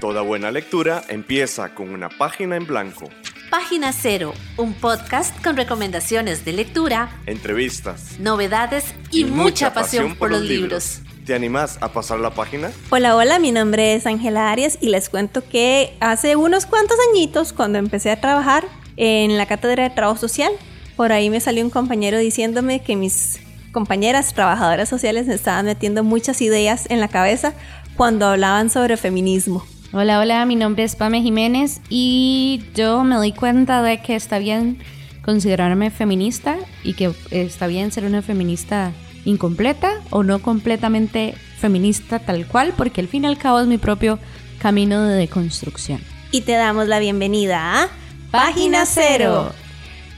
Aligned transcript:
Toda 0.00 0.22
buena 0.22 0.52
lectura 0.52 1.02
empieza 1.08 1.74
con 1.74 1.90
una 1.90 2.08
página 2.08 2.54
en 2.54 2.66
blanco. 2.68 3.08
Página 3.50 3.92
Cero, 3.92 4.32
un 4.56 4.72
podcast 4.74 5.42
con 5.42 5.56
recomendaciones 5.56 6.44
de 6.44 6.52
lectura, 6.52 7.10
entrevistas, 7.26 8.16
novedades 8.20 8.94
y, 9.10 9.24
mucha, 9.24 9.74
pasión, 9.74 10.14
por 10.14 10.30
los 10.30 10.42
libros. 10.42 11.00
¿Te 11.26 11.34
animás 11.34 11.78
a 11.80 11.92
pasar 11.92 12.20
la 12.20 12.30
página? 12.30 12.70
Hola, 12.90 13.16
hola, 13.16 13.40
mi 13.40 13.50
nombre 13.50 13.94
es 13.94 14.06
Ángela 14.06 14.52
Arias 14.52 14.78
y 14.80 14.90
les 14.90 15.08
cuento 15.08 15.42
que 15.42 15.96
hace 15.98 16.36
unos 16.36 16.66
cuantos 16.66 16.96
añitos, 17.10 17.52
cuando 17.52 17.78
empecé 17.78 18.12
a 18.12 18.20
trabajar 18.20 18.68
en 18.96 19.36
la 19.36 19.46
cátedra 19.46 19.82
de 19.82 19.90
trabajo 19.90 20.20
social, 20.20 20.52
por 20.96 21.10
ahí 21.10 21.28
me 21.28 21.40
salió 21.40 21.64
un 21.64 21.70
compañero 21.70 22.18
diciéndome 22.18 22.82
que 22.82 22.94
mis 22.94 23.40
compañeras 23.72 24.32
trabajadoras 24.32 24.88
sociales 24.88 25.26
me 25.26 25.34
estaban 25.34 25.66
metiendo 25.66 26.04
muchas 26.04 26.40
ideas 26.40 26.86
en 26.88 27.00
la 27.00 27.08
cabeza 27.08 27.54
cuando 27.96 28.26
hablaban 28.26 28.70
sobre 28.70 28.96
feminismo. 28.96 29.66
Hola, 29.90 30.20
hola, 30.20 30.44
mi 30.44 30.54
nombre 30.54 30.84
es 30.84 30.96
Pame 30.96 31.22
Jiménez 31.22 31.80
y 31.88 32.62
yo 32.74 33.04
me 33.04 33.14
doy 33.14 33.32
cuenta 33.32 33.80
de 33.80 34.02
que 34.02 34.16
está 34.16 34.38
bien 34.38 34.76
considerarme 35.24 35.90
feminista 35.90 36.58
y 36.84 36.92
que 36.92 37.10
está 37.30 37.66
bien 37.66 37.90
ser 37.90 38.04
una 38.04 38.20
feminista 38.20 38.92
incompleta 39.24 39.94
o 40.10 40.22
no 40.22 40.40
completamente 40.40 41.34
feminista 41.58 42.18
tal 42.18 42.46
cual, 42.46 42.74
porque 42.76 43.00
al 43.00 43.08
fin 43.08 43.24
y 43.24 43.28
al 43.28 43.38
cabo 43.38 43.60
es 43.60 43.66
mi 43.66 43.78
propio 43.78 44.18
camino 44.58 45.04
de 45.04 45.14
deconstrucción. 45.14 46.02
Y 46.32 46.42
te 46.42 46.52
damos 46.52 46.86
la 46.86 46.98
bienvenida 46.98 47.84
a 47.84 47.88
Página 48.30 48.84
Cero. 48.84 49.52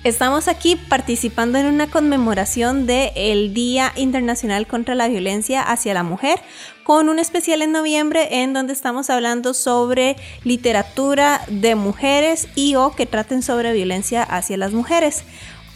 Estamos 0.02 0.48
aquí 0.48 0.76
participando 0.76 1.58
en 1.58 1.66
una 1.66 1.86
conmemoración 1.86 2.86
del 2.86 3.52
Día 3.52 3.92
Internacional 3.96 4.66
contra 4.66 4.94
la 4.94 5.08
Violencia 5.08 5.60
hacia 5.60 5.92
la 5.92 6.02
Mujer, 6.02 6.40
con 6.84 7.10
un 7.10 7.18
especial 7.18 7.60
en 7.60 7.72
noviembre 7.72 8.40
en 8.40 8.54
donde 8.54 8.72
estamos 8.72 9.10
hablando 9.10 9.52
sobre 9.52 10.16
literatura 10.42 11.42
de 11.48 11.74
mujeres 11.74 12.48
y 12.54 12.76
o 12.76 12.92
que 12.92 13.04
traten 13.04 13.42
sobre 13.42 13.74
violencia 13.74 14.22
hacia 14.22 14.56
las 14.56 14.72
mujeres. 14.72 15.24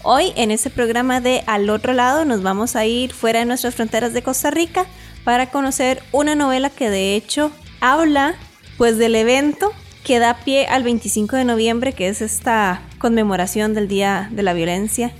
Hoy 0.02 0.32
en 0.36 0.50
este 0.50 0.70
programa 0.70 1.20
de 1.20 1.44
Al 1.46 1.68
otro 1.68 1.92
lado 1.92 2.24
nos 2.24 2.42
vamos 2.42 2.76
a 2.76 2.86
ir 2.86 3.12
fuera 3.12 3.40
de 3.40 3.44
nuestras 3.44 3.74
fronteras 3.74 4.14
de 4.14 4.22
Costa 4.22 4.50
Rica 4.50 4.86
para 5.24 5.50
conocer 5.50 6.02
una 6.12 6.34
novela 6.34 6.70
que 6.70 6.88
de 6.88 7.14
hecho 7.14 7.52
habla 7.82 8.36
pues 8.78 8.96
del 8.96 9.16
evento 9.16 9.70
que 10.04 10.18
da 10.18 10.34
pie 10.34 10.66
al 10.66 10.82
25 10.82 11.36
de 11.36 11.44
noviembre, 11.44 11.94
que 11.94 12.08
es 12.08 12.20
esta 12.20 12.82
conmemoración 12.98 13.74
del 13.74 13.88
Día 13.88 14.28
de 14.30 14.42
la 14.42 14.52
Violencia 14.52 15.12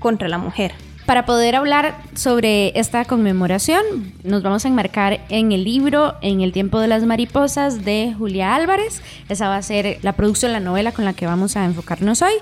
contra 0.00 0.28
la 0.28 0.38
Mujer. 0.38 0.72
Para 1.06 1.26
poder 1.26 1.56
hablar 1.56 1.96
sobre 2.14 2.78
esta 2.78 3.04
conmemoración, 3.04 3.82
nos 4.22 4.42
vamos 4.42 4.64
a 4.64 4.68
enmarcar 4.68 5.20
en 5.28 5.50
el 5.50 5.64
libro 5.64 6.14
En 6.22 6.40
el 6.40 6.52
tiempo 6.52 6.78
de 6.80 6.88
las 6.88 7.04
mariposas 7.04 7.84
de 7.84 8.14
Julia 8.16 8.54
Álvarez. 8.54 9.02
Esa 9.28 9.48
va 9.48 9.56
a 9.56 9.62
ser 9.62 9.98
la 10.02 10.12
producción, 10.12 10.52
la 10.52 10.60
novela 10.60 10.92
con 10.92 11.04
la 11.04 11.12
que 11.12 11.26
vamos 11.26 11.56
a 11.56 11.64
enfocarnos 11.64 12.22
hoy. 12.22 12.34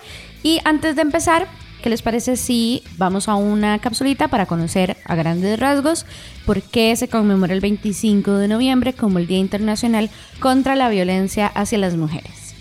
Y 0.42 0.60
antes 0.64 0.94
de 0.96 1.02
empezar, 1.02 1.46
¿Qué 1.82 1.88
les 1.88 2.02
parece 2.02 2.36
si 2.36 2.82
vamos 2.98 3.28
a 3.28 3.36
una 3.36 3.78
capsulita 3.78 4.28
para 4.28 4.44
conocer 4.44 4.98
a 5.06 5.14
grandes 5.14 5.58
rasgos 5.58 6.04
por 6.44 6.60
qué 6.60 6.94
se 6.94 7.08
conmemora 7.08 7.54
el 7.54 7.60
25 7.60 8.32
de 8.32 8.48
noviembre 8.48 8.92
como 8.92 9.18
el 9.18 9.26
Día 9.26 9.38
Internacional 9.38 10.10
contra 10.40 10.76
la 10.76 10.90
Violencia 10.90 11.46
hacia 11.46 11.78
las 11.78 11.96
Mujeres? 11.96 12.54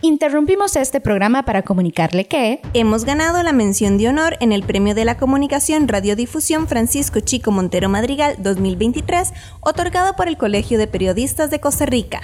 Interrumpimos 0.00 0.76
este 0.76 1.00
programa 1.00 1.44
para 1.44 1.62
comunicarle 1.62 2.26
que 2.26 2.60
hemos 2.72 3.04
ganado 3.04 3.42
la 3.42 3.52
mención 3.52 3.98
de 3.98 4.08
honor 4.08 4.36
en 4.40 4.52
el 4.52 4.62
Premio 4.62 4.94
de 4.94 5.04
la 5.04 5.16
Comunicación 5.16 5.88
Radiodifusión 5.88 6.68
Francisco 6.68 7.20
Chico 7.20 7.50
Montero 7.50 7.88
Madrigal 7.88 8.36
2023, 8.38 9.32
otorgado 9.60 10.14
por 10.16 10.28
el 10.28 10.36
Colegio 10.36 10.78
de 10.78 10.86
Periodistas 10.86 11.50
de 11.50 11.60
Costa 11.60 11.86
Rica. 11.86 12.20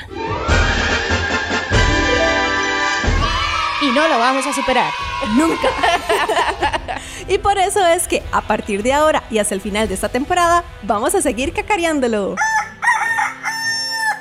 Y 3.90 3.94
no 3.94 4.08
lo 4.08 4.18
vamos 4.18 4.46
a 4.46 4.52
superar. 4.52 4.92
Nunca. 5.36 5.68
y 7.28 7.38
por 7.38 7.58
eso 7.58 7.84
es 7.86 8.06
que 8.06 8.22
a 8.32 8.40
partir 8.42 8.82
de 8.82 8.92
ahora 8.92 9.22
y 9.30 9.38
hasta 9.38 9.54
el 9.54 9.60
final 9.60 9.88
de 9.88 9.94
esta 9.94 10.08
temporada 10.08 10.64
vamos 10.82 11.14
a 11.14 11.22
seguir 11.22 11.52
cacareándolo. 11.52 12.36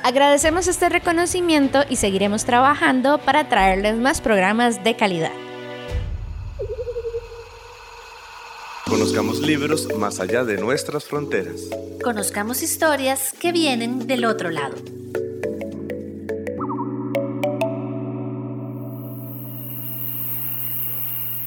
Agradecemos 0.02 0.66
este 0.66 0.88
reconocimiento 0.88 1.84
y 1.88 1.96
seguiremos 1.96 2.44
trabajando 2.44 3.18
para 3.18 3.48
traerles 3.48 3.96
más 3.96 4.20
programas 4.20 4.82
de 4.82 4.96
calidad. 4.96 5.32
Conozcamos 8.86 9.40
libros 9.40 9.88
más 9.96 10.18
allá 10.18 10.42
de 10.42 10.56
nuestras 10.56 11.04
fronteras. 11.04 11.68
Conozcamos 12.02 12.62
historias 12.62 13.34
que 13.38 13.52
vienen 13.52 14.06
del 14.06 14.24
otro 14.24 14.50
lado. 14.50 14.74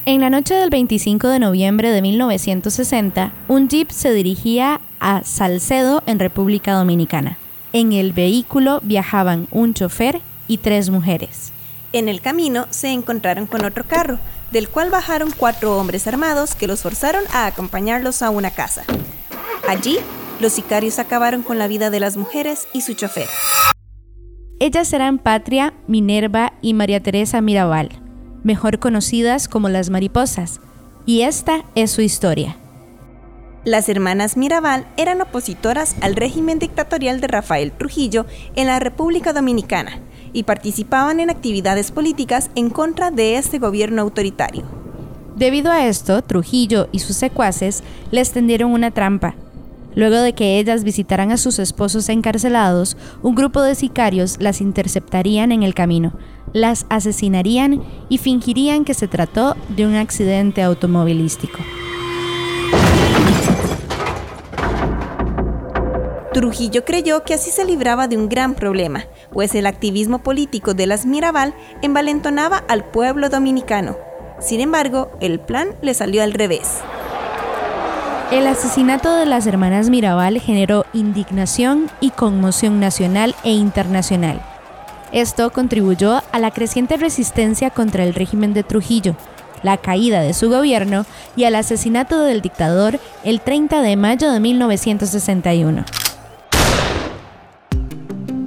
En 0.06 0.20
la 0.20 0.30
noche 0.30 0.54
del 0.54 0.70
25 0.70 1.30
de 1.30 1.40
noviembre 1.40 1.90
de 1.90 2.02
1960, 2.02 3.32
un 3.48 3.70
jeep 3.70 3.90
se 3.90 4.12
dirigía 4.12 4.82
a 5.00 5.24
Salcedo 5.24 6.04
en 6.06 6.20
República 6.20 6.74
Dominicana. 6.74 7.38
En 7.72 7.94
el 7.94 8.12
vehículo 8.12 8.82
viajaban 8.84 9.48
un 9.50 9.74
chofer 9.74 10.20
y 10.50 10.58
tres 10.58 10.90
mujeres. 10.90 11.54
En 11.94 12.10
el 12.10 12.20
camino 12.20 12.68
se 12.70 12.90
encontraron 12.90 13.48
con 13.48 13.64
otro 13.64 13.86
carro, 13.86 14.20
del 14.52 14.68
cual 14.68 14.90
bajaron 14.90 15.32
cuatro 15.38 15.78
hombres 15.78 16.06
armados 16.06 16.54
que 16.54 16.68
los 16.68 16.82
forzaron 16.82 17.24
a 17.32 17.46
acompañarlos 17.46 18.22
a 18.24 18.30
una 18.30 18.52
casa. 18.52 18.84
Allí, 19.70 20.00
los 20.42 20.52
sicarios 20.52 21.00
acabaron 21.00 21.44
con 21.44 21.58
la 21.58 21.70
vida 21.70 21.90
de 21.90 22.02
las 22.02 22.18
mujeres 22.18 22.68
y 22.74 22.82
su 22.82 22.94
chofer. 22.94 23.30
Ellas 24.60 24.92
eran 24.92 25.18
Patria, 25.18 25.74
Minerva 25.88 26.52
y 26.62 26.74
María 26.74 27.02
Teresa 27.02 27.40
Mirabal 27.40 28.03
mejor 28.44 28.80
conocidas 28.80 29.48
como 29.48 29.70
las 29.70 29.90
mariposas, 29.90 30.60
y 31.06 31.22
esta 31.22 31.64
es 31.76 31.92
su 31.92 32.02
historia. 32.02 32.58
Las 33.66 33.88
hermanas 33.88 34.36
Mirabal 34.36 34.86
eran 34.98 35.22
opositoras 35.22 35.96
al 36.02 36.18
régimen 36.18 36.60
dictatorial 36.60 37.22
de 37.22 37.28
Rafael 37.28 37.72
Trujillo 37.72 38.26
en 38.56 38.68
la 38.68 38.80
República 38.80 39.32
Dominicana 39.32 40.00
y 40.34 40.44
participaban 40.44 41.22
en 41.22 41.30
actividades 41.30 41.92
políticas 41.92 42.50
en 42.56 42.70
contra 42.70 43.10
de 43.10 43.38
este 43.38 43.60
gobierno 43.60 44.02
autoritario. 44.02 44.64
Debido 45.38 45.72
a 45.72 45.88
esto, 45.88 46.22
Trujillo 46.22 46.90
y 46.92 47.00
sus 47.00 47.16
secuaces 47.16 47.84
les 48.12 48.32
tendieron 48.32 48.72
una 48.72 48.92
trampa. 48.92 49.36
Luego 49.96 50.18
de 50.18 50.34
que 50.34 50.60
ellas 50.60 50.84
visitaran 50.84 51.32
a 51.32 51.38
sus 51.38 51.60
esposos 51.60 52.10
encarcelados, 52.10 52.98
un 53.22 53.36
grupo 53.36 53.62
de 53.62 53.76
sicarios 53.76 54.38
las 54.40 54.60
interceptarían 54.60 55.52
en 55.52 55.64
el 55.64 55.74
camino, 55.74 56.14
las 56.54 56.86
asesinarían 56.90 57.84
y 58.10 58.20
fingirían 58.20 58.86
que 58.86 58.94
se 58.94 59.08
trató 59.08 59.58
de 59.70 59.86
un 59.86 59.96
accidente 59.96 60.62
automovilístico. 60.62 61.60
Trujillo 66.32 66.84
creyó 66.84 67.24
que 67.24 67.36
así 67.36 67.52
se 67.52 67.66
libraba 67.66 68.08
de 68.08 68.18
un 68.18 68.28
gran 68.28 68.56
problema, 68.56 69.06
pues 69.32 69.54
el 69.54 69.68
activismo 69.68 70.20
político 70.20 70.74
de 70.74 70.88
las 70.88 71.06
Mirabal 71.06 71.54
envalentonaba 71.82 72.64
al 72.68 72.86
pueblo 72.86 73.30
dominicano. 73.30 73.98
Sin 74.40 74.60
embargo, 74.60 75.12
el 75.22 75.40
plan 75.40 75.70
le 75.82 75.94
salió 75.94 76.24
al 76.24 76.34
revés. 76.34 76.80
El 78.32 78.48
asesinato 78.48 79.16
de 79.16 79.28
las 79.28 79.46
hermanas 79.46 79.92
Mirabal 79.92 80.40
generó 80.40 80.86
indignación 80.92 81.92
y 82.00 82.10
conmoción 82.10 82.80
nacional 82.80 83.36
e 83.44 83.52
internacional 83.52 84.42
esto 85.14 85.52
contribuyó 85.52 86.22
a 86.32 86.40
la 86.40 86.52
creciente 86.52 86.98
resistencia 86.98 87.70
contra 87.70 88.04
el 88.04 88.16
régimen 88.16 88.54
de 88.54 88.64
Trujillo, 88.64 89.16
la 89.62 89.78
caída 89.78 90.22
de 90.22 90.34
su 90.34 90.50
gobierno 90.50 91.06
y 91.36 91.46
al 91.46 91.56
asesinato 91.56 92.24
del 92.24 92.42
dictador 92.42 93.00
el 93.24 93.40
30 93.40 93.82
de 93.82 93.96
mayo 93.96 94.32
de 94.32 94.40
1961. 94.40 95.86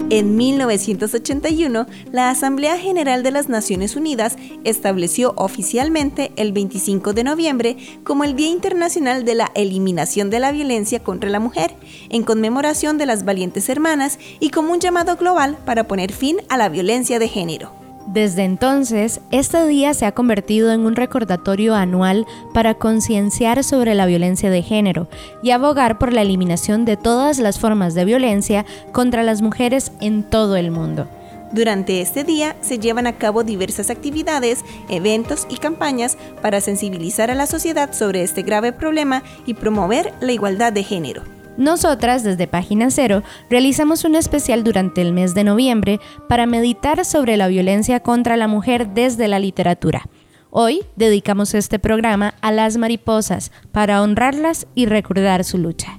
En 0.08 0.37
1981, 0.37 1.85
la 2.12 2.31
Asamblea 2.31 2.79
General 2.79 3.25
de 3.25 3.32
las 3.32 3.49
Naciones 3.49 3.97
Unidas 3.97 4.37
estableció 4.62 5.35
oficialmente 5.37 6.31
el 6.37 6.53
25 6.53 7.12
de 7.12 7.25
noviembre 7.25 7.76
como 8.05 8.23
el 8.23 8.37
Día 8.37 8.47
Internacional 8.47 9.25
de 9.25 9.35
la 9.35 9.50
Eliminación 9.56 10.31
de 10.31 10.38
la 10.38 10.53
Violencia 10.53 11.03
contra 11.03 11.29
la 11.29 11.41
Mujer, 11.41 11.75
en 12.08 12.23
conmemoración 12.23 12.99
de 12.99 13.06
las 13.06 13.25
valientes 13.25 13.69
hermanas 13.69 14.20
y 14.38 14.50
como 14.50 14.73
un 14.73 14.79
llamado 14.79 15.17
global 15.17 15.58
para 15.67 15.88
poner 15.88 16.12
fin 16.12 16.37
a 16.49 16.56
la 16.56 16.69
violencia 16.69 17.19
de 17.19 17.26
género. 17.26 17.86
Desde 18.06 18.44
entonces, 18.44 19.20
este 19.32 19.67
día 19.67 19.93
se 19.93 20.06
ha 20.06 20.12
convertido 20.12 20.73
en 20.73 20.87
un 20.87 20.94
recordatorio 20.94 21.75
anual 21.75 22.25
para 22.55 22.75
concienciar 22.75 23.64
sobre 23.64 23.94
la 23.97 24.06
violencia 24.06 24.49
de 24.49 24.62
género 24.62 25.08
y 25.43 25.50
abogar 25.50 25.99
por 25.99 26.12
la 26.12 26.23
eliminación 26.23 26.85
de 26.85 26.97
todas 26.97 27.38
las 27.41 27.58
formas 27.58 27.94
de 27.94 28.05
violencia 28.05 28.64
contra 28.93 29.25
las 29.25 29.43
mujeres 29.43 29.91
en 30.00 30.23
todo 30.23 30.56
el 30.56 30.70
mundo. 30.70 31.08
Durante 31.53 32.00
este 32.00 32.23
día 32.23 32.56
se 32.61 32.79
llevan 32.79 33.06
a 33.06 33.19
cabo 33.19 33.43
diversas 33.43 33.91
actividades, 33.91 34.64
eventos 34.88 35.47
y 35.49 35.56
campañas 35.56 36.17
para 36.43 36.61
sensibilizar 36.61 37.31
a 37.31 37.35
la 37.35 37.47
sociedad 37.47 37.93
sobre 37.93 38.23
este 38.23 38.43
grave 38.43 38.73
problema 38.73 39.23
y 39.47 39.55
promover 39.55 40.12
la 40.20 40.32
igualdad 40.32 40.73
de 40.73 40.85
género. 40.85 41.36
Nosotras, 41.56 42.23
desde 42.23 42.47
Página 42.47 42.91
Cero, 42.91 43.23
realizamos 43.49 44.05
un 44.05 44.14
especial 44.14 44.62
durante 44.62 45.00
el 45.00 45.12
mes 45.12 45.35
de 45.35 45.44
noviembre 45.44 46.00
para 46.29 46.47
meditar 46.47 47.05
sobre 47.05 47.37
la 47.37 47.49
violencia 47.49 48.00
contra 48.00 48.37
la 48.37 48.47
mujer 48.47 48.88
desde 48.88 49.26
la 49.29 49.38
literatura. 49.38 50.03
Hoy 50.50 50.85
dedicamos 50.97 51.55
este 51.55 51.79
programa 51.79 52.35
a 52.41 52.53
las 52.53 52.76
mariposas 52.76 53.53
para 53.73 54.03
honrarlas 54.03 54.67
y 54.75 54.87
recordar 54.87 55.44
su 55.44 55.58
lucha. 55.58 55.99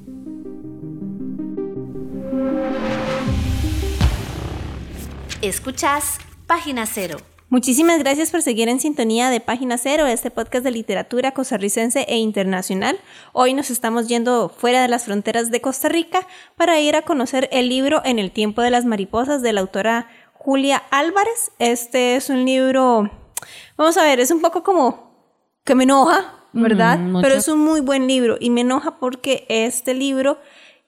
Escuchás 5.41 6.17
Página 6.47 6.85
Cero. 6.85 7.17
Muchísimas 7.49 7.97
gracias 7.99 8.31
por 8.31 8.41
seguir 8.41 8.67
en 8.67 8.81
sintonía 8.81 9.29
de 9.29 9.39
Página 9.39 9.77
Cero, 9.77 10.05
este 10.05 10.29
podcast 10.29 10.65
de 10.65 10.71
literatura 10.71 11.33
costarricense 11.33 12.01
e 12.09 12.17
internacional. 12.17 12.99
Hoy 13.31 13.53
nos 13.53 13.69
estamos 13.69 14.09
yendo 14.09 14.49
fuera 14.49 14.81
de 14.81 14.89
las 14.89 15.05
fronteras 15.05 15.49
de 15.49 15.61
Costa 15.61 15.87
Rica 15.87 16.27
para 16.57 16.81
ir 16.81 16.97
a 16.97 17.03
conocer 17.03 17.47
el 17.53 17.69
libro 17.69 18.01
En 18.03 18.19
el 18.19 18.31
tiempo 18.31 18.61
de 18.61 18.69
las 18.69 18.83
mariposas 18.83 19.41
de 19.41 19.53
la 19.53 19.61
autora 19.61 20.09
Julia 20.33 20.83
Álvarez. 20.91 21.53
Este 21.57 22.17
es 22.17 22.29
un 22.29 22.43
libro, 22.43 23.09
vamos 23.77 23.95
a 23.95 24.03
ver, 24.03 24.19
es 24.19 24.31
un 24.31 24.41
poco 24.41 24.61
como 24.61 25.31
que 25.63 25.73
me 25.73 25.85
enoja, 25.85 26.49
¿verdad? 26.51 26.99
Pero 27.21 27.33
es 27.33 27.47
un 27.47 27.59
muy 27.59 27.79
buen 27.79 28.07
libro 28.07 28.35
y 28.41 28.49
me 28.49 28.59
enoja 28.59 28.99
porque 28.99 29.45
este 29.47 29.93
libro 29.93 30.37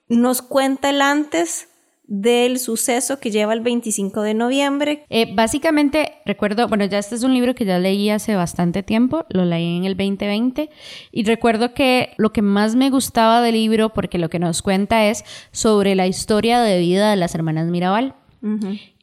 nos 0.09 0.41
cuenta 0.41 0.89
el 0.89 1.01
antes 1.01 1.68
del 2.09 2.57
suceso 2.57 3.19
que 3.19 3.29
lleva 3.29 3.53
el 3.53 3.61
25 3.61 4.23
de 4.23 4.33
noviembre. 4.33 5.05
Eh, 5.09 5.31
básicamente, 5.35 6.13
recuerdo, 6.25 6.67
bueno, 6.67 6.85
ya 6.85 6.97
este 6.97 7.13
es 7.13 7.23
un 7.23 7.35
libro 7.35 7.53
que 7.53 7.65
ya 7.65 7.77
leí 7.77 8.09
hace 8.09 8.35
bastante 8.35 8.81
tiempo, 8.81 9.25
lo 9.29 9.45
leí 9.45 9.77
en 9.77 9.85
el 9.85 9.95
2020, 9.95 10.71
y 11.11 11.23
recuerdo 11.23 11.75
que 11.75 12.13
lo 12.17 12.31
que 12.33 12.41
más 12.41 12.75
me 12.75 12.89
gustaba 12.89 13.41
del 13.43 13.53
libro, 13.53 13.89
porque 13.89 14.17
lo 14.17 14.29
que 14.29 14.39
nos 14.39 14.63
cuenta 14.63 15.05
es 15.05 15.23
sobre 15.51 15.93
la 15.93 16.07
historia 16.07 16.61
de 16.61 16.79
vida 16.79 17.11
de 17.11 17.15
las 17.15 17.35
hermanas 17.35 17.67
Mirabal. 17.67 18.15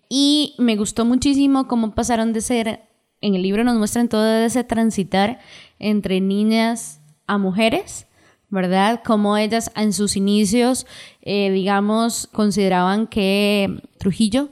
Y 0.09 0.55
me 0.59 0.77
gustó 0.77 1.05
muchísimo 1.05 1.69
cómo 1.69 1.95
pasaron 1.95 2.33
de 2.33 2.41
ser, 2.41 2.81
en 3.21 3.37
el 3.37 3.43
libro 3.43 3.63
nos 3.63 3.77
muestran 3.77 4.09
todo 4.09 4.45
ese 4.45 4.65
transitar 4.65 5.39
entre 5.79 6.21
niñas 6.21 7.01
a 7.29 7.39
mujeres 7.39 8.06
¿verdad? 8.49 9.03
Como 9.05 9.37
ellas 9.37 9.71
en 9.75 9.93
sus 9.93 10.17
inicios, 10.17 10.87
eh, 11.23 11.51
digamos, 11.51 12.29
consideraban 12.33 13.07
que 13.07 13.83
Trujillo 13.99 14.51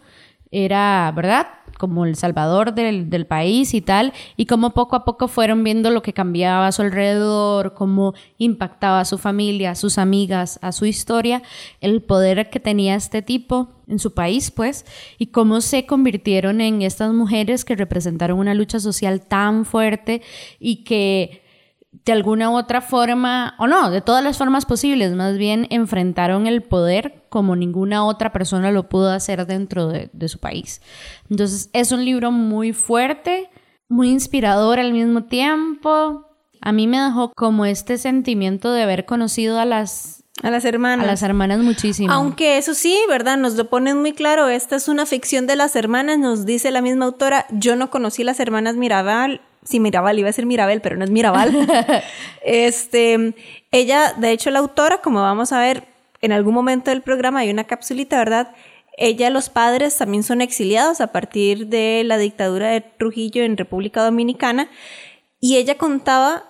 era, 0.51 1.13
¿verdad? 1.15 1.47
Como 1.79 2.05
el 2.05 2.15
salvador 2.15 2.75
del, 2.75 3.27
país 3.27 3.75
y 3.75 3.81
tal, 3.81 4.13
y 4.37 4.47
como 4.47 4.71
poco 4.71 4.95
a 4.95 5.05
poco 5.05 5.27
fueron 5.27 5.65
viendo 5.65 5.91
lo 5.91 6.03
que 6.03 6.13
cambiaba 6.13 6.69
a 6.69 6.73
su 6.73 6.83
alrededor, 6.83 7.75
cómo 7.75 8.15
impactaba 8.39 9.01
a 9.01 9.05
su 9.05 9.19
familia, 9.19 9.73
a 9.73 9.75
sus 9.75 9.99
amigas, 9.99 10.59
a 10.63 10.71
su 10.71 10.87
historia, 10.87 11.43
el 11.81 12.03
poder 12.03 12.51
que 12.51 12.61
tenía 12.61 12.95
este 12.95 13.23
tipo 13.23 13.69
en 13.89 13.99
su 13.99 14.15
país, 14.15 14.53
pues, 14.53 14.87
y 15.19 15.27
cómo 15.27 15.61
se 15.61 15.87
convirtieron 15.87 16.61
en 16.61 16.83
estas 16.83 17.13
mujeres 17.13 17.65
que 17.65 17.75
representaron 17.75 18.39
una 18.39 18.55
lucha 18.55 18.79
social 18.79 19.21
tan 19.21 19.65
fuerte 19.65 20.23
y 20.61 20.85
que 20.85 21.44
de 22.05 22.13
alguna 22.13 22.51
u 22.51 22.57
otra 22.57 22.81
forma, 22.81 23.55
o 23.59 23.67
no, 23.67 23.91
de 23.91 24.01
todas 24.01 24.23
las 24.23 24.37
formas 24.37 24.67
posibles, 24.67 25.13
más 25.15 25.39
bien 25.39 25.67
enfrentaron 25.71 26.47
el 26.47 26.63
poder 26.63 27.25
como 27.29 27.57
ninguna 27.57 28.05
otra 28.05 28.33
persona 28.33 28.71
lo 28.71 28.89
pudo 28.89 29.11
hacer 29.11 29.47
dentro 29.47 29.89
de, 29.89 30.29
su 30.29 30.39
país. 30.39 30.81
Entonces 31.31 31.71
es 31.73 31.93
un 31.93 32.05
libro 32.05 32.31
muy 32.31 32.73
fuerte, 32.73 33.51
muy 33.89 34.11
inspirador 34.11 34.81
al 34.81 34.93
mismo 34.93 35.25
tiempo. 35.25 36.27
A 36.61 36.73
mí 36.73 36.87
me 36.87 37.01
dejó 37.01 37.33
como 37.35 37.65
este 37.67 37.99
sentimiento 37.99 38.73
de 38.73 38.83
haber 38.83 39.05
conocido 39.05 39.61
a 39.61 39.65
las 39.65 40.25
a 40.43 40.51
las 40.51 40.65
hermanas. 40.65 41.05
A 41.05 41.11
las 41.11 41.23
hermanas 41.23 41.61
muchísimo. 41.61 42.13
Aunque 42.13 42.59
eso 42.59 42.75
sí, 42.75 42.99
¿verdad? 43.09 43.37
Nos 43.37 43.55
lo 43.55 43.71
ponen 43.71 44.01
muy 44.01 44.13
claro. 44.13 44.49
Esta 44.49 44.77
es 44.77 44.89
una 44.89 45.07
ficción 45.07 45.47
de 45.47 45.57
las 45.57 45.77
hermanas, 45.77 46.19
nos 46.19 46.45
dice 46.45 46.71
la 46.71 46.83
misma 46.83 47.07
autora. 47.07 47.47
Yo 47.51 47.77
no 47.77 47.91
conocí 47.91 48.25
las 48.25 48.41
hermanas 48.41 48.75
Mirabal, 48.75 49.41
sí, 49.65 49.81
Mirabal, 49.81 50.19
iba 50.19 50.29
a 50.29 50.33
ser 50.33 50.47
Mirabel, 50.47 50.81
pero 50.81 50.97
no 50.97 51.05
es 51.05 51.11
Mirabal. 51.11 51.53
este, 52.45 53.35
ella, 53.71 54.15
de 54.17 54.31
hecho, 54.31 54.51
la 54.51 54.61
autora, 54.61 54.99
como 54.99 55.21
vamos 55.21 55.53
a 55.53 55.61
ver 55.61 55.85
en 56.21 56.33
algún 56.33 56.55
momento 56.55 56.91
del 56.91 57.03
programa, 57.03 57.41
hay 57.41 57.51
una 57.51 57.65
capsulita, 57.65 58.19
¿verdad? 58.19 58.55
Ella, 58.97 59.31
los 59.31 59.49
padres 59.51 59.97
también 59.97 60.23
son 60.23 60.41
exiliados 60.41 61.01
a 61.01 61.09
partir 61.09 61.67
de 61.67 62.03
la 62.05 62.17
dictadura 62.17 62.69
de 62.69 62.81
Trujillo 62.81 63.43
en 63.43 63.57
República 63.57 64.05
Dominicana. 64.05 64.69
Y 65.41 65.57
ella 65.57 65.77
contaba 65.77 66.45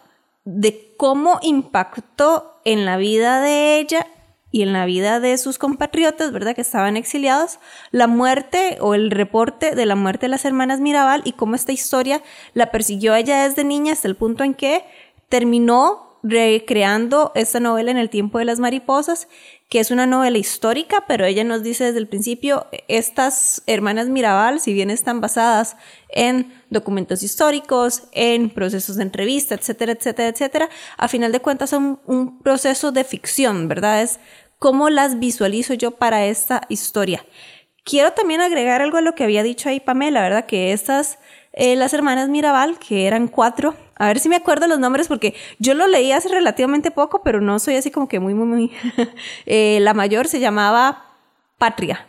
de 0.44 0.94
cómo 0.96 1.38
impactó 1.42 2.60
en 2.64 2.84
la 2.84 2.96
vida 2.96 3.40
de 3.40 3.78
ella 3.78 4.06
y 4.54 4.62
en 4.62 4.72
la 4.72 4.86
vida 4.86 5.18
de 5.18 5.36
sus 5.36 5.58
compatriotas, 5.58 6.30
¿verdad? 6.30 6.54
Que 6.54 6.60
estaban 6.60 6.96
exiliados, 6.96 7.58
la 7.90 8.06
muerte 8.06 8.78
o 8.80 8.94
el 8.94 9.10
reporte 9.10 9.74
de 9.74 9.84
la 9.84 9.96
muerte 9.96 10.26
de 10.26 10.28
las 10.28 10.44
hermanas 10.44 10.78
Mirabal 10.78 11.22
y 11.24 11.32
cómo 11.32 11.56
esta 11.56 11.72
historia 11.72 12.22
la 12.52 12.70
persiguió 12.70 13.16
ella 13.16 13.48
desde 13.48 13.64
niña 13.64 13.94
hasta 13.94 14.06
el 14.06 14.14
punto 14.14 14.44
en 14.44 14.54
que 14.54 14.84
terminó 15.28 16.20
recreando 16.22 17.32
esta 17.34 17.60
novela 17.60 17.90
en 17.90 17.98
el 17.98 18.08
tiempo 18.08 18.38
de 18.38 18.46
las 18.46 18.58
mariposas, 18.58 19.28
que 19.68 19.78
es 19.78 19.90
una 19.90 20.06
novela 20.06 20.38
histórica, 20.38 21.04
pero 21.06 21.26
ella 21.26 21.44
nos 21.44 21.62
dice 21.62 21.84
desde 21.84 21.98
el 21.98 22.08
principio, 22.08 22.66
estas 22.88 23.62
hermanas 23.66 24.08
Mirabal, 24.08 24.58
si 24.58 24.72
bien 24.72 24.88
están 24.88 25.20
basadas 25.20 25.76
en 26.08 26.50
documentos 26.70 27.22
históricos, 27.22 28.04
en 28.12 28.48
procesos 28.48 28.96
de 28.96 29.02
entrevista, 29.02 29.54
etcétera, 29.54 29.92
etcétera, 29.92 30.28
etcétera, 30.28 30.68
a 30.96 31.08
final 31.08 31.30
de 31.30 31.40
cuentas 31.40 31.70
son 31.70 32.00
un 32.06 32.38
proceso 32.38 32.90
de 32.90 33.04
ficción, 33.04 33.68
¿verdad? 33.68 34.02
Es 34.02 34.18
cómo 34.64 34.88
las 34.88 35.18
visualizo 35.18 35.74
yo 35.74 35.90
para 35.90 36.24
esta 36.24 36.62
historia. 36.70 37.22
Quiero 37.84 38.12
también 38.12 38.40
agregar 38.40 38.80
algo 38.80 38.96
a 38.96 39.02
lo 39.02 39.14
que 39.14 39.22
había 39.22 39.42
dicho 39.42 39.68
ahí 39.68 39.78
Pamela, 39.78 40.22
¿verdad? 40.22 40.46
Que 40.46 40.72
estas, 40.72 41.18
eh, 41.52 41.76
las 41.76 41.92
hermanas 41.92 42.30
Mirabal, 42.30 42.78
que 42.78 43.06
eran 43.06 43.28
cuatro, 43.28 43.74
a 43.94 44.06
ver 44.06 44.20
si 44.20 44.30
me 44.30 44.36
acuerdo 44.36 44.66
los 44.66 44.78
nombres 44.78 45.06
porque 45.06 45.34
yo 45.58 45.74
lo 45.74 45.86
leí 45.86 46.12
hace 46.12 46.30
relativamente 46.30 46.90
poco, 46.90 47.22
pero 47.22 47.42
no 47.42 47.58
soy 47.58 47.76
así 47.76 47.90
como 47.90 48.08
que 48.08 48.20
muy, 48.20 48.32
muy, 48.32 48.46
muy... 48.46 48.72
Eh, 49.44 49.80
la 49.82 49.92
mayor 49.92 50.28
se 50.28 50.40
llamaba 50.40 51.12
Patria. 51.58 52.06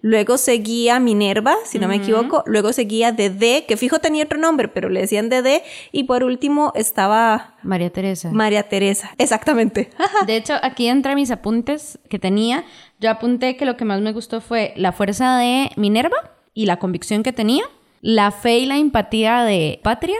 Luego 0.00 0.38
seguía 0.38 1.00
Minerva, 1.00 1.56
si 1.64 1.78
no 1.78 1.88
me 1.88 1.96
equivoco. 1.96 2.44
Luego 2.46 2.72
seguía 2.72 3.10
Dede, 3.10 3.64
que 3.66 3.76
fijo 3.76 3.98
tenía 3.98 4.24
otro 4.24 4.38
nombre, 4.38 4.68
pero 4.68 4.88
le 4.88 5.00
decían 5.00 5.28
Dede. 5.28 5.62
Y 5.90 6.04
por 6.04 6.22
último 6.22 6.72
estaba... 6.76 7.56
María 7.62 7.90
Teresa. 7.90 8.30
María 8.32 8.62
Teresa, 8.68 9.10
exactamente. 9.18 9.90
de 10.26 10.36
hecho, 10.36 10.54
aquí 10.62 10.86
entre 10.86 11.16
mis 11.16 11.30
apuntes 11.32 11.98
que 12.08 12.20
tenía, 12.20 12.64
yo 13.00 13.10
apunté 13.10 13.56
que 13.56 13.64
lo 13.64 13.76
que 13.76 13.84
más 13.84 14.00
me 14.00 14.12
gustó 14.12 14.40
fue 14.40 14.72
la 14.76 14.92
fuerza 14.92 15.36
de 15.38 15.70
Minerva 15.76 16.36
y 16.54 16.66
la 16.66 16.78
convicción 16.78 17.24
que 17.24 17.32
tenía, 17.32 17.64
la 18.00 18.30
fe 18.30 18.58
y 18.58 18.66
la 18.66 18.76
empatía 18.76 19.42
de 19.42 19.80
Patria 19.82 20.18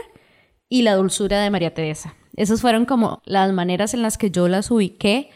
y 0.67 0.81
la 0.81 0.95
dulzura 0.95 1.41
de 1.41 1.49
María 1.49 1.73
Teresa. 1.73 2.15
Esas 2.35 2.61
fueron 2.61 2.85
como 2.85 3.21
las 3.25 3.51
maneras 3.53 3.93
en 3.93 4.01
las 4.01 4.17
que 4.17 4.29
yo 4.29 4.47
las 4.47 4.71
ubiqué 4.71 5.29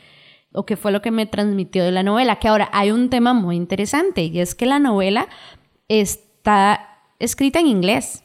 o 0.53 0.65
qué 0.65 0.77
fue 0.77 0.91
lo 0.91 1.01
que 1.01 1.11
me 1.11 1.25
transmitió 1.25 1.83
de 1.83 1.91
la 1.91 2.03
novela. 2.03 2.37
Que 2.37 2.47
ahora 2.47 2.69
hay 2.71 2.91
un 2.91 3.09
tema 3.09 3.33
muy 3.33 3.55
interesante 3.55 4.23
y 4.23 4.39
es 4.39 4.55
que 4.55 4.65
la 4.65 4.79
novela 4.79 5.27
está 5.87 6.99
escrita 7.19 7.59
en 7.59 7.67
inglés. 7.67 8.23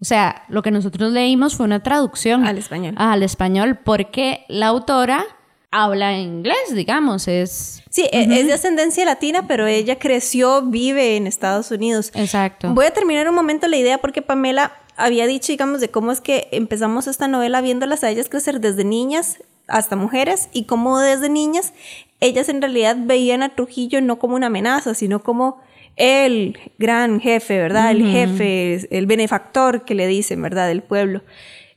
O 0.00 0.04
sea, 0.04 0.44
lo 0.48 0.62
que 0.62 0.70
nosotros 0.70 1.12
leímos 1.12 1.56
fue 1.56 1.66
una 1.66 1.82
traducción 1.82 2.46
al 2.46 2.58
español. 2.58 2.94
Al 2.98 3.22
español, 3.22 3.78
porque 3.84 4.44
la 4.48 4.66
autora 4.66 5.24
habla 5.70 6.18
inglés, 6.18 6.72
digamos, 6.72 7.26
es... 7.26 7.82
Sí, 7.90 8.02
e-, 8.12 8.40
es 8.40 8.46
de 8.46 8.52
ascendencia 8.52 9.04
latina, 9.04 9.46
pero 9.48 9.66
ella 9.66 9.98
creció, 9.98 10.62
vive 10.62 11.16
en 11.16 11.26
Estados 11.26 11.70
Unidos. 11.70 12.12
Exacto. 12.14 12.72
Voy 12.74 12.86
a 12.86 12.92
terminar 12.92 13.28
un 13.28 13.34
momento 13.34 13.66
la 13.66 13.76
idea 13.76 13.98
porque 13.98 14.22
Pamela 14.22 14.72
había 14.96 15.26
dicho, 15.26 15.52
digamos, 15.52 15.80
de 15.80 15.90
cómo 15.90 16.12
es 16.12 16.20
que 16.20 16.48
empezamos 16.52 17.06
esta 17.06 17.26
novela 17.26 17.60
viéndolas 17.60 18.04
a 18.04 18.10
ellas 18.10 18.28
crecer 18.28 18.60
desde 18.60 18.84
niñas 18.84 19.38
hasta 19.68 19.96
mujeres 19.96 20.48
y 20.52 20.64
cómo 20.64 20.98
desde 20.98 21.28
niñas 21.28 21.72
ellas 22.20 22.48
en 22.48 22.60
realidad 22.60 22.96
veían 22.98 23.42
a 23.42 23.54
Trujillo 23.54 24.00
no 24.00 24.18
como 24.18 24.36
una 24.36 24.46
amenaza, 24.46 24.94
sino 24.94 25.22
como 25.22 25.60
el 25.96 26.58
gran 26.78 27.20
jefe, 27.20 27.58
¿verdad? 27.58 27.90
El 27.90 28.10
jefe, 28.10 28.88
el 28.96 29.06
benefactor 29.06 29.84
que 29.84 29.94
le 29.94 30.06
dicen, 30.06 30.40
¿verdad? 30.42 30.68
Del 30.68 30.82
pueblo. 30.82 31.22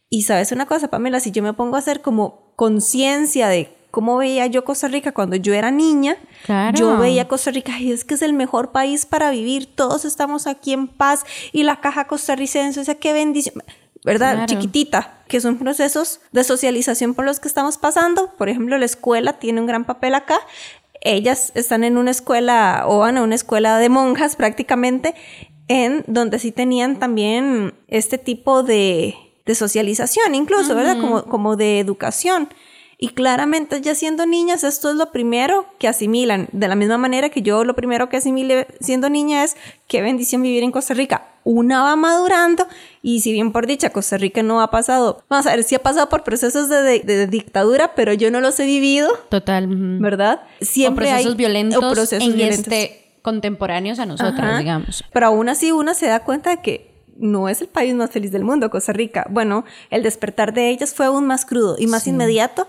Y 0.09 0.23
sabes 0.23 0.51
una 0.51 0.65
cosa, 0.65 0.89
Pamela, 0.89 1.19
si 1.19 1.31
yo 1.31 1.43
me 1.43 1.53
pongo 1.53 1.75
a 1.75 1.79
hacer 1.79 2.01
como 2.01 2.53
conciencia 2.55 3.47
de 3.49 3.75
cómo 3.91 4.17
veía 4.17 4.47
yo 4.47 4.63
Costa 4.63 4.87
Rica 4.87 5.11
cuando 5.11 5.35
yo 5.35 5.53
era 5.53 5.71
niña, 5.71 6.17
yo 6.75 6.97
veía 6.97 7.27
Costa 7.27 7.51
Rica 7.51 7.79
y 7.79 7.91
es 7.91 8.05
que 8.05 8.13
es 8.13 8.21
el 8.21 8.33
mejor 8.33 8.71
país 8.71 9.05
para 9.05 9.31
vivir, 9.31 9.65
todos 9.65 10.05
estamos 10.05 10.47
aquí 10.47 10.71
en 10.73 10.87
paz 10.87 11.25
y 11.51 11.63
la 11.63 11.81
caja 11.81 12.07
costarricense, 12.07 12.79
o 12.79 12.83
sea, 12.83 12.95
qué 12.95 13.11
bendición. 13.13 13.63
¿Verdad? 14.07 14.45
Chiquitita, 14.45 15.19
que 15.27 15.41
son 15.41 15.57
procesos 15.57 16.21
de 16.31 16.45
socialización 16.45 17.13
por 17.13 17.25
los 17.25 17.41
que 17.41 17.49
estamos 17.49 17.77
pasando. 17.77 18.31
Por 18.37 18.47
ejemplo, 18.47 18.77
la 18.77 18.85
escuela 18.85 19.33
tiene 19.33 19.59
un 19.59 19.67
gran 19.67 19.83
papel 19.83 20.15
acá. 20.15 20.39
Ellas 21.01 21.51
están 21.55 21.83
en 21.83 21.97
una 21.97 22.11
escuela, 22.11 22.85
o 22.87 22.99
van 22.99 23.17
a 23.17 23.21
una 23.21 23.35
escuela 23.35 23.77
de 23.79 23.89
monjas 23.89 24.37
prácticamente, 24.37 25.13
en 25.67 26.05
donde 26.07 26.39
sí 26.39 26.53
tenían 26.53 26.99
también 26.99 27.73
este 27.89 28.17
tipo 28.17 28.63
de, 28.63 29.13
de 29.45 29.55
socialización, 29.55 30.35
incluso, 30.35 30.73
¿verdad? 30.73 31.01
Como, 31.01 31.25
como 31.25 31.57
de 31.57 31.81
educación. 31.81 32.47
Y 32.99 33.09
claramente 33.09 33.79
ya 33.79 33.93
siendo 33.93 34.25
niñas, 34.25 34.63
esto 34.63 34.89
es 34.89 34.95
lo 34.95 35.11
primero 35.11 35.67
que 35.77 35.87
asimilan. 35.87 36.47
De 36.51 36.67
la 36.67 36.73
misma 36.73 36.97
manera 36.97 37.29
que 37.29 37.43
yo 37.43 37.63
lo 37.63 37.75
primero 37.75 38.09
que 38.09 38.17
asimilé 38.17 38.65
siendo 38.79 39.07
niña 39.07 39.43
es 39.43 39.55
qué 39.87 40.01
bendición 40.01 40.41
vivir 40.41 40.63
en 40.63 40.71
Costa 40.71 40.95
Rica. 40.95 41.27
Una 41.43 41.83
va 41.83 41.95
madurando 41.95 42.67
y 43.03 43.21
si 43.21 43.31
bien 43.31 43.51
por 43.51 43.67
dicha 43.67 43.91
Costa 43.91 44.17
Rica 44.17 44.41
no 44.41 44.61
ha 44.61 44.71
pasado, 44.71 45.23
vamos 45.29 45.45
a 45.45 45.51
ver, 45.55 45.63
sí 45.63 45.75
ha 45.75 45.83
pasado 45.83 46.09
por 46.09 46.23
procesos 46.23 46.69
de, 46.69 47.27
dictadura, 47.27 47.93
pero 47.93 48.13
yo 48.13 48.31
no 48.31 48.41
los 48.41 48.59
he 48.59 48.65
vivido. 48.65 49.09
Total. 49.29 49.67
¿Verdad? 49.99 50.41
Siempre 50.59 51.05
o 51.05 51.09
procesos 51.09 51.35
violentos 51.35 51.83
o 51.83 51.91
procesos 51.91 52.33
en 52.33 52.41
este 52.41 53.03
contemporáneos 53.21 53.99
a 53.99 54.07
nosotras, 54.07 54.57
digamos. 54.57 55.03
Pero 55.13 55.27
aún 55.27 55.49
así 55.49 55.71
una 55.71 55.93
se 55.93 56.07
da 56.07 56.23
cuenta 56.23 56.49
de 56.49 56.61
que 56.63 56.96
no 57.19 57.49
es 57.49 57.61
el 57.61 57.67
país 57.67 57.93
más 57.95 58.11
feliz 58.11 58.31
del 58.31 58.43
mundo, 58.43 58.69
Costa 58.69 58.93
Rica. 58.93 59.25
Bueno, 59.29 59.65
el 59.89 60.03
despertar 60.03 60.53
de 60.53 60.69
ellas 60.69 60.93
fue 60.93 61.05
aún 61.05 61.25
más 61.25 61.45
crudo 61.45 61.75
y 61.79 61.87
más 61.87 62.07
inmediato. 62.07 62.67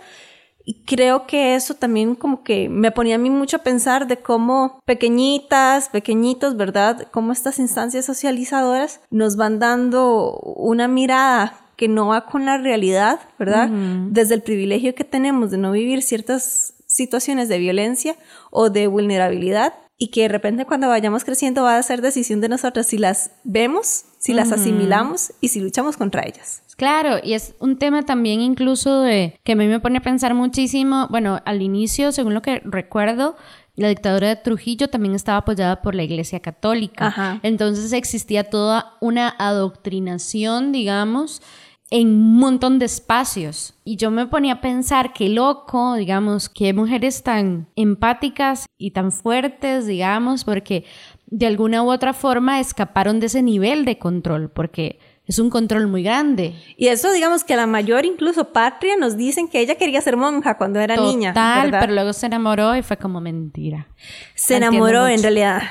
Y 0.65 0.85
creo 0.85 1.27
que 1.27 1.55
eso 1.55 1.75
también 1.75 2.15
como 2.15 2.43
que 2.43 2.69
me 2.69 2.91
ponía 2.91 3.15
a 3.15 3.19
mí 3.19 3.31
mucho 3.31 3.57
a 3.57 3.63
pensar 3.63 4.07
de 4.07 4.19
cómo 4.19 4.81
pequeñitas, 4.85 5.89
pequeñitos, 5.89 6.59
¿verdad? 6.59 7.09
Cómo 7.11 7.33
estas 7.33 7.59
instancias 7.59 8.05
socializadoras 8.05 9.01
nos 9.11 9.37
van 9.37 9.59
dando 9.61 10.33
una 10.41 10.87
mirada 10.87 11.59
que 11.77 11.89
no 11.89 12.09
va 12.09 12.27
con 12.27 12.45
la 12.45 12.59
realidad, 12.59 13.21
¿verdad? 13.39 13.71
Desde 14.11 14.35
el 14.35 14.43
privilegio 14.43 14.95
que 14.95 15.05
tenemos 15.05 15.51
de 15.51 15.57
no 15.57 15.73
vivir 15.73 16.03
ciertas 16.03 16.75
situaciones 16.87 17.49
de 17.49 17.59
violencia 17.59 18.17
o 18.51 18.69
de 18.69 18.89
vulnerabilidad 18.89 19.73
y 19.99 20.09
que 20.09 20.23
de 20.23 20.29
repente 20.29 20.65
cuando 20.65 20.89
vayamos 20.89 21.25
creciendo 21.25 21.65
va 21.65 21.77
a 21.77 21.83
ser 21.83 22.01
decisión 22.01 22.41
de 22.41 22.49
nosotros 22.49 22.87
si 22.87 22.99
las 22.99 23.33
vemos, 23.43 24.05
si 24.19 24.33
las 24.33 24.53
asimilamos 24.53 25.33
y 25.41 25.49
si 25.49 25.61
luchamos 25.61 25.97
contra 25.97 26.23
ellas. 26.23 26.63
Claro, 26.77 27.19
y 27.23 27.35
es 27.35 27.57
un 27.59 27.77
tema 27.77 28.05
también 28.05 28.41
incluso 28.41 29.03
de 29.03 29.41
que 29.43 29.53
a 29.53 29.57
mí 29.57 29.67
me 29.67 29.81
pone 29.81 29.99
a 29.99 30.03
pensar 30.03 30.35
muchísimo, 30.35 31.09
bueno, 31.11 31.41
al 31.45 31.61
inicio, 31.61 32.13
según 32.13 32.35
lo 32.35 32.43
que 32.43 32.61
recuerdo, 32.65 33.37
la 33.75 33.89
dictadura 33.89 34.29
de 34.29 34.37
Trujillo 34.37 34.89
también 34.89 35.17
estaba 35.17 35.39
apoyada 35.39 35.83
por 35.83 35.97
la 35.97 36.05
Iglesia 36.05 36.39
Católica. 36.39 37.41
Entonces 37.43 37.93
existía 37.93 38.45
toda 38.45 38.97
una 39.01 39.35
adoctrinación, 39.39 40.71
digamos, 40.71 41.43
en 41.91 42.09
un 42.09 42.37
montón 42.37 42.79
de 42.79 42.87
espacios. 42.87 43.75
Y 43.85 43.97
yo 43.97 44.11
me 44.11 44.27
ponía 44.27 44.55
a 44.55 44.61
pensar, 44.61 45.13
qué 45.13 45.29
loco, 45.29 45.95
digamos, 45.95 46.49
qué 46.49 46.73
mujeres 46.73 47.23
tan 47.23 47.69
empáticas 47.77 48.67
y 48.77 48.91
tan 48.91 49.13
fuertes, 49.13 49.87
digamos, 49.87 50.45
porque 50.45 50.85
de 51.27 51.47
alguna 51.47 51.83
u 51.83 51.91
otra 51.91 52.13
forma 52.13 52.61
escaparon 52.61 53.21
de 53.21 53.27
ese 53.27 53.43
nivel 53.43 53.85
de 53.85 53.99
control, 53.99 54.51
porque 54.51 54.99
es 55.27 55.39
un 55.39 55.51
control 55.51 55.87
muy 55.89 56.03
grande. 56.03 56.55
Y 56.79 56.89
eso, 56.89 57.13
digamos 57.13 57.45
que 57.45 57.55
la 57.55 57.67
mayor, 57.67 58.07
incluso 58.07 58.51
Patria, 58.53 58.97
nos 58.97 59.17
dicen 59.17 59.49
que 59.49 59.61
ella 59.61 59.75
quería 59.75 60.01
ser 60.01 60.17
monja 60.17 60.57
cuando 60.57 60.81
era 60.81 60.97
niña. 60.97 61.33
Total, 61.33 61.71
pero 61.71 61.93
luego 61.93 62.15
se 62.15 62.27
enamoró 62.27 62.75
y 62.77 62.83
fue 62.83 62.97
como 62.97 63.21
mentira. 63.21 63.89
Se 64.35 64.57
enamoró, 64.57 65.07
en 65.07 65.23
realidad. 65.23 65.63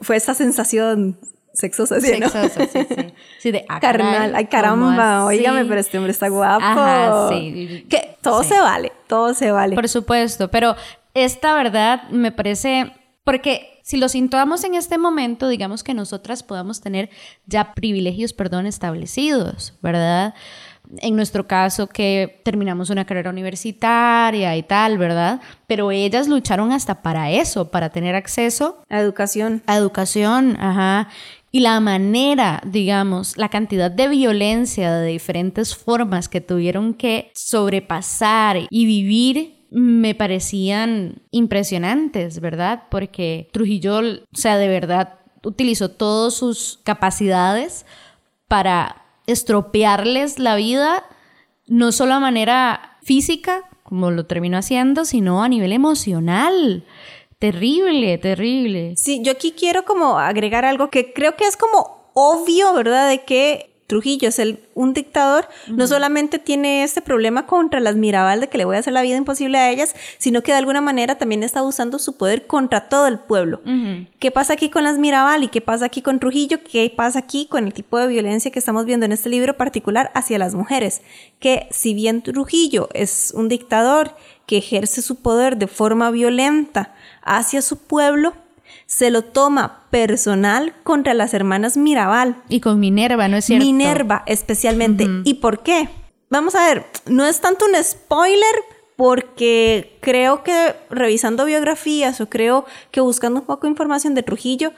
Fue 0.00 0.16
esa 0.16 0.32
sensación 0.32 1.18
sexosa, 1.54 2.00
¿sí? 2.00 2.08
Sexosa, 2.08 2.66
sí, 2.66 2.86
sí. 2.88 3.14
Sí, 3.38 3.50
de 3.50 3.64
ah, 3.68 3.80
carnal. 3.80 4.34
Ay, 4.34 4.46
caramba, 4.46 5.24
oígame, 5.24 5.64
pero 5.64 5.80
este 5.80 5.96
hombre 5.96 6.12
está 6.12 6.28
guapo. 6.28 6.64
Ajá, 6.64 7.28
sí. 7.30 7.86
Que 7.88 8.16
todo 8.20 8.42
se 8.42 8.60
vale, 8.60 8.92
todo 9.06 9.32
se 9.34 9.50
vale. 9.50 9.74
Por 9.74 9.88
supuesto, 9.88 10.50
pero 10.50 10.76
esta 11.14 11.54
verdad 11.54 12.08
me 12.10 12.32
parece. 12.32 12.92
Porque 13.22 13.80
si 13.82 13.96
lo 13.96 14.10
situamos 14.10 14.64
en 14.64 14.74
este 14.74 14.98
momento, 14.98 15.48
digamos 15.48 15.82
que 15.82 15.94
nosotras 15.94 16.42
podamos 16.42 16.82
tener 16.82 17.08
ya 17.46 17.72
privilegios, 17.72 18.34
perdón, 18.34 18.66
establecidos, 18.66 19.74
¿verdad? 19.80 20.34
en 20.98 21.16
nuestro 21.16 21.46
caso 21.46 21.88
que 21.88 22.40
terminamos 22.44 22.90
una 22.90 23.04
carrera 23.04 23.30
universitaria 23.30 24.56
y 24.56 24.62
tal, 24.62 24.98
¿verdad? 24.98 25.40
Pero 25.66 25.90
ellas 25.90 26.28
lucharon 26.28 26.72
hasta 26.72 27.02
para 27.02 27.30
eso, 27.30 27.70
para 27.70 27.90
tener 27.90 28.14
acceso 28.14 28.82
a 28.88 29.00
educación. 29.00 29.62
A 29.66 29.76
educación, 29.76 30.56
ajá 30.60 31.08
y 31.54 31.60
la 31.60 31.78
manera, 31.78 32.60
digamos, 32.66 33.36
la 33.36 33.48
cantidad 33.48 33.88
de 33.88 34.08
violencia 34.08 34.92
de 34.92 35.06
diferentes 35.06 35.76
formas 35.76 36.28
que 36.28 36.40
tuvieron 36.40 36.94
que 36.94 37.30
sobrepasar 37.32 38.66
y 38.68 38.86
vivir 38.86 39.68
me 39.70 40.16
parecían 40.16 41.22
impresionantes, 41.30 42.40
¿verdad? 42.40 42.82
Porque 42.90 43.50
Trujillo, 43.52 44.00
o 44.00 44.36
sea, 44.36 44.56
de 44.58 44.66
verdad 44.66 45.20
utilizó 45.44 45.90
todas 45.90 46.34
sus 46.34 46.80
capacidades 46.82 47.86
para 48.48 49.04
estropearles 49.28 50.40
la 50.40 50.56
vida, 50.56 51.04
no 51.68 51.92
solo 51.92 52.14
a 52.14 52.20
manera 52.20 52.98
física, 53.04 53.62
como 53.84 54.10
lo 54.10 54.26
terminó 54.26 54.58
haciendo, 54.58 55.04
sino 55.04 55.44
a 55.44 55.48
nivel 55.48 55.72
emocional. 55.72 56.84
Terrible, 57.38 58.18
terrible. 58.18 58.94
Sí, 58.96 59.20
yo 59.22 59.32
aquí 59.32 59.52
quiero 59.52 59.84
como 59.84 60.18
agregar 60.18 60.64
algo 60.64 60.90
que 60.90 61.12
creo 61.12 61.36
que 61.36 61.44
es 61.44 61.56
como 61.56 62.10
obvio, 62.14 62.72
¿verdad? 62.72 63.08
De 63.08 63.24
que 63.24 63.74
Trujillo 63.86 64.28
es 64.28 64.38
el, 64.38 64.60
un 64.72 64.94
dictador, 64.94 65.46
no 65.68 65.86
solamente 65.86 66.38
tiene 66.38 66.84
este 66.84 67.02
problema 67.02 67.44
contra 67.44 67.80
las 67.80 67.96
Mirabal 67.96 68.40
de 68.40 68.48
que 68.48 68.56
le 68.56 68.64
voy 68.64 68.76
a 68.76 68.78
hacer 68.78 68.94
la 68.94 69.02
vida 69.02 69.16
imposible 69.16 69.58
a 69.58 69.70
ellas, 69.70 69.94
sino 70.16 70.42
que 70.42 70.52
de 70.52 70.58
alguna 70.58 70.80
manera 70.80 71.18
también 71.18 71.42
está 71.42 71.62
usando 71.62 71.98
su 71.98 72.16
poder 72.16 72.46
contra 72.46 72.88
todo 72.88 73.06
el 73.06 73.18
pueblo. 73.18 73.60
¿Qué 74.18 74.30
pasa 74.30 74.54
aquí 74.54 74.70
con 74.70 74.84
las 74.84 74.98
Mirabal 74.98 75.44
y 75.44 75.48
qué 75.48 75.60
pasa 75.60 75.84
aquí 75.84 76.00
con 76.00 76.18
Trujillo? 76.18 76.60
¿Qué 76.64 76.90
pasa 76.96 77.18
aquí 77.18 77.46
con 77.46 77.66
el 77.66 77.74
tipo 77.74 77.98
de 77.98 78.06
violencia 78.06 78.50
que 78.50 78.58
estamos 78.58 78.86
viendo 78.86 79.04
en 79.04 79.12
este 79.12 79.28
libro 79.28 79.56
particular 79.58 80.10
hacia 80.14 80.38
las 80.38 80.54
mujeres? 80.54 81.02
Que 81.38 81.68
si 81.70 81.92
bien 81.92 82.22
Trujillo 82.22 82.88
es 82.94 83.34
un 83.36 83.50
dictador 83.50 84.16
que 84.46 84.58
ejerce 84.58 85.02
su 85.02 85.16
poder 85.16 85.58
de 85.58 85.66
forma 85.66 86.10
violenta, 86.10 86.93
hacia 87.24 87.62
su 87.62 87.78
pueblo, 87.78 88.34
se 88.86 89.10
lo 89.10 89.22
toma 89.22 89.86
personal 89.90 90.74
contra 90.82 91.14
las 91.14 91.34
hermanas 91.34 91.76
Mirabal. 91.76 92.42
Y 92.48 92.60
con 92.60 92.80
Minerva, 92.80 93.28
¿no 93.28 93.36
es 93.36 93.46
cierto? 93.46 93.64
Minerva 93.64 94.22
especialmente. 94.26 95.06
¿Y 95.24 95.34
por 95.34 95.62
qué? 95.62 95.88
Vamos 96.30 96.54
a 96.54 96.66
ver, 96.66 96.86
no 97.06 97.24
es 97.26 97.40
tanto 97.40 97.64
un 97.66 97.82
spoiler 97.82 98.54
porque 98.96 99.98
creo 100.00 100.42
que 100.42 100.74
revisando 100.90 101.44
biografías 101.44 102.20
o 102.20 102.28
creo 102.28 102.64
que 102.90 103.00
buscando 103.00 103.40
un 103.40 103.46
poco 103.46 103.66
de 103.66 103.72
información 103.72 104.14
de 104.14 104.22
Trujillo, 104.22 104.72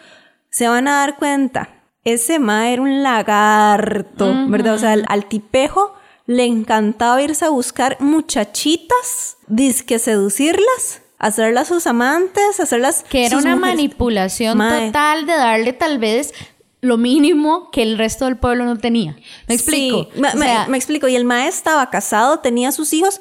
se 0.50 0.69
van 0.69 0.88
a 0.88 1.00
dar 1.00 1.17
cuenta, 1.17 1.83
ese 2.05 2.38
ma 2.38 2.71
era 2.71 2.81
un 2.83 3.03
lagarto, 3.03 4.33
¿verdad? 4.49 4.75
O 4.75 4.79
sea, 4.79 4.93
al, 4.93 5.26
tipejo 5.26 5.95
le 6.26 6.45
encantaba 6.45 7.21
irse 7.23 7.45
a 7.45 7.50
buscar 7.50 7.97
muchachitas, 8.00 9.37
disque 9.49 9.99
seducirlas 9.99 11.03
hacerlas 11.18 11.68
sus 11.68 11.87
amantes, 11.87 12.61
hacerlas 12.61 13.04
que 13.08 13.26
era 13.26 13.38
una 13.38 13.56
manipulación 13.56 14.58
total 14.58 15.26
de 15.26 15.32
darle 15.32 15.73
tal 15.73 15.99
vez 15.99 16.32
lo 16.80 16.96
mínimo 16.96 17.70
que 17.70 17.82
el 17.82 17.99
resto 17.99 18.26
del 18.26 18.37
pueblo 18.37 18.64
no 18.64 18.76
tenía. 18.76 19.16
¿Me 19.49 19.54
explico? 19.54 20.08
me, 20.16 20.76
explico. 20.76 21.08
Y 21.08 21.16
el 21.16 21.25
maestro 21.25 21.58
estaba 21.58 21.90
casado, 21.90 22.38
tenía 22.40 22.70
sus 22.70 22.92
hijos, 22.92 23.20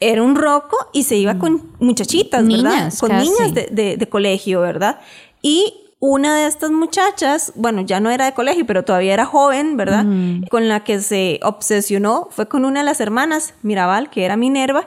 era 0.00 0.22
un 0.22 0.34
roco 0.34 0.76
y 0.92 1.04
se 1.04 1.16
iba 1.16 1.38
con 1.38 1.72
muchachitas, 1.78 2.46
¿verdad? 2.46 2.92
Con 2.98 3.16
niñas 3.16 3.54
de, 3.54 3.96
de, 3.96 4.08
colegio, 4.08 4.60
¿verdad? 4.60 5.00
Y 5.42 5.74
una 6.00 6.36
de 6.36 6.46
estas 6.46 6.70
muchachas, 6.70 7.52
bueno, 7.54 7.82
ya 7.82 8.00
no 8.00 8.10
era 8.10 8.26
de 8.26 8.34
colegio, 8.34 8.66
pero 8.66 8.84
todavía 8.84 9.14
era 9.14 9.24
joven, 9.24 9.76
¿verdad? 9.76 10.04
Con 10.50 10.68
la 10.68 10.84
que 10.84 11.00
se 11.00 11.40
obsesionó 11.42 12.28
fue 12.30 12.48
con 12.48 12.64
una 12.64 12.80
de 12.80 12.84
las 12.84 13.00
hermanas, 13.00 13.54
Mirabal, 13.62 14.10
que 14.10 14.24
era 14.24 14.36
Minerva, 14.36 14.86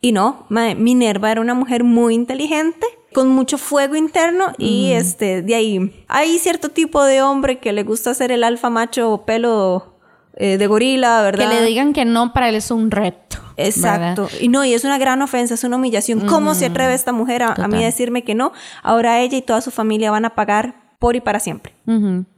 y 0.00 0.12
no, 0.12 0.46
Minerva 0.50 1.32
era 1.32 1.40
una 1.40 1.54
mujer 1.54 1.84
muy 1.84 2.14
inteligente, 2.14 2.86
con 3.12 3.28
mucho 3.28 3.56
fuego 3.56 3.96
interno 3.96 4.52
y 4.58 4.92
este, 4.92 5.40
de 5.40 5.54
ahí 5.54 6.04
hay 6.06 6.38
cierto 6.38 6.68
tipo 6.68 7.02
de 7.02 7.22
hombre 7.22 7.60
que 7.60 7.72
le 7.72 7.82
gusta 7.82 8.12
ser 8.12 8.30
el 8.30 8.44
alfa 8.44 8.68
macho 8.68 9.24
pelo 9.26 9.96
eh, 10.34 10.58
de 10.58 10.66
gorila, 10.66 11.22
¿verdad? 11.22 11.48
Que 11.48 11.54
le 11.60 11.66
digan 11.66 11.94
que 11.94 12.04
no, 12.04 12.34
para 12.34 12.50
él 12.50 12.56
es 12.56 12.70
un 12.70 12.90
reto. 12.90 13.38
Exacto. 13.56 14.28
Y 14.38 14.48
no, 14.48 14.66
y 14.66 14.74
es 14.74 14.84
una 14.84 14.98
gran 14.98 15.22
ofensa, 15.22 15.54
es 15.54 15.64
una 15.64 15.76
humillación. 15.76 16.26
¿Cómo 16.26 16.54
se 16.54 16.66
atreve 16.66 16.92
esta 16.92 17.12
mujer 17.12 17.42
a, 17.42 17.68
mí 17.68 17.82
a 17.82 17.86
decirme 17.86 18.22
que 18.22 18.34
no? 18.34 18.52
Ahora 18.82 19.20
ella 19.20 19.38
y 19.38 19.42
toda 19.42 19.62
su 19.62 19.70
familia 19.70 20.10
van 20.10 20.26
a 20.26 20.34
pagar 20.34 20.94
por 20.98 21.16
y 21.16 21.20
para 21.20 21.40
siempre. 21.40 21.74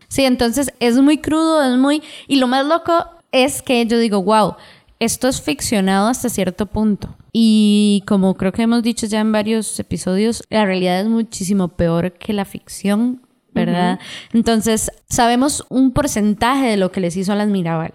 Sí, 0.06 0.24
entonces 0.24 0.72
es 0.78 0.96
muy 0.98 1.18
crudo, 1.18 1.62
es 1.62 1.76
muy... 1.76 2.02
Y 2.28 2.36
lo 2.36 2.46
más 2.46 2.64
loco 2.64 3.04
es 3.32 3.62
que 3.62 3.84
yo 3.86 3.98
digo, 3.98 4.22
wow, 4.22 4.54
esto 5.00 5.28
es 5.28 5.40
ficcionado 5.40 6.08
hasta 6.08 6.28
cierto 6.28 6.66
punto. 6.66 7.16
Y 7.32 8.02
como 8.06 8.34
creo 8.36 8.52
que 8.52 8.62
hemos 8.62 8.82
dicho 8.82 9.06
ya 9.06 9.20
en 9.20 9.32
varios 9.32 9.78
episodios, 9.78 10.42
la 10.50 10.64
realidad 10.64 11.00
es 11.00 11.08
muchísimo 11.08 11.68
peor 11.68 12.12
que 12.12 12.32
la 12.32 12.44
ficción, 12.44 13.22
¿verdad? 13.52 13.98
Entonces, 14.32 14.90
sabemos 15.08 15.64
un 15.68 15.92
porcentaje 15.92 16.66
de 16.66 16.76
lo 16.76 16.92
que 16.92 17.00
les 17.00 17.16
hizo 17.16 17.32
a 17.32 17.36
las 17.36 17.48
Mirabal. 17.48 17.92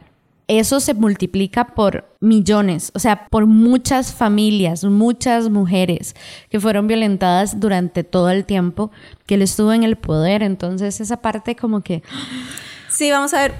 Eso 0.50 0.82
se 0.82 0.94
multiplica 0.94 1.68
por 1.68 2.06
millones, 2.20 2.92
o 2.96 3.00
sea, 3.00 3.28
por 3.28 3.46
muchas 3.46 4.14
familias, 4.14 4.84
muchas 4.84 5.50
mujeres 5.50 6.16
que 6.50 6.60
fueron 6.60 6.86
violentadas 6.88 7.62
durante 7.62 8.04
todo 8.04 8.30
el 8.30 8.44
tiempo 8.44 8.92
que 9.26 9.36
él 9.36 9.42
estuvo 9.42 9.72
en 9.72 9.84
el 9.84 9.96
poder. 9.96 10.44
Entonces, 10.44 11.00
esa 11.00 11.18
parte 11.22 11.56
como 11.56 11.82
que... 11.82 12.04
Sí, 12.90 13.10
vamos 13.10 13.34
a 13.34 13.42
ver 13.42 13.54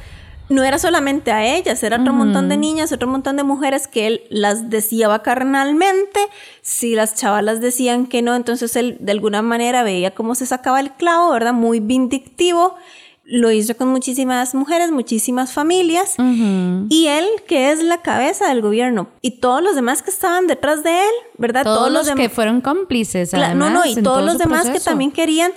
no 0.50 0.64
era 0.64 0.78
solamente 0.78 1.32
a 1.32 1.46
ellas, 1.46 1.82
era 1.84 2.02
otro 2.02 2.14
montón 2.14 2.50
de 2.50 2.58
niñas, 2.58 2.92
otro 2.92 3.08
montón 3.08 3.38
de 3.38 3.44
mujeres 3.44 3.88
que 3.88 4.08
él 4.08 4.22
las 4.30 4.70
deseaba 4.70 5.24
carnalmente. 5.24 6.20
Si 6.62 6.96
las 6.96 7.16
chavalas 7.16 7.62
decían 7.62 8.08
que 8.08 8.22
no, 8.22 8.36
entonces 8.36 8.76
él 8.76 8.98
de 9.00 9.12
alguna 9.14 9.42
manera 9.42 9.84
veía 9.84 10.14
cómo 10.14 10.36
se 10.36 10.46
sacaba 10.46 10.80
el 10.80 10.92
clavo, 10.92 11.32
¿verdad? 11.32 11.54
Muy 11.54 11.80
vindictivo. 11.80 12.76
Lo 13.26 13.52
hizo 13.52 13.78
con 13.78 13.88
muchísimas 13.88 14.54
mujeres, 14.54 14.92
muchísimas 14.92 15.54
familias. 15.54 16.16
Y 16.18 17.08
él, 17.08 17.26
que 17.48 17.72
es 17.72 17.82
la 17.82 18.02
cabeza 18.02 18.50
del 18.50 18.62
gobierno, 18.62 19.08
y 19.22 19.40
todos 19.40 19.64
los 19.64 19.76
demás 19.76 20.04
que 20.04 20.10
estaban 20.10 20.46
detrás 20.46 20.84
de 20.84 21.04
él, 21.04 21.14
¿verdad? 21.38 21.64
Todos, 21.64 21.90
los, 21.90 22.12
que 22.12 22.28
fueron 22.28 22.60
cómplices. 22.60 23.34
Además, 23.34 23.56
no, 23.56 23.70
no, 23.70 23.86
y 23.86 23.94
todos 23.96 24.04
todo 24.04 24.22
los 24.26 24.38
demás 24.38 24.70
que 24.70 24.82
también 24.82 25.12
querían 25.12 25.54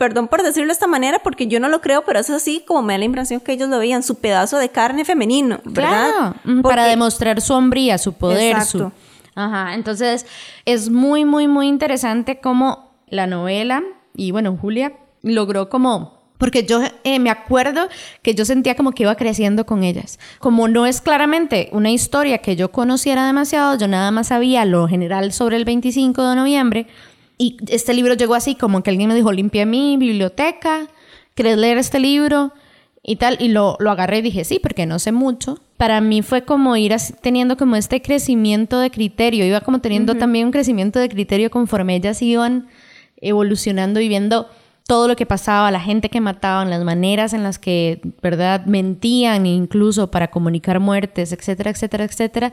perdón 0.00 0.28
por 0.28 0.42
decirlo 0.42 0.68
de 0.68 0.72
esta 0.72 0.86
manera 0.86 1.18
porque 1.18 1.46
yo 1.46 1.60
no 1.60 1.68
lo 1.68 1.82
creo, 1.82 2.06
pero 2.06 2.20
es 2.20 2.30
así 2.30 2.64
como 2.66 2.80
me 2.80 2.94
da 2.94 3.00
la 3.00 3.04
impresión 3.04 3.38
que 3.38 3.52
ellos 3.52 3.68
lo 3.68 3.78
veían, 3.78 4.02
su 4.02 4.14
pedazo 4.14 4.56
de 4.56 4.70
carne 4.70 5.04
femenino, 5.04 5.60
¿verdad? 5.62 6.32
Claro, 6.42 6.62
para 6.62 6.86
demostrar 6.86 7.42
su 7.42 7.52
hombría, 7.52 7.98
su 7.98 8.14
poder, 8.14 8.56
Exacto. 8.56 8.78
su... 8.78 8.92
Ajá, 9.38 9.74
entonces 9.74 10.24
es 10.64 10.88
muy, 10.88 11.26
muy, 11.26 11.48
muy 11.48 11.68
interesante 11.68 12.40
cómo 12.40 12.94
la 13.08 13.26
novela, 13.26 13.82
y 14.16 14.30
bueno, 14.30 14.56
Julia 14.58 14.94
logró 15.20 15.68
como... 15.68 16.18
Porque 16.38 16.64
yo 16.64 16.80
eh, 17.04 17.18
me 17.18 17.28
acuerdo 17.28 17.86
que 18.22 18.34
yo 18.34 18.46
sentía 18.46 18.76
como 18.76 18.92
que 18.92 19.02
iba 19.02 19.14
creciendo 19.16 19.66
con 19.66 19.84
ellas. 19.84 20.18
Como 20.38 20.66
no 20.68 20.86
es 20.86 21.02
claramente 21.02 21.68
una 21.72 21.90
historia 21.90 22.38
que 22.38 22.56
yo 22.56 22.72
conociera 22.72 23.26
demasiado, 23.26 23.76
yo 23.76 23.86
nada 23.86 24.10
más 24.10 24.28
sabía 24.28 24.64
lo 24.64 24.88
general 24.88 25.34
sobre 25.34 25.58
el 25.58 25.66
25 25.66 26.26
de 26.26 26.36
noviembre. 26.36 26.86
Y 27.42 27.56
este 27.68 27.94
libro 27.94 28.12
llegó 28.12 28.34
así, 28.34 28.54
como 28.54 28.82
que 28.82 28.90
alguien 28.90 29.08
me 29.08 29.14
dijo, 29.14 29.32
limpia 29.32 29.64
mi 29.64 29.96
biblioteca, 29.96 30.88
¿quieres 31.34 31.56
leer 31.56 31.78
este 31.78 31.98
libro? 31.98 32.52
y 33.02 33.16
tal, 33.16 33.38
y 33.40 33.48
lo, 33.48 33.78
lo 33.80 33.90
agarré 33.90 34.18
y 34.18 34.22
dije, 34.22 34.44
sí, 34.44 34.58
porque 34.62 34.84
no 34.84 34.98
sé 34.98 35.10
mucho. 35.10 35.58
Para 35.78 36.02
mí 36.02 36.20
fue 36.20 36.44
como 36.44 36.76
ir 36.76 36.92
así- 36.92 37.14
teniendo 37.22 37.56
como 37.56 37.76
este 37.76 38.02
crecimiento 38.02 38.78
de 38.78 38.90
criterio, 38.90 39.46
iba 39.46 39.62
como 39.62 39.80
teniendo 39.80 40.16
también 40.16 40.44
un 40.44 40.52
crecimiento 40.52 40.98
de 40.98 41.08
criterio 41.08 41.50
conforme 41.50 41.96
ellas 41.96 42.20
iban 42.20 42.68
evolucionando 43.22 44.00
y 44.00 44.08
viendo 44.08 44.50
todo 44.90 45.06
lo 45.06 45.14
que 45.14 45.24
pasaba, 45.24 45.70
la 45.70 45.78
gente 45.78 46.08
que 46.08 46.20
mataban, 46.20 46.68
las 46.68 46.82
maneras 46.82 47.32
en 47.32 47.44
las 47.44 47.60
que, 47.60 48.00
¿verdad?, 48.20 48.66
mentían 48.66 49.46
incluso 49.46 50.10
para 50.10 50.32
comunicar 50.32 50.80
muertes, 50.80 51.30
etcétera, 51.30 51.70
etcétera, 51.70 52.02
etcétera, 52.02 52.52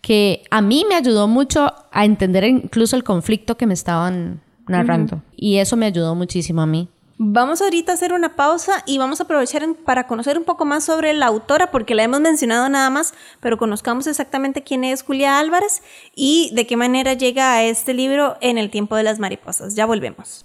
que 0.00 0.42
a 0.50 0.60
mí 0.62 0.84
me 0.88 0.96
ayudó 0.96 1.28
mucho 1.28 1.72
a 1.92 2.04
entender 2.04 2.42
incluso 2.42 2.96
el 2.96 3.04
conflicto 3.04 3.56
que 3.56 3.68
me 3.68 3.74
estaban 3.74 4.40
narrando. 4.66 5.22
Y 5.36 5.58
eso 5.58 5.76
me 5.76 5.86
ayudó 5.86 6.16
muchísimo 6.16 6.60
a 6.60 6.66
mí. 6.66 6.88
Vamos 7.18 7.62
ahorita 7.62 7.92
a 7.92 7.94
hacer 7.94 8.12
una 8.12 8.34
pausa 8.34 8.82
y 8.84 8.98
vamos 8.98 9.20
a 9.20 9.22
aprovechar 9.22 9.62
para 9.84 10.08
conocer 10.08 10.36
un 10.36 10.44
poco 10.44 10.64
más 10.64 10.82
sobre 10.82 11.14
la 11.14 11.26
autora, 11.26 11.70
porque 11.70 11.94
la 11.94 12.02
hemos 12.02 12.18
mencionado 12.18 12.68
nada 12.68 12.90
más, 12.90 13.14
pero 13.38 13.58
conozcamos 13.58 14.08
exactamente 14.08 14.64
quién 14.64 14.82
es 14.82 15.04
Julia 15.04 15.38
Álvarez 15.38 15.84
y 16.16 16.50
de 16.52 16.66
qué 16.66 16.76
manera 16.76 17.14
llega 17.14 17.54
a 17.54 17.62
este 17.62 17.94
libro 17.94 18.38
en 18.40 18.58
el 18.58 18.70
tiempo 18.70 18.96
de 18.96 19.04
las 19.04 19.20
mariposas. 19.20 19.76
Ya 19.76 19.86
volvemos. 19.86 20.42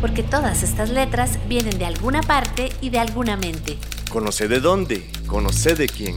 Porque 0.00 0.22
todas 0.22 0.62
estas 0.62 0.90
letras 0.90 1.38
vienen 1.48 1.78
de 1.78 1.86
alguna 1.86 2.22
parte 2.22 2.70
y 2.80 2.90
de 2.90 2.98
alguna 2.98 3.36
mente. 3.36 3.78
Conoce 4.10 4.48
de 4.48 4.60
dónde, 4.60 5.10
conoce 5.26 5.74
de 5.74 5.88
quién. 5.88 6.14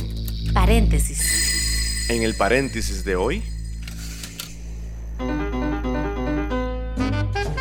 Paréntesis. 0.54 2.08
En 2.10 2.24
el 2.24 2.36
paréntesis 2.36 3.04
de 3.04 3.16
hoy, 3.16 3.44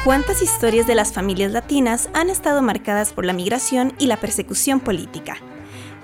¿Cuántas 0.02 0.40
historias 0.40 0.86
de 0.86 0.94
las 0.94 1.12
familias 1.12 1.52
latinas 1.52 2.08
han 2.14 2.30
estado 2.30 2.62
marcadas 2.62 3.12
por 3.12 3.26
la 3.26 3.34
migración 3.34 3.92
y 3.98 4.06
la 4.06 4.16
persecución 4.16 4.80
política? 4.80 5.36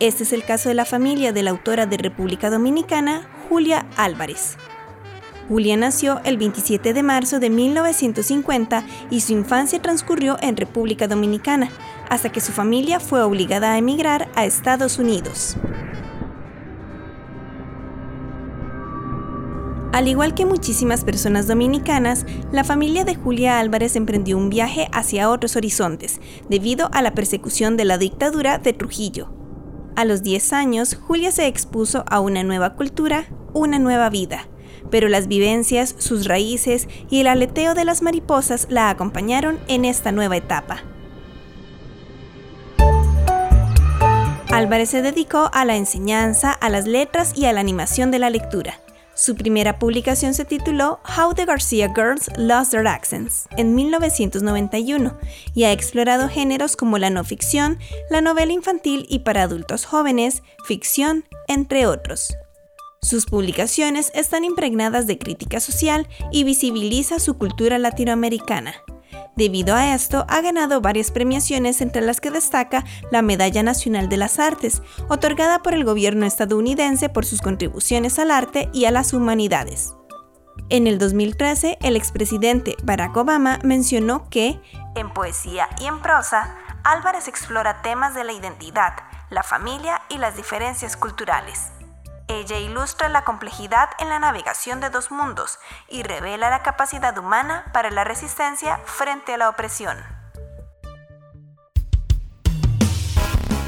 Este 0.00 0.25
es 0.25 0.35
el 0.35 0.44
caso 0.44 0.68
de 0.68 0.75
la 0.75 0.85
familia 0.85 1.32
de 1.32 1.42
la 1.42 1.50
autora 1.50 1.87
de 1.87 1.96
República 1.96 2.50
Dominicana, 2.50 3.26
Julia 3.49 3.87
Álvarez. 3.96 4.58
Julia 5.48 5.76
nació 5.76 6.20
el 6.24 6.38
27 6.38 6.92
de 6.92 7.02
marzo 7.02 7.38
de 7.38 7.50
1950 7.50 8.84
y 9.10 9.20
su 9.20 9.32
infancia 9.32 9.80
transcurrió 9.80 10.37
en 10.40 10.56
República 10.56 11.06
Dominicana, 11.06 11.70
hasta 12.09 12.32
que 12.32 12.40
su 12.40 12.52
familia 12.52 12.98
fue 12.98 13.22
obligada 13.22 13.72
a 13.72 13.78
emigrar 13.78 14.28
a 14.35 14.44
Estados 14.44 14.98
Unidos. 14.98 15.56
Al 19.92 20.09
igual 20.09 20.35
que 20.35 20.44
muchísimas 20.44 21.04
personas 21.04 21.46
dominicanas, 21.46 22.26
la 22.52 22.64
familia 22.64 23.04
de 23.04 23.14
Julia 23.14 23.59
Álvarez 23.59 23.96
emprendió 23.96 24.37
un 24.37 24.50
viaje 24.50 24.88
hacia 24.92 25.30
otros 25.30 25.56
horizontes, 25.56 26.20
debido 26.50 26.90
a 26.92 27.00
la 27.00 27.14
persecución 27.14 27.78
de 27.78 27.87
la 27.87 27.96
dictadura 27.96 28.59
de 28.59 28.74
Trujillo. 28.74 29.32
A 29.94 30.04
los 30.04 30.22
10 30.22 30.52
años, 30.52 30.98
Julia 31.00 31.32
se 31.32 31.46
expuso 31.46 32.04
a 32.11 32.20
una 32.20 32.42
nueva 32.42 32.74
cultura, 32.74 33.24
una 33.54 33.78
nueva 33.78 34.11
vida, 34.11 34.48
pero 34.90 35.09
las 35.09 35.29
vivencias, 35.29 35.94
sus 35.99 36.27
raíces 36.27 36.88
y 37.11 37.20
el 37.20 37.27
aleteo 37.27 37.75
de 37.75 37.85
las 37.85 38.03
mariposas 38.03 38.66
la 38.70 38.90
acompañaron 38.90 39.59
en 39.68 39.85
esta 39.85 40.12
nueva 40.12 40.37
etapa. 40.37 40.83
Álvarez 44.57 44.88
se 44.88 45.03
dedicó 45.03 45.51
a 45.53 45.66
la 45.66 45.77
enseñanza, 45.77 46.51
a 46.51 46.70
las 46.70 46.87
letras 46.87 47.37
y 47.37 47.44
a 47.44 47.53
la 47.53 47.61
animación 47.61 48.11
de 48.11 48.18
la 48.18 48.31
lectura. 48.31 48.81
Su 49.14 49.35
primera 49.35 49.79
publicación 49.79 50.35
se 50.35 50.44
tituló 50.44 51.01
How 51.05 51.35
the 51.35 51.46
Garcia 51.46 51.90
Girls 51.94 52.31
Lost 52.37 52.72
Their 52.72 52.87
Accents 52.87 53.49
en 53.57 53.75
1991 53.75 55.16
y 55.55 55.64
ha 55.64 55.72
explorado 55.72 56.29
géneros 56.29 56.77
como 56.77 56.99
la 56.99 57.11
no 57.11 57.25
ficción, 57.25 57.79
la 58.11 58.20
novela 58.20 58.53
infantil 58.53 59.07
y 59.09 59.20
para 59.20 59.42
adultos 59.42 59.87
jóvenes, 59.87 60.42
ficción, 60.66 61.25
entre 61.49 61.87
otros. 61.87 62.37
Sus 63.07 63.27
publicaciones 63.27 64.11
están 64.16 64.45
impregnadas 64.45 65.07
de 65.07 65.16
crítica 65.16 65.61
social 65.61 66.09
y 66.33 66.42
visibiliza 66.42 67.21
su 67.21 67.38
cultura 67.38 67.79
latinoamericana. 67.79 68.75
Debido 69.37 69.77
a 69.77 69.95
esto, 69.95 70.27
ha 70.29 70.40
ganado 70.40 70.81
varias 70.81 71.12
premiaciones 71.12 71.81
entre 71.83 72.03
las 72.03 72.21
que 72.21 72.33
destaca 72.33 72.83
la 73.12 73.23
Medalla 73.23 73.62
Nacional 73.62 74.09
de 74.09 74.16
las 74.16 74.40
Artes, 74.40 74.83
otorgada 75.09 75.62
por 75.62 75.75
el 75.75 75.85
gobierno 75.85 76.27
estadounidense 76.27 77.09
por 77.09 77.25
sus 77.25 77.42
contribuciones 77.42 78.19
al 78.19 78.33
arte 78.33 78.71
y 78.73 78.87
a 78.87 78.90
las 78.90 79.12
humanidades. 79.12 79.95
En 80.69 80.88
el 80.88 80.99
2013, 80.99 81.79
el 81.83 81.95
expresidente 81.95 82.75
Barack 82.83 83.16
Obama 83.16 83.61
mencionó 83.62 84.29
que, 84.31 84.61
en 84.97 85.14
poesía 85.14 85.69
y 85.79 85.87
en 85.87 86.03
prosa, 86.03 86.57
Álvarez 86.83 87.29
explora 87.29 87.83
temas 87.83 88.16
de 88.16 88.25
la 88.25 88.33
identidad, 88.33 88.95
la 89.31 89.45
familia 89.45 90.03
y 90.09 90.19
las 90.19 90.37
diferencias 90.37 90.97
culturales. 90.97 91.71
Ella 92.28 92.58
ilustra 92.58 93.08
la 93.08 93.24
complejidad 93.24 93.90
en 93.98 94.08
la 94.08 94.18
navegación 94.18 94.80
de 94.80 94.90
dos 94.90 95.10
mundos 95.10 95.58
y 95.88 96.02
revela 96.02 96.50
la 96.50 96.62
capacidad 96.62 97.16
humana 97.16 97.64
para 97.72 97.90
la 97.90 98.02
resistencia 98.02 98.78
frente 98.84 99.34
a 99.34 99.36
la 99.36 99.48
opresión. 99.48 99.96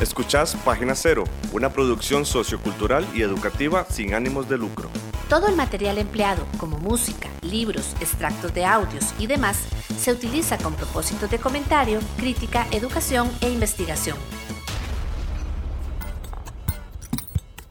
escuchás 0.00 0.56
Página 0.64 0.94
Cero, 0.94 1.24
una 1.52 1.70
producción 1.70 2.24
sociocultural 2.24 3.06
y 3.14 3.22
educativa 3.22 3.84
sin 3.88 4.14
ánimos 4.14 4.48
de 4.48 4.58
lucro. 4.58 4.88
Todo 5.28 5.48
el 5.48 5.56
material 5.56 5.98
empleado, 5.98 6.46
como 6.58 6.78
música, 6.78 7.28
libros, 7.42 7.94
extractos 8.00 8.54
de 8.54 8.64
audios 8.64 9.12
y 9.18 9.26
demás, 9.26 9.58
se 9.98 10.12
utiliza 10.12 10.56
con 10.58 10.74
propósitos 10.74 11.30
de 11.30 11.38
comentario, 11.38 12.00
crítica, 12.16 12.66
educación 12.70 13.30
e 13.40 13.50
investigación. 13.50 14.16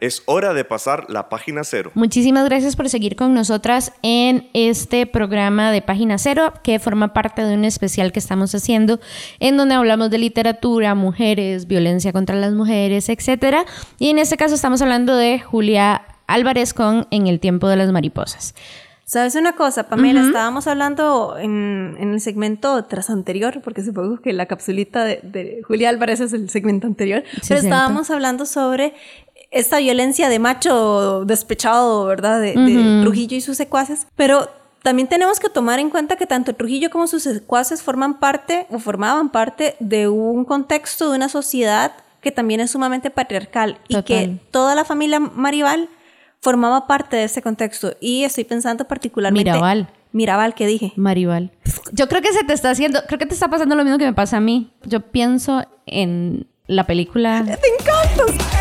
Es 0.00 0.22
hora 0.26 0.54
de 0.54 0.64
pasar 0.64 1.06
la 1.08 1.28
página 1.28 1.64
cero. 1.64 1.90
Muchísimas 1.94 2.44
gracias 2.46 2.76
por 2.76 2.88
seguir 2.88 3.16
con 3.16 3.34
nosotras 3.34 3.92
en 4.02 4.48
este 4.54 5.06
programa 5.06 5.70
de 5.70 5.82
Página 5.82 6.18
Cero, 6.18 6.52
que 6.62 6.78
forma 6.78 7.12
parte 7.12 7.44
de 7.44 7.54
un 7.54 7.64
especial 7.64 8.12
que 8.12 8.18
estamos 8.18 8.54
haciendo, 8.54 8.98
en 9.38 9.56
donde 9.56 9.74
hablamos 9.74 10.10
de 10.10 10.18
literatura, 10.18 10.94
mujeres, 10.94 11.66
violencia 11.66 12.12
contra 12.12 12.36
las 12.36 12.52
mujeres, 12.52 13.08
etc. 13.08 13.66
Y 13.98 14.10
en 14.10 14.18
este 14.18 14.36
caso 14.36 14.54
estamos 14.54 14.82
hablando 14.82 15.16
de 15.16 15.38
Julia 15.40 16.02
Álvarez 16.26 16.74
con 16.74 17.06
En 17.10 17.26
el 17.26 17.40
tiempo 17.40 17.68
de 17.68 17.76
las 17.76 17.90
mariposas. 17.92 18.54
¿Sabes 19.10 19.34
una 19.34 19.56
cosa, 19.56 19.88
Pamela? 19.88 20.20
Estábamos 20.20 20.68
hablando 20.68 21.36
en, 21.36 21.96
el 21.98 22.20
segmento 22.20 22.84
tras 22.84 23.10
anterior, 23.10 23.60
porque 23.64 23.82
supongo 23.82 24.20
que 24.20 24.32
la 24.32 24.46
capsulita 24.46 25.02
de, 25.02 25.62
Julia 25.66 25.88
Álvarez 25.88 26.20
es 26.20 26.32
el 26.32 26.48
segmento 26.48 26.86
anterior, 26.86 27.24
pero 27.48 27.58
estábamos 27.58 28.08
hablando 28.12 28.46
sobre 28.46 28.94
esta 29.50 29.78
violencia 29.78 30.28
de 30.28 30.38
macho 30.38 31.24
despechado, 31.24 32.04
¿verdad? 32.06 32.40
De, 32.40 32.52
Trujillo 33.02 33.36
y 33.36 33.40
sus 33.40 33.56
secuaces. 33.56 34.06
Pero 34.16 34.48
también 34.82 35.08
tenemos 35.08 35.40
que 35.40 35.48
tomar 35.48 35.78
en 35.78 35.90
cuenta 35.90 36.16
que 36.16 36.26
tanto 36.26 36.54
Trujillo 36.54 36.90
como 36.90 37.06
sus 37.06 37.24
secuaces 37.24 37.82
forman 37.82 38.18
parte 38.18 38.66
o 38.70 38.78
formaban 38.78 39.30
parte 39.30 39.76
de 39.80 40.08
un 40.08 40.44
contexto, 40.44 41.10
de 41.10 41.16
una 41.16 41.28
sociedad 41.28 41.92
que 42.20 42.30
también 42.30 42.60
es 42.60 42.70
sumamente 42.70 43.10
patriarcal 43.10 43.78
y 43.88 44.02
que 44.02 44.38
toda 44.50 44.74
la 44.74 44.84
familia 44.84 45.20
Maribal 45.20 45.88
formaba 46.40 46.86
parte 46.86 47.16
de 47.16 47.24
ese 47.24 47.42
contexto. 47.42 47.94
Y 48.00 48.24
estoy 48.24 48.44
pensando 48.44 48.84
particularmente... 48.86 49.50
Mirabal. 49.50 49.88
Mirabal, 50.12 50.54
¿qué 50.54 50.66
dije? 50.66 50.92
Maribal. 50.96 51.52
Yo 51.92 52.08
creo 52.08 52.20
que 52.20 52.32
se 52.32 52.42
te 52.44 52.52
está 52.52 52.70
haciendo, 52.70 53.00
creo 53.06 53.18
que 53.18 53.26
te 53.26 53.34
está 53.34 53.48
pasando 53.48 53.76
lo 53.76 53.84
mismo 53.84 53.98
que 53.98 54.06
me 54.06 54.12
pasa 54.12 54.38
a 54.38 54.40
mí. 54.40 54.72
Yo 54.84 55.00
pienso 55.00 55.64
en 55.86 56.46
la 56.66 56.84
película... 56.86 57.44
¡Te 57.44 57.52
encanto! 57.52 58.59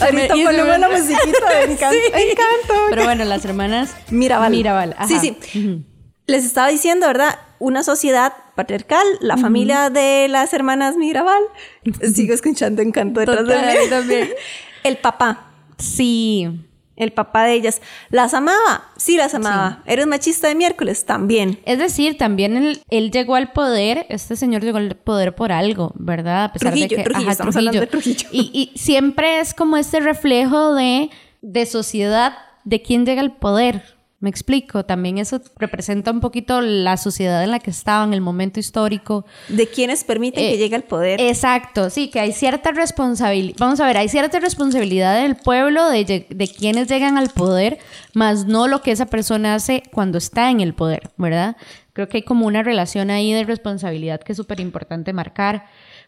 Ahorita 0.00 0.34
ponemos 0.34 0.78
la 0.78 0.88
musiquita 0.88 1.50
de 1.50 1.62
encanto. 1.72 1.96
encanto. 1.96 2.74
Pero 2.90 3.04
bueno, 3.04 3.24
las 3.24 3.44
hermanas 3.44 3.94
Mirabal. 4.10 4.50
Mirabal. 4.52 4.96
Sí, 5.08 5.18
sí. 5.18 5.84
Les 6.26 6.44
estaba 6.44 6.68
diciendo, 6.68 7.06
¿verdad? 7.06 7.38
Una 7.58 7.82
sociedad 7.82 8.32
patriarcal, 8.56 9.06
la 9.20 9.36
familia 9.36 9.90
de 9.90 10.26
las 10.28 10.52
hermanas 10.52 10.96
Mirabal. 10.96 11.42
Sigo 12.14 12.34
escuchando 12.34 12.82
encanto 12.82 13.20
detrás 13.20 13.46
de 13.46 13.56
mí. 13.56 13.90
también. 13.90 14.30
El 14.82 14.96
papá 14.98 15.50
Sí. 15.78 16.48
El 16.96 17.12
papá 17.12 17.44
de 17.44 17.54
ellas. 17.54 17.82
¿Las 18.10 18.34
amaba? 18.34 18.92
Sí, 18.96 19.16
las 19.16 19.34
amaba. 19.34 19.82
¿Eres 19.86 20.06
machista 20.06 20.48
de 20.48 20.54
miércoles? 20.54 21.04
También. 21.04 21.60
Es 21.64 21.78
decir, 21.78 22.16
también 22.16 22.76
él, 22.88 23.10
llegó 23.10 23.34
al 23.34 23.52
poder, 23.52 24.06
este 24.08 24.36
señor 24.36 24.62
llegó 24.62 24.78
al 24.78 24.94
poder 24.96 25.34
por 25.34 25.52
algo, 25.52 25.92
¿verdad? 25.96 26.44
A 26.44 26.52
pesar 26.52 26.74
de 26.74 26.88
que. 26.88 27.02
Trujillo, 27.02 27.30
estamos 27.30 27.56
Hablando 27.56 27.80
de 27.80 27.86
Trujillo. 27.86 28.28
Y, 28.32 28.72
y, 28.74 28.78
siempre 28.78 29.40
es 29.40 29.54
como 29.54 29.76
este 29.76 30.00
reflejo 30.00 30.74
de, 30.74 31.10
de 31.42 31.66
sociedad 31.66 32.34
de 32.64 32.82
quién 32.82 33.04
llega 33.06 33.20
al 33.20 33.36
poder. 33.36 33.93
Me 34.24 34.30
explico, 34.30 34.86
también 34.86 35.18
eso 35.18 35.38
representa 35.58 36.10
un 36.10 36.20
poquito 36.20 36.62
la 36.62 36.96
sociedad 36.96 37.44
en 37.44 37.50
la 37.50 37.58
que 37.58 37.70
estaba 37.70 38.04
en 38.04 38.14
el 38.14 38.22
momento 38.22 38.58
histórico. 38.58 39.26
De 39.50 39.66
quienes 39.66 40.02
permiten 40.02 40.42
que 40.42 40.54
eh, 40.54 40.56
llegue 40.56 40.76
al 40.76 40.84
poder. 40.84 41.20
Exacto, 41.20 41.90
sí, 41.90 42.08
que 42.08 42.20
hay 42.20 42.32
cierta 42.32 42.72
responsabilidad, 42.72 43.56
vamos 43.58 43.80
a 43.80 43.86
ver, 43.86 43.98
hay 43.98 44.08
cierta 44.08 44.40
responsabilidad 44.40 45.20
del 45.20 45.36
pueblo 45.36 45.90
de, 45.90 46.26
de 46.26 46.48
quienes 46.48 46.88
llegan 46.88 47.18
al 47.18 47.28
poder, 47.28 47.76
más 48.14 48.46
no 48.46 48.66
lo 48.66 48.80
que 48.80 48.92
esa 48.92 49.04
persona 49.04 49.56
hace 49.56 49.82
cuando 49.92 50.16
está 50.16 50.50
en 50.50 50.62
el 50.62 50.72
poder, 50.72 51.10
¿verdad? 51.18 51.58
Creo 51.92 52.08
que 52.08 52.16
hay 52.16 52.22
como 52.22 52.46
una 52.46 52.62
relación 52.62 53.10
ahí 53.10 53.30
de 53.30 53.44
responsabilidad 53.44 54.22
que 54.22 54.32
es 54.32 54.38
súper 54.38 54.58
importante 54.58 55.12
marcar. 55.12 55.66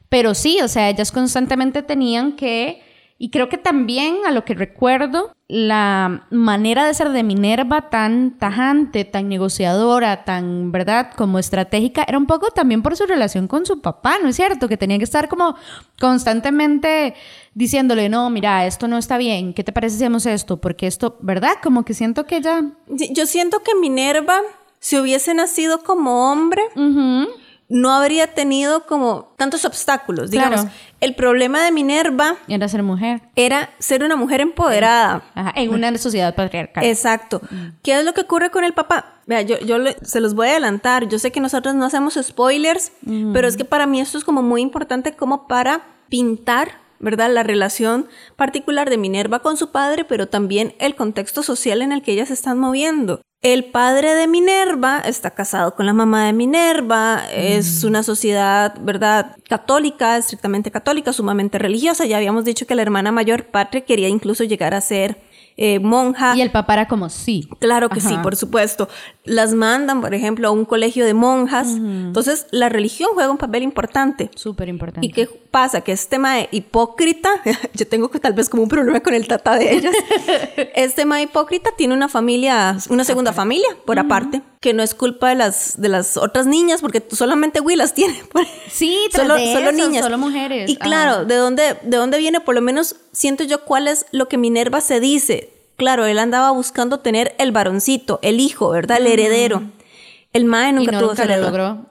Pero 0.09 0.33
sí, 0.33 0.59
o 0.63 0.69
sea, 0.69 0.89
ellas 0.89 1.13
constantemente 1.13 1.83
tenían 1.83 2.33
que 2.33 2.83
y 3.19 3.31
creo 3.31 3.49
que 3.49 3.57
también, 3.57 4.19
a 4.27 4.31
lo 4.31 4.45
que 4.45 4.55
recuerdo, 4.55 5.35
la 5.49 6.27
manera 6.31 6.85
de 6.85 6.93
ser 6.93 7.11
de 7.11 7.23
Minerva 7.23 7.89
tan 7.89 8.37
tajante, 8.39 9.05
tan 9.05 9.29
negociadora, 9.29 10.25
tan, 10.25 10.71
¿verdad?, 10.71 11.13
como 11.17 11.39
estratégica, 11.39 12.05
era 12.07 12.19
un 12.19 12.27
poco 12.27 12.51
también 12.51 12.83
por 12.83 12.97
su 12.97 13.07
relación 13.07 13.49
con 13.49 13.65
su 13.65 13.81
papá, 13.81 14.17
¿no 14.23 14.29
es 14.29 14.37
cierto? 14.37 14.69
Que 14.69 14.77
tenía 14.77 14.99
que 14.99 15.05
estar 15.05 15.29
como 15.29 15.57
constantemente 15.99 17.15
diciéndole, 17.55 18.11
no, 18.11 18.29
mira, 18.29 18.67
esto 18.67 18.87
no 18.87 18.99
está 18.99 19.17
bien, 19.17 19.55
¿qué 19.55 19.65
te 19.65 19.73
parece 19.73 19.97
si 19.97 20.05
hacemos 20.05 20.27
esto? 20.27 20.61
Porque 20.61 20.87
esto, 20.87 21.17
¿verdad? 21.21 21.55
Como 21.63 21.85
que 21.85 21.95
siento 21.95 22.27
que 22.27 22.37
ella... 22.37 22.65
Yo 22.89 23.25
siento 23.25 23.63
que 23.63 23.75
Minerva, 23.75 24.41
si 24.79 24.99
hubiese 24.99 25.33
nacido 25.33 25.83
como 25.83 26.31
hombre 26.31 26.63
no 27.69 27.91
habría 27.91 28.35
tenido 28.35 28.87
como 28.87 29.33
tantos 29.37 29.65
obstáculos. 29.65 30.31
Digamos, 30.31 30.67
el 31.01 31.15
problema 31.15 31.65
de 31.65 31.73
Minerva 31.73 32.37
era 32.49 32.69
ser 32.69 32.83
mujer. 32.83 33.23
Era 33.35 33.71
ser 33.79 34.05
una 34.05 34.17
mujer 34.17 34.41
empoderada. 34.41 35.23
en 35.55 35.71
una 35.71 35.97
sociedad 35.99 36.35
patriarcal. 36.35 36.85
Exacto. 36.85 37.41
Mm. 37.51 37.67
¿Qué 37.83 37.99
es 37.99 38.05
lo 38.05 38.15
que 38.15 38.23
ocurre 38.23 38.51
con 38.51 38.65
el 38.65 38.73
papá? 38.73 39.21
Vea, 39.27 39.43
yo, 39.43 39.59
yo 39.59 39.79
se 40.03 40.21
los 40.21 40.35
voy 40.35 40.49
a 40.49 40.53
adelantar. 40.53 41.09
Yo 41.09 41.19
sé 41.19 41.33
que 41.33 41.41
nosotros 41.41 41.75
no 41.75 41.85
hacemos 41.85 42.19
spoilers, 42.23 42.93
mm. 43.03 43.33
pero 43.33 43.49
es 43.49 43.57
que 43.57 43.65
para 43.65 43.87
mí 43.87 44.01
esto 44.01 44.19
es 44.19 44.25
como 44.25 44.43
muy 44.43 44.63
importante 44.63 45.15
como 45.15 45.49
para 45.49 45.83
pintar 46.09 46.87
¿verdad? 46.99 47.31
La 47.31 47.43
relación 47.43 48.09
particular 48.37 48.89
de 48.89 48.97
Minerva 48.97 49.41
con 49.41 49.57
su 49.57 49.71
padre, 49.71 50.05
pero 50.05 50.29
también 50.29 50.75
el 50.79 50.95
contexto 50.95 51.43
social 51.43 51.83
en 51.83 51.93
el 51.93 52.03
que 52.03 52.13
ellas 52.13 52.29
se 52.29 52.35
están 52.35 52.59
moviendo. 52.59 53.21
El 53.47 53.67
padre 53.67 54.17
de 54.17 54.27
Minerva 54.27 54.99
está 54.99 55.31
casado 55.31 55.77
con 55.77 55.87
la 55.87 55.93
mamá 55.93 56.27
de 56.27 56.33
Minerva, 56.33 57.23
es 57.33 57.85
mm. 57.85 57.87
una 57.87 58.03
sociedad, 58.03 58.75
¿verdad? 58.81 59.37
Católica, 59.49 60.17
estrictamente 60.17 60.73
católica, 60.73 61.13
sumamente 61.13 61.57
religiosa. 61.57 62.07
Ya 62.07 62.17
habíamos 62.17 62.45
dicho 62.45 62.67
que 62.67 62.75
la 62.75 62.83
hermana 62.83 63.13
mayor, 63.13 63.45
Patria, 63.47 63.85
quería 63.85 64.09
incluso 64.09 64.43
llegar 64.43 64.75
a 64.75 64.81
ser 64.81 65.21
eh, 65.57 65.79
monja. 65.79 66.37
Y 66.37 66.41
el 66.41 66.51
papá 66.51 66.73
era 66.73 66.89
como 66.89 67.09
sí. 67.09 67.49
Claro 67.61 67.89
que 67.89 68.01
sí, 68.01 68.17
por 68.21 68.35
supuesto. 68.35 68.89
Las 69.27 69.55
mandan, 69.55 70.01
por 70.01 70.15
ejemplo, 70.15 70.49
a 70.49 70.51
un 70.51 70.65
colegio 70.65 71.05
de 71.05 71.15
monjas. 71.15 71.69
Entonces, 71.69 72.47
la 72.51 72.69
religión 72.69 73.11
juega 73.15 73.31
un 73.31 73.39
papel 73.39 73.63
importante. 73.63 74.31
Súper 74.35 74.69
importante. 74.69 75.07
¿Y 75.07 75.11
qué 75.11 75.27
pasa? 75.27 75.81
Que 75.83 75.93
este 75.93 76.11
tema 76.11 76.37
de 76.37 76.49
hipócrita, 76.53 77.31
yo 77.75 77.87
tengo 77.87 78.09
tal 78.09 78.33
vez 78.33 78.49
como 78.49 78.63
un 78.63 78.69
problema 78.69 79.01
con 79.01 79.15
el 79.15 79.27
tata 79.27 79.57
de 79.57 79.75
ellas. 79.75 79.95
este 80.75 81.03
tema 81.03 81.17
de 81.17 81.23
hipócrita 81.23 81.71
tiene 81.77 81.95
una 81.95 82.09
familia, 82.09 82.79
una 82.89 83.05
segunda 83.05 83.33
familia, 83.33 83.69
por 83.85 83.99
aparte, 83.99 84.43
que 84.61 84.73
no 84.73 84.83
es 84.83 84.95
culpa 84.95 85.29
de 85.29 85.35
las, 85.35 85.81
de 85.81 85.89
las 85.89 86.17
otras 86.17 86.47
niñas, 86.47 86.81
porque 86.81 87.03
solamente 87.11 87.61
Will 87.61 87.79
las 87.79 87.95
tiene. 87.95 88.23
sí, 88.69 88.97
solo, 89.13 89.37
solo 89.39 89.73
niñas. 89.73 90.05
Solo 90.05 90.19
mujeres. 90.19 90.71
Y 90.71 90.77
claro, 90.77 91.25
¿de 91.25 91.35
dónde, 91.35 91.77
¿de 91.83 91.97
dónde 91.97 92.19
viene? 92.19 92.41
Por 92.41 92.55
lo 92.55 92.61
menos 92.61 92.97
siento 93.13 93.45
yo 93.45 93.65
cuál 93.65 93.89
es 93.89 94.07
lo 94.13 94.29
que 94.29 94.39
Minerva 94.39 94.81
se 94.81 95.01
dice 95.01 95.56
Claro, 95.77 96.07
él 96.07 96.19
andaba 96.19 96.51
buscando 96.51 97.01
tener 97.01 97.35
el 97.39 97.53
varoncito, 97.53 98.19
el 98.23 98.41
hijo, 98.41 98.71
¿verdad? 98.71 98.99
El 98.99 99.07
heredero. 99.07 99.63
El 100.33 100.45
mae 100.45 100.73
nunca 100.73 100.99
tuvo 100.99 101.15
lo 101.15 101.37
logró. 101.37 101.87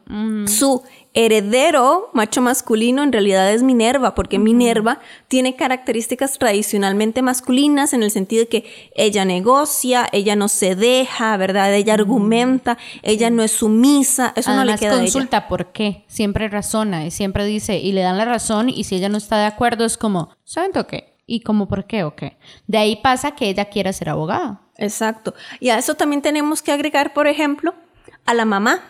Su 0.48 0.84
heredero, 1.16 2.10
macho 2.14 2.42
masculino, 2.42 3.02
en 3.02 3.12
realidad 3.12 3.52
es 3.52 3.64
Minerva, 3.64 4.14
porque 4.14 4.38
Minerva 4.38 5.00
tiene 5.28 5.56
características 5.56 6.38
tradicionalmente 6.38 7.22
masculinas 7.22 7.94
en 7.94 8.04
el 8.04 8.12
sentido 8.12 8.44
de 8.44 8.50
que 8.50 8.92
ella 8.94 9.24
negocia, 9.24 10.08
ella 10.12 10.36
no 10.36 10.48
se 10.48 10.76
deja, 10.76 11.38
¿verdad? 11.38 11.74
Ella 11.74 11.94
argumenta, 11.94 12.78
ella 13.02 13.30
no 13.30 13.42
es 13.42 13.52
sumisa, 13.52 14.34
eso 14.36 14.54
no 14.54 14.66
le 14.66 14.76
queda 14.78 14.98
consulta 14.98 15.38
a 15.38 15.40
ella. 15.40 15.48
por 15.48 15.72
qué, 15.72 16.04
siempre 16.08 16.50
razona 16.50 17.06
y 17.06 17.12
siempre 17.12 17.46
dice, 17.46 17.78
y 17.80 17.94
le 17.94 18.02
dan 18.02 18.18
la 18.18 18.26
razón, 18.26 18.70
y 18.70 18.84
si 18.84 18.96
ella 18.96 19.10
no 19.10 19.18
está 19.18 19.38
de 19.38 19.46
acuerdo 19.46 19.86
es 19.86 19.98
como, 19.98 20.30
¿saben 20.44 20.72
qué? 20.88 21.15
¿Y 21.26 21.42
cómo 21.42 21.68
por 21.68 21.86
qué 21.86 22.04
o 22.04 22.16
qué? 22.16 22.38
De 22.68 22.78
ahí 22.78 22.98
pasa 22.98 23.32
que 23.32 23.50
ella 23.50 23.66
quiera 23.66 23.94
ser 23.94 24.10
abogada. 24.10 24.62
Exacto. 24.78 25.34
Y 25.60 25.70
a 25.70 25.78
eso 25.78 25.96
también 25.96 26.22
tenemos 26.22 26.62
que 26.62 26.72
agregar, 26.72 27.14
por 27.14 27.28
ejemplo, 27.28 27.74
a 28.26 28.34
la 28.34 28.46
mamá. 28.46 28.82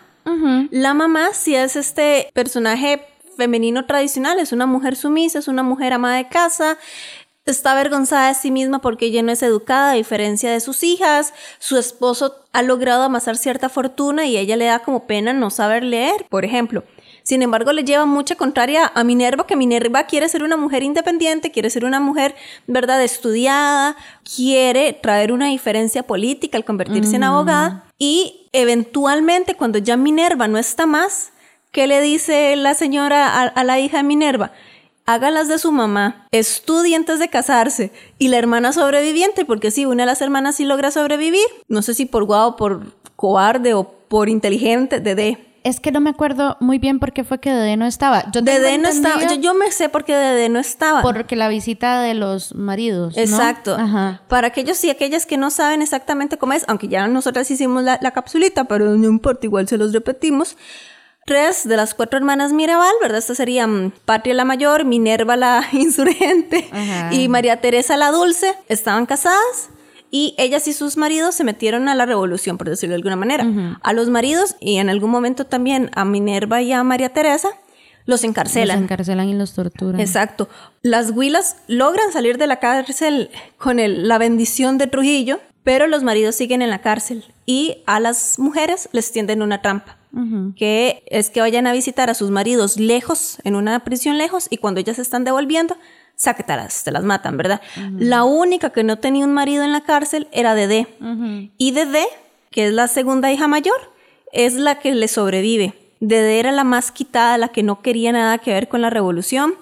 La 0.70 0.92
mamá 0.92 1.32
si 1.34 1.54
es 1.54 1.76
este 1.76 2.30
personaje 2.34 3.06
femenino 3.36 3.86
tradicional, 3.86 4.40
es 4.40 4.52
una 4.52 4.66
mujer 4.66 4.96
sumisa, 4.96 5.38
es 5.38 5.46
una 5.46 5.62
mujer 5.62 5.92
ama 5.92 6.16
de 6.16 6.28
casa, 6.28 6.78
está 7.44 7.72
avergonzada 7.72 8.28
de 8.28 8.34
sí 8.34 8.50
misma 8.50 8.80
porque 8.80 9.06
ella 9.06 9.22
no 9.22 9.30
es 9.30 9.42
educada 9.42 9.92
a 9.92 9.94
diferencia 9.94 10.50
de 10.50 10.58
sus 10.60 10.82
hijas, 10.82 11.32
su 11.60 11.78
esposo 11.78 12.34
ha 12.52 12.62
logrado 12.62 13.04
amasar 13.04 13.36
cierta 13.36 13.68
fortuna 13.68 14.26
y 14.26 14.36
ella 14.36 14.56
le 14.56 14.64
da 14.64 14.80
como 14.80 15.06
pena 15.06 15.32
no 15.32 15.50
saber 15.50 15.84
leer, 15.84 16.26
por 16.28 16.44
ejemplo. 16.44 16.82
Sin 17.26 17.42
embargo, 17.42 17.72
le 17.72 17.82
lleva 17.82 18.06
mucha 18.06 18.36
contraria 18.36 18.92
a 18.94 19.02
Minerva, 19.02 19.48
que 19.48 19.56
Minerva 19.56 20.04
quiere 20.04 20.28
ser 20.28 20.44
una 20.44 20.56
mujer 20.56 20.84
independiente, 20.84 21.50
quiere 21.50 21.70
ser 21.70 21.84
una 21.84 21.98
mujer, 21.98 22.36
¿verdad?, 22.68 23.02
estudiada, 23.02 23.96
quiere 24.22 24.92
traer 24.92 25.32
una 25.32 25.48
diferencia 25.48 26.04
política 26.04 26.56
al 26.56 26.64
convertirse 26.64 27.16
en 27.16 27.24
abogada. 27.24 27.84
Y 27.98 28.46
eventualmente, 28.52 29.56
cuando 29.56 29.78
ya 29.78 29.96
Minerva 29.96 30.46
no 30.46 30.56
está 30.56 30.86
más, 30.86 31.32
¿qué 31.72 31.88
le 31.88 32.00
dice 32.00 32.54
la 32.54 32.74
señora 32.74 33.42
a, 33.42 33.64
la 33.64 33.80
hija 33.80 33.96
de 33.96 34.04
Minerva? 34.04 34.52
hágalas 35.04 35.48
de 35.48 35.58
su 35.58 35.70
mamá, 35.72 36.26
estudie 36.32 36.96
antes 36.96 37.20
de 37.20 37.28
casarse 37.28 37.92
y 38.18 38.26
la 38.28 38.38
hermana 38.38 38.72
sobreviviente, 38.72 39.44
porque 39.44 39.70
si 39.70 39.84
una 39.84 40.02
de 40.02 40.06
las 40.06 40.20
hermanas 40.20 40.56
sí 40.56 40.64
logra 40.64 40.90
sobrevivir, 40.90 41.46
no 41.68 41.82
sé 41.82 41.94
si 41.94 42.06
por 42.06 42.24
guau, 42.24 42.56
por 42.56 42.92
cobarde 43.14 43.74
o 43.74 43.84
por 43.84 44.28
inteligente, 44.28 44.98
de 44.98 45.14
Es 45.66 45.80
que 45.80 45.90
no 45.90 46.00
me 46.00 46.10
acuerdo 46.10 46.56
muy 46.60 46.78
bien 46.78 47.00
por 47.00 47.12
qué 47.12 47.24
fue 47.24 47.40
que 47.40 47.50
Dede 47.50 47.76
no 47.76 47.86
estaba. 47.86 48.30
Yo 48.30 48.40
Dede 48.40 48.78
no 48.78 48.88
estaba. 48.88 49.26
Yo, 49.26 49.34
yo, 49.34 49.52
me 49.52 49.72
sé 49.72 49.88
por 49.88 50.04
qué 50.04 50.14
Dede 50.14 50.48
no 50.48 50.60
estaba. 50.60 51.02
Porque 51.02 51.34
la 51.34 51.48
visita 51.48 52.00
de 52.00 52.14
los 52.14 52.54
maridos. 52.54 53.16
Exacto. 53.16 53.74
Ajá. 53.74 54.22
Para 54.28 54.46
aquellos 54.46 54.82
y 54.84 54.90
aquellas 54.90 55.26
que 55.26 55.36
no 55.36 55.50
saben 55.50 55.82
exactamente 55.82 56.38
cómo 56.38 56.52
es, 56.52 56.64
aunque 56.68 56.86
ya 56.86 57.08
nosotras 57.08 57.50
hicimos 57.50 57.82
la, 57.82 57.98
la 58.00 58.12
capsulita, 58.12 58.66
pero 58.66 58.96
no 58.96 59.08
importa, 59.08 59.44
igual 59.46 59.66
se 59.66 59.76
los 59.76 59.92
repetimos 59.92 60.56
tres 61.24 61.66
de 61.66 61.76
las 61.76 61.94
cuatro 61.94 62.16
hermanas 62.16 62.52
Mirabal, 62.52 62.94
¿verdad? 63.02 63.18
Estas 63.18 63.38
serían 63.38 63.92
Patria 64.04 64.34
la 64.34 64.44
Mayor, 64.44 64.84
Minerva 64.84 65.34
la 65.34 65.66
Insurgente 65.72 66.70
y 67.10 67.26
María 67.26 67.60
Teresa 67.60 67.96
la 67.96 68.12
Dulce. 68.12 68.54
Estaban 68.68 69.04
casadas 69.04 69.70
y 70.10 70.34
ellas 70.38 70.68
y 70.68 70.72
sus 70.72 70.96
maridos 70.96 71.34
se 71.34 71.44
metieron 71.44 71.88
a 71.88 71.94
la 71.94 72.06
revolución, 72.06 72.58
por 72.58 72.68
decirlo 72.68 72.92
de 72.92 72.96
alguna 72.96 73.16
manera. 73.16 73.78
A 73.82 73.92
los 73.92 74.08
maridos 74.08 74.56
y 74.60 74.76
en 74.76 74.88
algún 74.88 75.10
momento 75.10 75.46
también 75.46 75.90
a 75.94 76.04
Minerva 76.04 76.62
y 76.62 76.72
a 76.72 76.82
María 76.84 77.10
Teresa 77.10 77.50
los 78.06 78.22
encarcelan. 78.24 78.76
Los 78.78 78.84
encarcelan 78.84 79.28
y 79.28 79.34
los 79.34 79.52
torturan. 79.52 80.00
Exacto. 80.00 80.48
Las 80.82 81.10
huilas 81.10 81.56
logran 81.66 82.12
salir 82.12 82.38
de 82.38 82.46
la 82.46 82.60
cárcel 82.60 83.30
con 83.58 83.78
la 83.78 84.18
bendición 84.18 84.78
de 84.78 84.86
Trujillo, 84.86 85.40
pero 85.64 85.88
los 85.88 86.04
maridos 86.04 86.36
siguen 86.36 86.62
en 86.62 86.70
la 86.70 86.80
cárcel 86.80 87.24
y 87.44 87.78
a 87.86 87.98
las 87.98 88.38
mujeres 88.38 88.88
les 88.92 89.10
tienden 89.10 89.42
una 89.42 89.60
trampa. 89.62 89.98
Que 90.56 91.02
es 91.08 91.28
que 91.28 91.42
vayan 91.42 91.66
a 91.66 91.74
visitar 91.74 92.08
a 92.08 92.14
sus 92.14 92.30
maridos 92.30 92.78
lejos, 92.78 93.36
en 93.44 93.54
una 93.54 93.84
prisión 93.84 94.16
lejos, 94.16 94.46
y 94.48 94.56
cuando 94.56 94.80
ellas 94.80 94.96
se 94.96 95.02
están 95.02 95.24
devolviendo, 95.24 95.76
sáquetalas, 96.16 96.82
te 96.82 96.90
las 96.90 97.04
matan, 97.04 97.36
¿verdad? 97.36 97.60
La 97.98 98.24
única 98.24 98.70
que 98.70 98.82
no 98.82 98.98
tenía 98.98 99.24
un 99.24 99.32
marido 99.32 99.62
en 99.62 99.72
la 99.72 99.82
cárcel 99.82 100.28
era 100.32 100.54
Dede. 100.54 100.88
Y 101.58 101.70
Dede, 101.70 102.06
que 102.50 102.66
es 102.66 102.72
la 102.72 102.88
segunda 102.88 103.30
hija 103.30 103.46
mayor, 103.46 103.76
es 104.32 104.54
la 104.54 104.78
que 104.80 104.94
le 104.94 105.08
sobrevive. 105.08 105.74
Dede 106.00 106.38
era 106.38 106.52
la 106.52 106.64
más 106.64 106.90
quitada, 106.90 107.38
la 107.38 107.48
que 107.48 107.62
no 107.62 107.82
quería 107.82 108.12
nada 108.12 108.38
que 108.38 108.52
ver 108.52 108.68
con 108.68 108.82
la 108.82 108.90
revolución. 108.90 109.54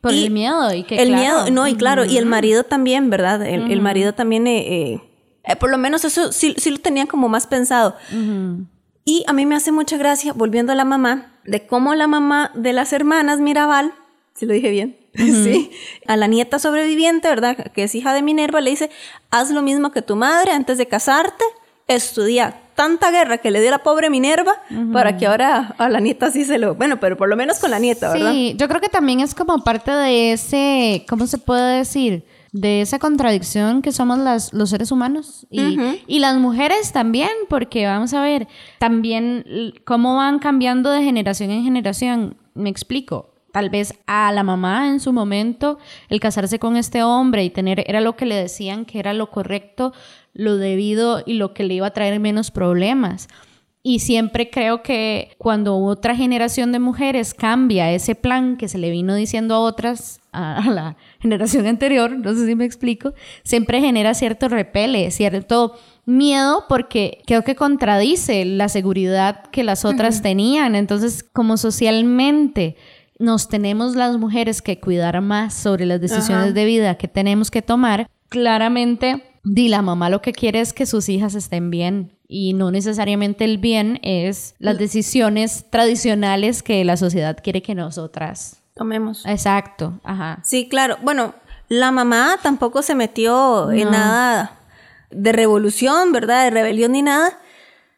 Por 0.00 0.12
el 0.12 0.30
miedo 0.30 0.74
y 0.74 0.82
que 0.82 1.00
El 1.00 1.14
miedo, 1.14 1.48
no, 1.50 1.68
y 1.68 1.76
claro, 1.76 2.04
y 2.04 2.18
el 2.18 2.26
marido 2.26 2.64
también, 2.64 3.08
¿verdad? 3.08 3.46
El, 3.46 3.80
marido 3.80 4.12
también, 4.12 4.48
eh, 4.48 4.92
eh, 4.92 5.00
eh, 5.44 5.56
por 5.56 5.70
lo 5.70 5.78
menos 5.78 6.04
eso 6.04 6.32
sí, 6.32 6.54
sí, 6.58 6.70
lo 6.70 6.78
tenían 6.78 7.06
como 7.06 7.28
más 7.28 7.46
pensado. 7.46 7.96
Y 9.04 9.24
a 9.28 9.32
mí 9.32 9.46
me 9.46 9.54
hace 9.54 9.70
mucha 9.70 9.96
gracia, 9.96 10.32
volviendo 10.32 10.72
a 10.72 10.74
la 10.74 10.84
mamá, 10.84 11.32
de 11.44 11.66
cómo 11.66 11.94
la 11.94 12.08
mamá 12.08 12.50
de 12.54 12.72
las 12.72 12.92
hermanas 12.92 13.40
Mirabal, 13.40 13.92
si 14.34 14.46
lo 14.46 14.54
dije 14.54 14.70
bien, 14.70 14.96
Sí. 15.44 15.70
A 16.06 16.16
la 16.16 16.26
nieta 16.26 16.58
sobreviviente, 16.58 17.28
¿verdad? 17.28 17.56
Que 17.72 17.84
es 17.84 17.94
hija 17.94 18.14
de 18.14 18.22
Minerva, 18.22 18.60
le 18.60 18.70
dice, 18.70 18.90
haz 19.30 19.50
lo 19.50 19.62
mismo 19.62 19.92
que 19.92 20.02
tu 20.02 20.16
madre 20.16 20.52
antes 20.52 20.78
de 20.78 20.86
casarte, 20.86 21.44
estudia 21.86 22.58
tanta 22.74 23.10
guerra 23.10 23.38
que 23.38 23.50
le 23.50 23.60
dio 23.60 23.70
la 23.70 23.82
pobre 23.82 24.08
Minerva 24.08 24.54
para 24.92 25.18
que 25.18 25.26
ahora 25.26 25.74
a 25.76 25.88
la 25.90 26.00
nieta 26.00 26.30
sí 26.30 26.44
se 26.44 26.58
lo... 26.58 26.74
Bueno, 26.74 26.98
pero 27.00 27.16
por 27.18 27.28
lo 27.28 27.36
menos 27.36 27.58
con 27.58 27.70
la 27.70 27.78
nieta, 27.78 28.10
¿verdad? 28.10 28.32
Sí, 28.32 28.54
yo 28.56 28.66
creo 28.68 28.80
que 28.80 28.88
también 28.88 29.20
es 29.20 29.34
como 29.34 29.58
parte 29.62 29.90
de 29.90 30.32
ese, 30.32 31.04
¿cómo 31.08 31.26
se 31.26 31.36
puede 31.36 31.78
decir? 31.78 32.24
De 32.52 32.80
esa 32.80 32.98
contradicción 32.98 33.82
que 33.82 33.92
somos 33.92 34.18
las, 34.18 34.52
los 34.52 34.70
seres 34.70 34.90
humanos 34.90 35.46
y, 35.50 35.78
y 36.06 36.18
las 36.18 36.36
mujeres 36.36 36.92
también, 36.92 37.30
porque 37.48 37.86
vamos 37.86 38.14
a 38.14 38.22
ver, 38.22 38.48
también 38.78 39.74
cómo 39.84 40.16
van 40.16 40.38
cambiando 40.38 40.90
de 40.90 41.02
generación 41.02 41.50
en 41.50 41.64
generación. 41.64 42.36
Me 42.54 42.70
explico 42.70 43.31
tal 43.52 43.70
vez 43.70 43.94
a 44.06 44.32
la 44.32 44.42
mamá 44.42 44.88
en 44.88 44.98
su 44.98 45.12
momento 45.12 45.78
el 46.08 46.18
casarse 46.20 46.58
con 46.58 46.76
este 46.76 47.02
hombre 47.02 47.44
y 47.44 47.50
tener 47.50 47.84
era 47.86 48.00
lo 48.00 48.16
que 48.16 48.26
le 48.26 48.34
decían 48.34 48.84
que 48.84 48.98
era 48.98 49.12
lo 49.12 49.30
correcto, 49.30 49.92
lo 50.34 50.56
debido 50.56 51.22
y 51.24 51.34
lo 51.34 51.54
que 51.54 51.64
le 51.64 51.74
iba 51.74 51.86
a 51.86 51.92
traer 51.92 52.18
menos 52.18 52.50
problemas. 52.50 53.28
Y 53.84 53.98
siempre 53.98 54.48
creo 54.48 54.82
que 54.82 55.34
cuando 55.38 55.76
otra 55.76 56.14
generación 56.14 56.70
de 56.70 56.78
mujeres 56.78 57.34
cambia 57.34 57.90
ese 57.90 58.14
plan 58.14 58.56
que 58.56 58.68
se 58.68 58.78
le 58.78 58.90
vino 58.90 59.16
diciendo 59.16 59.56
a 59.56 59.58
otras, 59.58 60.20
a, 60.30 60.62
la 60.70 60.96
generación 61.20 61.66
anterior, 61.66 62.12
no 62.16 62.32
sé 62.32 62.46
si 62.46 62.54
me 62.54 62.64
explico, 62.64 63.12
siempre 63.42 63.80
genera 63.80 64.14
cierto 64.14 64.48
repele, 64.48 65.10
cierto 65.10 65.74
miedo 66.06 66.64
porque 66.68 67.22
creo 67.26 67.42
que 67.42 67.56
contradice 67.56 68.44
la 68.44 68.68
seguridad 68.68 69.46
que 69.46 69.64
las 69.64 69.84
otras 69.84 70.22
tenían. 70.22 70.76
Entonces, 70.76 71.24
como 71.24 71.56
socialmente 71.56 72.76
nos 73.22 73.48
tenemos 73.48 73.94
las 73.94 74.18
mujeres 74.18 74.60
que 74.60 74.80
cuidar 74.80 75.20
más 75.20 75.54
sobre 75.54 75.86
las 75.86 76.00
decisiones 76.00 76.54
de 76.54 76.64
vida 76.64 76.96
que 76.96 77.08
tenemos 77.08 77.50
que 77.50 77.62
tomar, 77.62 78.10
claramente, 78.28 79.38
di 79.44 79.68
la 79.68 79.80
mamá 79.80 80.10
lo 80.10 80.20
que 80.20 80.32
quiere 80.32 80.60
es 80.60 80.72
que 80.72 80.86
sus 80.86 81.08
hijas 81.08 81.34
estén 81.34 81.70
bien 81.70 82.18
y 82.26 82.52
no 82.52 82.70
necesariamente 82.70 83.44
el 83.44 83.58
bien 83.58 84.00
es 84.02 84.54
las 84.58 84.76
decisiones 84.76 85.66
tradicionales 85.70 86.62
que 86.62 86.84
la 86.84 86.96
sociedad 86.96 87.38
quiere 87.42 87.62
que 87.62 87.74
nosotras 87.74 88.60
tomemos. 88.74 89.24
Exacto, 89.24 90.00
ajá. 90.02 90.40
Sí, 90.44 90.68
claro. 90.68 90.96
Bueno, 91.02 91.34
la 91.68 91.92
mamá 91.92 92.38
tampoco 92.42 92.82
se 92.82 92.94
metió 92.94 93.70
en 93.70 93.90
nada 93.90 94.58
de 95.10 95.32
revolución, 95.32 96.10
¿verdad? 96.10 96.44
De 96.44 96.50
rebelión 96.50 96.92
ni 96.92 97.02
nada. 97.02 97.38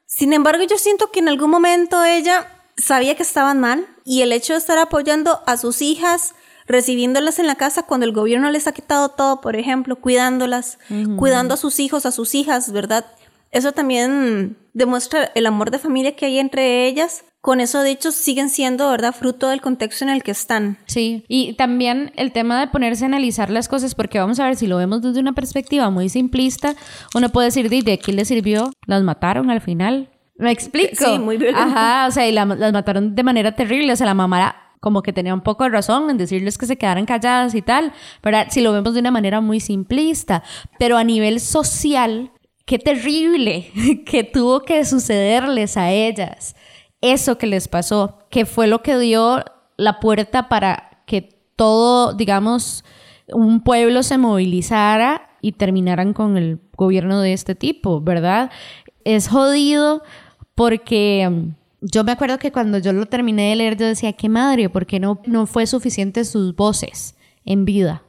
Sin 0.05 0.33
embargo, 0.33 0.65
yo 0.65 0.77
siento 0.77 1.11
que 1.11 1.21
en 1.21 1.29
algún 1.29 1.51
momento 1.51 2.05
ella 2.05 2.47
sabía 2.77 3.15
que 3.15 3.23
estaban 3.23 3.61
mal 3.61 3.87
y 4.05 4.23
el 4.23 4.33
hecho 4.33 4.53
de 4.53 4.59
estar 4.59 4.79
apoyando 4.79 5.41
a 5.47 5.57
sus 5.57 5.83
hijas, 5.83 6.35
recibiéndolas 6.67 7.39
en 7.39 7.47
la 7.47 7.57
casa 7.57 7.85
cuando 7.85 8.07
el 8.07 8.13
gobierno 8.13 8.51
les 8.51 8.67
ha 8.67 8.73
quitado 8.73 9.11
todo, 9.11 9.41
por 9.41 9.57
ejemplo, 9.57 9.97
cuidándolas, 9.97 10.79
cuidando 11.17 11.55
a 11.55 11.59
sus 11.59 11.81
hijos, 11.81 12.07
a 12.07 12.13
sus 12.13 12.35
hijas, 12.35 12.73
¿verdad? 12.73 13.05
Eso 13.51 13.73
también 13.73 14.57
demuestra 14.73 15.31
el 15.35 15.47
amor 15.47 15.71
de 15.71 15.79
familia 15.79 16.17
que 16.17 16.27
hay 16.27 16.39
entre 16.39 16.87
ellas. 16.87 17.25
Con 17.41 17.61
eso, 17.61 17.83
de 17.83 17.91
hecho, 17.91 18.11
siguen 18.11 18.49
siendo, 18.49 18.89
¿verdad?, 18.89 19.15
fruto 19.15 19.49
del 19.49 19.61
contexto 19.61 20.03
en 20.03 20.11
el 20.11 20.23
que 20.23 20.31
están. 20.31 20.79
Sí, 20.87 21.25
y 21.29 21.53
también 21.53 22.11
el 22.17 22.33
tema 22.33 22.59
de 22.59 22.69
ponerse 22.69 23.05
a 23.05 23.07
analizar 23.07 23.51
las 23.51 23.69
cosas, 23.69 23.95
porque 23.95 24.19
vamos 24.19 24.41
a 24.41 24.47
ver, 24.47 24.57
si 24.57 24.67
lo 24.67 24.79
vemos 24.79 25.03
desde 25.03 25.21
una 25.21 25.35
perspectiva 25.35 25.91
muy 25.91 26.09
simplista, 26.09 26.75
uno 27.15 27.29
puede 27.29 27.49
decir, 27.49 27.69
¿de 27.69 27.99
qué 27.99 28.13
le 28.15 28.25
sirvió? 28.25 28.73
¿Las 28.87 29.03
mataron 29.03 29.51
al 29.51 29.61
final? 29.61 30.09
¿Me 30.37 30.51
explico? 30.51 31.05
Sí, 31.05 31.19
muy 31.19 31.37
bien. 31.37 31.55
Ajá, 31.55 32.07
o 32.09 32.11
sea, 32.11 32.27
y 32.27 32.33
las 32.33 32.47
mataron 32.47 33.15
de 33.15 33.23
manera 33.23 33.55
terrible. 33.55 33.93
O 33.93 33.97
sea, 33.97 34.07
la 34.07 34.15
mamá 34.15 34.39
era 34.39 34.65
como 34.81 35.03
que 35.03 35.13
tenía 35.13 35.33
un 35.33 35.41
poco 35.41 35.65
de 35.65 35.71
razón 35.71 36.11
en 36.11 36.19
decirles 36.19 36.59
que 36.59 36.67
se 36.67 36.77
quedaran 36.77 37.07
calladas 37.07 37.55
y 37.55 37.63
tal, 37.63 37.93
¿verdad? 38.23 38.49
Si 38.51 38.61
lo 38.61 38.73
vemos 38.73 38.95
de 38.95 39.01
una 39.01 39.11
manera 39.11 39.41
muy 39.41 39.61
simplista. 39.61 40.43
Pero 40.79 40.97
a 40.99 41.05
nivel 41.05 41.41
social, 41.41 42.33
qué 42.67 42.79
terrible 42.79 43.71
que 44.07 44.25
tuvo 44.25 44.61
que 44.61 44.85
sucederles 44.85 45.77
a 45.77 45.91
ellas. 45.91 46.57
Eso 47.01 47.39
que 47.39 47.47
les 47.47 47.69
pasó, 47.69 48.19
que 48.31 48.45
fue 48.45 48.67
lo 48.67 48.83
que 48.83 48.99
dio 48.99 49.45
la 49.77 50.01
puerta 50.01 50.49
para 50.49 51.03
que 51.07 51.31
todo, 51.57 52.13
digamos, 52.13 52.85
un 53.29 53.63
pueblo 53.63 54.03
se 54.03 54.19
movilizara 54.19 55.31
y 55.41 55.53
terminaran 55.53 56.13
con 56.13 56.37
el 56.37 56.61
gobierno 56.77 57.21
de 57.21 57.33
este 57.33 57.55
tipo, 57.55 58.01
¿verdad? 58.01 58.51
Es 59.05 59.29
jodido 59.29 60.03
porque 60.55 61.29
mm, 61.31 61.49
yo 61.81 62.05
me 62.05 62.13
acuerdo 62.13 62.39
que 62.39 62.53
cuando 62.53 62.79
yo 62.79 62.93
lo 62.93 63.07
terminé 63.07 63.51
de 63.51 63.57
leer, 63.57 63.77
yo 63.77 63.87
decía, 63.87 64.13
qué 64.13 64.29
madre, 64.29 64.69
porque 64.69 65.01
no, 65.01 65.21
no 65.27 65.47
fue 65.47 65.67
suficiente 65.67 66.25
sus 66.25 66.55
voces 66.57 67.15
en 67.45 67.65
vida. 67.65 68.03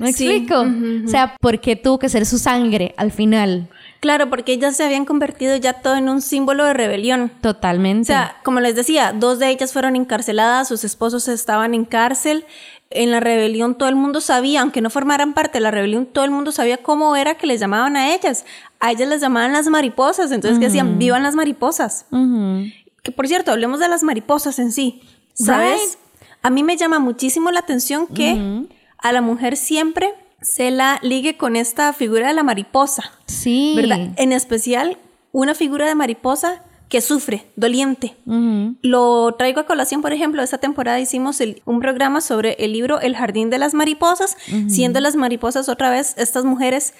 ¿Me 0.00 0.08
explico? 0.08 0.60
O 0.60 1.08
sea, 1.08 1.36
¿por 1.38 1.60
qué 1.60 1.76
tuvo 1.76 1.98
que 1.98 2.08
ser 2.08 2.24
su 2.24 2.38
sangre 2.38 2.94
al 2.96 3.12
final? 3.12 3.68
Claro, 4.00 4.30
porque 4.30 4.54
ellas 4.54 4.74
se 4.74 4.82
habían 4.82 5.04
convertido 5.04 5.54
ya 5.56 5.74
todo 5.74 5.96
en 5.96 6.08
un 6.08 6.22
símbolo 6.22 6.64
de 6.64 6.72
rebelión. 6.72 7.30
Totalmente. 7.42 8.04
O 8.04 8.06
sea, 8.06 8.36
como 8.42 8.60
les 8.60 8.74
decía, 8.74 9.12
dos 9.12 9.38
de 9.38 9.50
ellas 9.50 9.74
fueron 9.74 9.96
encarceladas, 9.96 10.68
sus 10.68 10.84
esposos 10.84 11.28
estaban 11.28 11.74
en 11.74 11.84
cárcel. 11.84 12.46
En 12.90 13.12
la 13.12 13.20
rebelión 13.20 13.76
todo 13.76 13.88
el 13.88 13.94
mundo 13.94 14.20
sabía, 14.20 14.62
aunque 14.62 14.80
no 14.80 14.90
formaran 14.90 15.32
parte 15.32 15.58
de 15.58 15.62
la 15.62 15.70
rebelión, 15.70 16.06
todo 16.06 16.24
el 16.24 16.32
mundo 16.32 16.50
sabía 16.50 16.78
cómo 16.78 17.14
era 17.14 17.36
que 17.36 17.46
les 17.46 17.60
llamaban 17.60 17.96
a 17.96 18.14
ellas 18.14 18.44
a 18.80 18.90
ellas 18.90 19.08
les 19.08 19.20
llamaban 19.20 19.52
las 19.52 19.68
mariposas, 19.68 20.32
entonces 20.32 20.58
que 20.58 20.64
decían, 20.64 20.98
vivan 20.98 21.22
las 21.22 21.34
mariposas. 21.34 22.06
Que 23.02 23.12
por 23.12 23.28
cierto, 23.28 23.52
hablemos 23.52 23.78
de 23.78 23.88
las 23.88 24.02
mariposas 24.02 24.58
en 24.58 24.72
sí. 24.72 25.02
¿Sabes? 25.34 25.98
A 26.42 26.50
mí 26.50 26.62
me 26.62 26.76
llama 26.76 26.98
muchísimo 26.98 27.50
la 27.50 27.60
atención 27.60 28.06
que 28.06 28.66
a 28.98 29.12
la 29.12 29.20
mujer 29.20 29.56
siempre 29.56 30.14
se 30.40 30.70
la 30.70 30.98
ligue 31.02 31.36
con 31.36 31.54
esta 31.54 31.92
figura 31.92 32.28
de 32.28 32.34
la 32.34 32.42
mariposa. 32.42 33.12
Sí. 33.26 33.74
¿Verdad? 33.76 34.08
En 34.16 34.32
especial, 34.32 34.96
una 35.32 35.54
figura 35.54 35.86
de 35.86 35.94
mariposa 35.94 36.62
que 36.90 37.00
sufre, 37.00 37.46
doliente. 37.54 38.16
Lo 38.82 39.32
traigo 39.38 39.60
a 39.60 39.66
colación, 39.66 40.02
por 40.02 40.12
ejemplo, 40.12 40.42
esta 40.42 40.58
temporada 40.58 40.98
hicimos 40.98 41.38
un 41.64 41.80
programa 41.80 42.20
sobre 42.20 42.56
el 42.58 42.72
libro 42.72 43.00
El 43.00 43.16
Jardín 43.16 43.48
de 43.48 43.58
las 43.58 43.74
Mariposas, 43.74 44.36
siendo 44.68 44.98
las 45.00 45.14
mariposas 45.14 45.68
otra 45.68 45.90
vez 45.90 46.14
estas 46.18 46.44
mujeres 46.44 46.92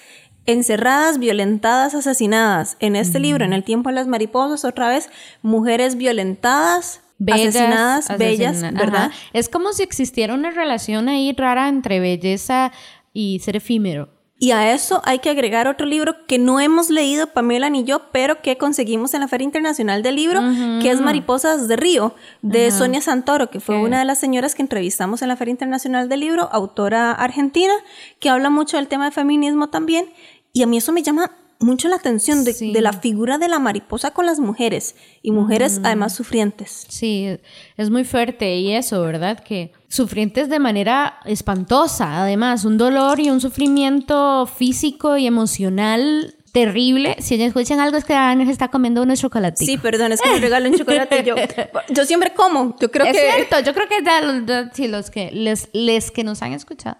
encerradas, 0.45 1.19
violentadas, 1.19 1.93
asesinadas. 1.93 2.77
En 2.79 2.95
este 2.95 3.19
libro, 3.19 3.43
en 3.43 3.51
el 3.51 3.65
tiempo 3.65 3.89
de 3.89 3.95
las 3.95 4.07
mariposas, 4.07 4.63
otra 4.63 4.87
vez, 4.87 5.09
mujeres 5.41 5.97
violentadas, 5.97 7.01
asesinadas, 7.29 8.17
bellas, 8.17 8.61
¿verdad? 8.61 9.11
Es 9.33 9.49
como 9.49 9.73
si 9.73 9.83
existiera 9.83 10.33
una 10.33 10.51
relación 10.51 11.09
ahí 11.09 11.33
rara 11.37 11.67
entre 11.67 11.99
belleza 11.99 12.71
y 13.13 13.39
ser 13.39 13.57
efímero. 13.57 14.07
Y 14.43 14.53
a 14.53 14.73
eso 14.73 15.03
hay 15.05 15.19
que 15.19 15.29
agregar 15.29 15.67
otro 15.67 15.85
libro 15.85 16.25
que 16.25 16.39
no 16.39 16.59
hemos 16.59 16.89
leído 16.89 17.27
Pamela 17.27 17.69
ni 17.69 17.83
yo, 17.83 18.09
pero 18.11 18.41
que 18.41 18.57
conseguimos 18.57 19.13
en 19.13 19.21
la 19.21 19.27
Feria 19.27 19.45
Internacional 19.45 20.01
del 20.01 20.15
Libro, 20.15 20.41
que 20.81 20.89
es 20.89 20.99
Mariposas 20.99 21.67
de 21.67 21.75
Río, 21.75 22.15
de 22.41 22.71
Sonia 22.71 23.01
Santoro, 23.01 23.51
que 23.51 23.59
fue 23.59 23.77
una 23.77 23.99
de 23.99 24.05
las 24.05 24.19
señoras 24.19 24.55
que 24.55 24.63
entrevistamos 24.63 25.21
en 25.21 25.27
la 25.27 25.35
Feria 25.35 25.51
Internacional 25.51 26.09
del 26.09 26.21
Libro, 26.21 26.49
autora 26.51 27.11
argentina, 27.11 27.73
que 28.17 28.29
habla 28.29 28.49
mucho 28.49 28.77
del 28.77 28.87
tema 28.87 29.05
de 29.05 29.11
feminismo 29.11 29.69
también. 29.69 30.05
Y 30.53 30.63
a 30.63 30.65
mí 30.65 30.77
eso 30.77 30.91
me 30.91 31.03
llama 31.03 31.29
mucho 31.61 31.87
la 31.87 31.95
atención 31.95 32.43
de, 32.43 32.81
la 32.81 32.93
figura 32.93 33.37
de 33.37 33.47
la 33.47 33.59
mariposa 33.59 34.11
con 34.11 34.25
las 34.25 34.39
mujeres 34.39 34.95
y 35.21 35.31
mujeres 35.31 35.79
además 35.83 36.13
sufrientes. 36.13 36.85
Sí, 36.89 37.37
es 37.77 37.89
muy 37.89 38.03
fuerte 38.03 38.55
y 38.57 38.73
eso, 38.73 39.01
¿verdad? 39.01 39.43
Que 39.43 39.71
sufrientes 39.87 40.49
de 40.49 40.59
manera 40.59 41.19
espantosa, 41.25 42.21
además, 42.21 42.65
un 42.65 42.77
dolor 42.77 43.19
y 43.19 43.29
un 43.29 43.41
sufrimiento 43.41 44.45
físico 44.45 45.17
y 45.17 45.27
emocional 45.27 46.35
terrible. 46.51 47.15
Si 47.19 47.35
ellos 47.35 47.47
escuchan 47.47 47.79
algo 47.79 47.97
es 47.97 48.05
que 48.05 48.13
Ana 48.13 48.45
se 48.45 48.51
está 48.51 48.69
comiendo 48.69 49.01
unos 49.01 49.19
chocolates. 49.19 49.65
Sí, 49.65 49.77
perdón, 49.77 50.11
es 50.11 50.21
que 50.21 50.29
me 50.29 50.39
regalo 50.39 50.69
un 50.69 50.77
chocolate. 50.77 51.23
Yo, 51.23 51.35
yo 51.89 52.05
siempre 52.05 52.33
como. 52.33 52.75
Yo 52.79 52.91
creo 52.91 53.05
es 53.05 53.13
que. 53.13 53.27
Es 53.27 53.35
cierto, 53.35 53.59
yo 53.59 53.73
creo 53.73 53.87
que 53.87 54.03
ya, 54.03 54.71
sí, 54.73 54.87
los 54.87 55.09
que 55.09 55.31
les, 55.31 55.69
les 55.73 56.11
que 56.11 56.23
nos 56.23 56.41
han 56.41 56.53
escuchado 56.53 56.97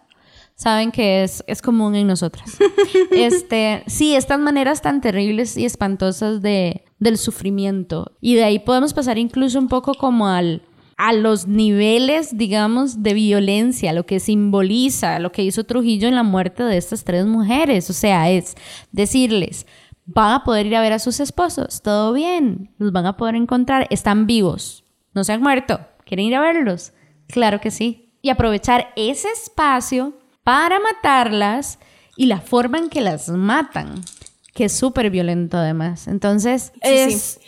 saben 0.61 0.91
que 0.91 1.23
es, 1.23 1.43
es 1.47 1.59
común 1.59 1.95
en 1.95 2.05
nosotras. 2.05 2.55
este, 3.11 3.81
sí, 3.87 4.15
estas 4.15 4.39
maneras 4.39 4.83
tan 4.83 5.01
terribles 5.01 5.57
y 5.57 5.65
espantosas 5.65 6.43
de, 6.43 6.83
del 6.99 7.17
sufrimiento. 7.17 8.11
Y 8.21 8.35
de 8.35 8.43
ahí 8.43 8.59
podemos 8.59 8.93
pasar 8.93 9.17
incluso 9.17 9.57
un 9.57 9.67
poco 9.67 9.95
como 9.95 10.27
al 10.27 10.61
a 10.97 11.13
los 11.13 11.47
niveles, 11.47 12.37
digamos, 12.37 13.01
de 13.01 13.15
violencia, 13.15 13.91
lo 13.91 14.05
que 14.05 14.19
simboliza 14.19 15.17
lo 15.17 15.31
que 15.31 15.41
hizo 15.41 15.63
Trujillo 15.63 16.07
en 16.07 16.13
la 16.13 16.21
muerte 16.21 16.61
de 16.61 16.77
estas 16.77 17.03
tres 17.03 17.25
mujeres. 17.25 17.89
O 17.89 17.93
sea, 17.93 18.29
es 18.29 18.55
decirles, 18.91 19.65
van 20.05 20.31
a 20.33 20.43
poder 20.43 20.67
ir 20.67 20.75
a 20.75 20.81
ver 20.81 20.93
a 20.93 20.99
sus 20.99 21.19
esposos, 21.19 21.81
todo 21.81 22.13
bien, 22.13 22.69
los 22.77 22.91
van 22.91 23.07
a 23.07 23.17
poder 23.17 23.33
encontrar, 23.33 23.87
están 23.89 24.27
vivos, 24.27 24.85
no 25.15 25.23
se 25.23 25.33
han 25.33 25.41
muerto, 25.41 25.79
quieren 26.05 26.27
ir 26.27 26.35
a 26.35 26.41
verlos. 26.41 26.93
Claro 27.25 27.59
que 27.61 27.71
sí. 27.71 28.13
Y 28.21 28.29
aprovechar 28.29 28.93
ese 28.95 29.29
espacio 29.29 30.20
para 30.43 30.79
matarlas 30.79 31.79
y 32.15 32.25
la 32.25 32.41
forma 32.41 32.77
en 32.77 32.89
que 32.89 33.01
las 33.01 33.29
matan, 33.29 34.01
que 34.53 34.65
es 34.65 34.73
súper 34.73 35.09
violento 35.09 35.57
además. 35.57 36.07
Entonces, 36.07 36.73
es 36.81 37.39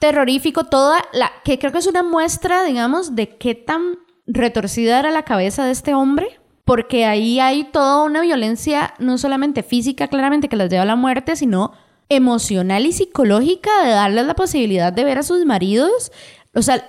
terrorífico 0.00 0.64
toda 0.64 1.04
la 1.12 1.30
que 1.44 1.58
creo 1.58 1.72
que 1.72 1.78
es 1.78 1.86
una 1.86 2.02
muestra, 2.02 2.64
digamos, 2.64 3.14
de 3.14 3.36
qué 3.36 3.54
tan 3.54 3.98
retorcida 4.26 4.98
era 4.98 5.10
la 5.10 5.24
cabeza 5.24 5.64
de 5.64 5.72
este 5.72 5.94
hombre, 5.94 6.40
porque 6.64 7.04
ahí 7.04 7.40
hay 7.40 7.64
toda 7.64 8.02
una 8.02 8.20
violencia 8.20 8.94
no 8.98 9.18
solamente 9.18 9.62
física 9.62 10.08
claramente 10.08 10.48
que 10.48 10.56
las 10.56 10.70
lleva 10.70 10.82
a 10.82 10.86
la 10.86 10.96
muerte, 10.96 11.36
sino 11.36 11.72
emocional 12.08 12.86
y 12.86 12.92
psicológica 12.92 13.70
de 13.84 13.90
darles 13.90 14.26
la 14.26 14.34
posibilidad 14.34 14.92
de 14.92 15.04
ver 15.04 15.18
a 15.18 15.22
sus 15.22 15.44
maridos. 15.44 16.12
O 16.54 16.62
sea, 16.62 16.88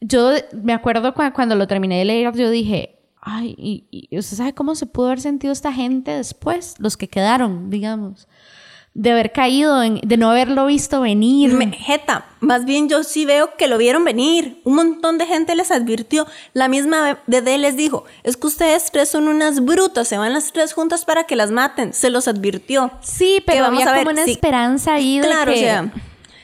yo 0.00 0.32
me 0.52 0.72
acuerdo 0.72 1.14
cuando 1.14 1.54
lo 1.54 1.66
terminé 1.66 1.98
de 1.98 2.04
leer, 2.04 2.32
yo 2.34 2.50
dije, 2.50 2.93
ay, 3.24 3.54
y, 3.58 3.86
y, 3.90 4.18
¿usted 4.18 4.36
sabe 4.36 4.54
cómo 4.54 4.74
se 4.74 4.86
pudo 4.86 5.06
haber 5.06 5.20
sentido 5.20 5.52
esta 5.52 5.72
gente 5.72 6.12
después? 6.12 6.74
Los 6.78 6.96
que 6.96 7.08
quedaron, 7.08 7.70
digamos 7.70 8.28
de 8.94 9.10
haber 9.10 9.32
caído, 9.32 9.82
en, 9.82 10.00
de 10.04 10.16
no 10.16 10.30
haberlo 10.30 10.66
visto 10.66 11.00
venir. 11.00 11.52
jeta, 11.72 12.26
más 12.38 12.64
bien 12.64 12.88
yo 12.88 13.02
sí 13.02 13.26
veo 13.26 13.56
que 13.56 13.66
lo 13.66 13.76
vieron 13.76 14.04
venir. 14.04 14.60
Un 14.64 14.76
montón 14.76 15.18
de 15.18 15.26
gente 15.26 15.54
les 15.56 15.72
advirtió. 15.72 16.26
La 16.52 16.68
misma 16.68 17.18
de 17.26 17.58
les 17.58 17.76
dijo, 17.76 18.04
es 18.22 18.36
que 18.36 18.46
ustedes 18.46 18.90
tres 18.92 19.08
son 19.10 19.26
unas 19.26 19.64
brutas, 19.64 20.06
se 20.06 20.16
van 20.16 20.32
las 20.32 20.52
tres 20.52 20.72
juntas 20.72 21.04
para 21.04 21.24
que 21.24 21.34
las 21.34 21.50
maten. 21.50 21.92
Se 21.92 22.08
los 22.08 22.28
advirtió. 22.28 22.92
Sí, 23.02 23.42
pero 23.44 23.62
vamos 23.62 23.84
a 23.84 23.92
ver, 23.92 24.04
como 24.04 24.10
una 24.12 24.24
esperanza 24.24 24.94
ahí 24.94 25.18
de 25.18 25.26
Claro, 25.26 25.52
o 25.52 25.56
sea, 25.56 25.92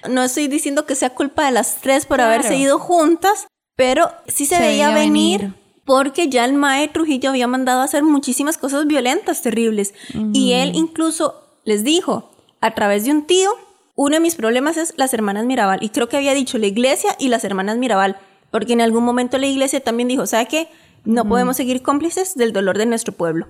no 0.09 0.25
estoy 0.25 0.49
diciendo 0.49 0.87
que 0.87 0.97
sea 0.97 1.11
culpa 1.11 1.47
de 1.47 1.53
las 1.53 1.77
tres 1.77 2.05
por 2.05 2.21
haberse 2.21 2.57
ido 2.57 2.81
juntas, 2.81 3.47
pero 3.77 4.11
sí 4.27 4.47
se, 4.47 4.59
veía, 4.59 4.93
venir, 4.93 5.55
porque 5.91 6.29
ya 6.29 6.45
el 6.45 6.53
Mae 6.53 6.87
Trujillo 6.87 7.31
había 7.31 7.49
mandado 7.49 7.81
a 7.81 7.85
hacer 7.85 8.05
muchísimas 8.05 8.59
cosas 8.59 8.87
violentas, 8.87 9.43
terribles. 9.43 9.93
Y 10.33 10.53
él 10.53 10.71
incluso 10.77 11.43
les 11.65 11.83
dijo, 11.83 12.31
a 12.61 12.77
través 12.77 13.07
de 13.07 13.11
un 13.11 13.27
tío. 13.27 13.51
Uno 13.97 14.15
de 14.15 14.21
mis 14.21 14.37
problemas 14.37 14.77
es 14.77 14.95
las 14.97 15.13
hermanas 15.15 15.47
Mirabal. 15.47 15.83
Y 15.83 15.89
creo 15.89 16.09
que 16.09 16.17
había 16.17 16.33
dicho 16.33 16.59
la 16.59 16.69
iglesia 16.69 17.17
y 17.19 17.27
las 17.27 17.43
hermanas 17.43 17.77
Mirabal. 17.77 18.19
Porque 18.53 18.73
en 18.73 18.83
algún 18.83 19.03
momento 19.03 19.37
la 19.37 19.49
iglesia 19.49 19.81
también 19.81 20.07
dijo, 20.07 20.29
¿sabe 20.29 20.47
qué? 20.47 20.69
No 21.05 21.27
podemos 21.27 21.57
seguir 21.57 21.83
cómplices 21.83 22.35
del 22.35 22.53
dolor 22.53 22.77
de 22.77 22.87
nuestro 22.87 23.15
pueblo. 23.15 23.49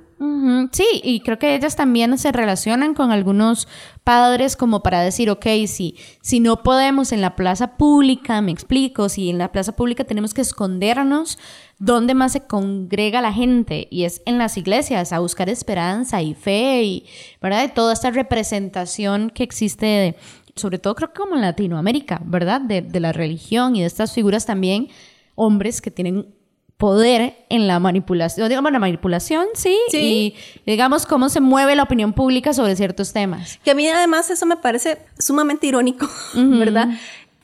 Sí, 0.72 0.86
y 1.02 1.20
creo 1.20 1.38
que 1.38 1.54
ellas 1.54 1.76
también 1.76 2.16
se 2.16 2.30
relacionan 2.30 2.94
con 2.94 3.10
algunos 3.10 3.66
padres 4.04 4.56
como 4.56 4.82
para 4.82 5.00
decir, 5.00 5.30
ok, 5.30 5.46
si, 5.66 5.96
si 6.20 6.40
no 6.40 6.62
podemos 6.62 7.12
en 7.12 7.20
la 7.20 7.36
plaza 7.36 7.76
pública, 7.76 8.40
me 8.40 8.52
explico, 8.52 9.08
si 9.08 9.30
en 9.30 9.38
la 9.38 9.50
plaza 9.50 9.74
pública 9.74 10.04
tenemos 10.04 10.32
que 10.32 10.42
escondernos, 10.42 11.38
¿dónde 11.78 12.14
más 12.14 12.32
se 12.32 12.42
congrega 12.42 13.20
la 13.20 13.32
gente? 13.32 13.88
Y 13.90 14.04
es 14.04 14.22
en 14.26 14.38
las 14.38 14.56
iglesias, 14.56 15.12
a 15.12 15.18
buscar 15.18 15.48
esperanza 15.48 16.22
y 16.22 16.34
fe 16.34 16.82
y, 16.84 17.06
¿verdad? 17.40 17.62
De 17.62 17.68
toda 17.68 17.92
esta 17.92 18.10
representación 18.10 19.30
que 19.30 19.42
existe 19.42 20.16
sobre 20.56 20.78
todo 20.78 20.94
creo 20.94 21.12
que 21.12 21.20
como 21.20 21.36
en 21.36 21.42
Latinoamérica, 21.42 22.20
¿verdad? 22.24 22.60
De, 22.60 22.82
de 22.82 23.00
la 23.00 23.12
religión 23.12 23.76
y 23.76 23.80
de 23.80 23.86
estas 23.86 24.12
figuras 24.12 24.46
también, 24.46 24.88
hombres 25.34 25.80
que 25.80 25.90
tienen 25.90 26.34
poder 26.80 27.34
en 27.50 27.66
la 27.66 27.78
manipulación, 27.78 28.48
digamos 28.48 28.72
la 28.72 28.78
manipulación, 28.78 29.46
sí, 29.52 29.76
y 29.92 30.34
digamos 30.64 31.04
cómo 31.04 31.28
se 31.28 31.40
mueve 31.40 31.76
la 31.76 31.82
opinión 31.82 32.14
pública 32.14 32.54
sobre 32.54 32.74
ciertos 32.74 33.12
temas. 33.12 33.60
Que 33.62 33.72
a 33.72 33.74
mí 33.74 33.86
además 33.86 34.30
eso 34.30 34.46
me 34.46 34.56
parece 34.56 34.98
sumamente 35.18 35.66
irónico, 35.66 36.08
¿verdad? 36.34 36.88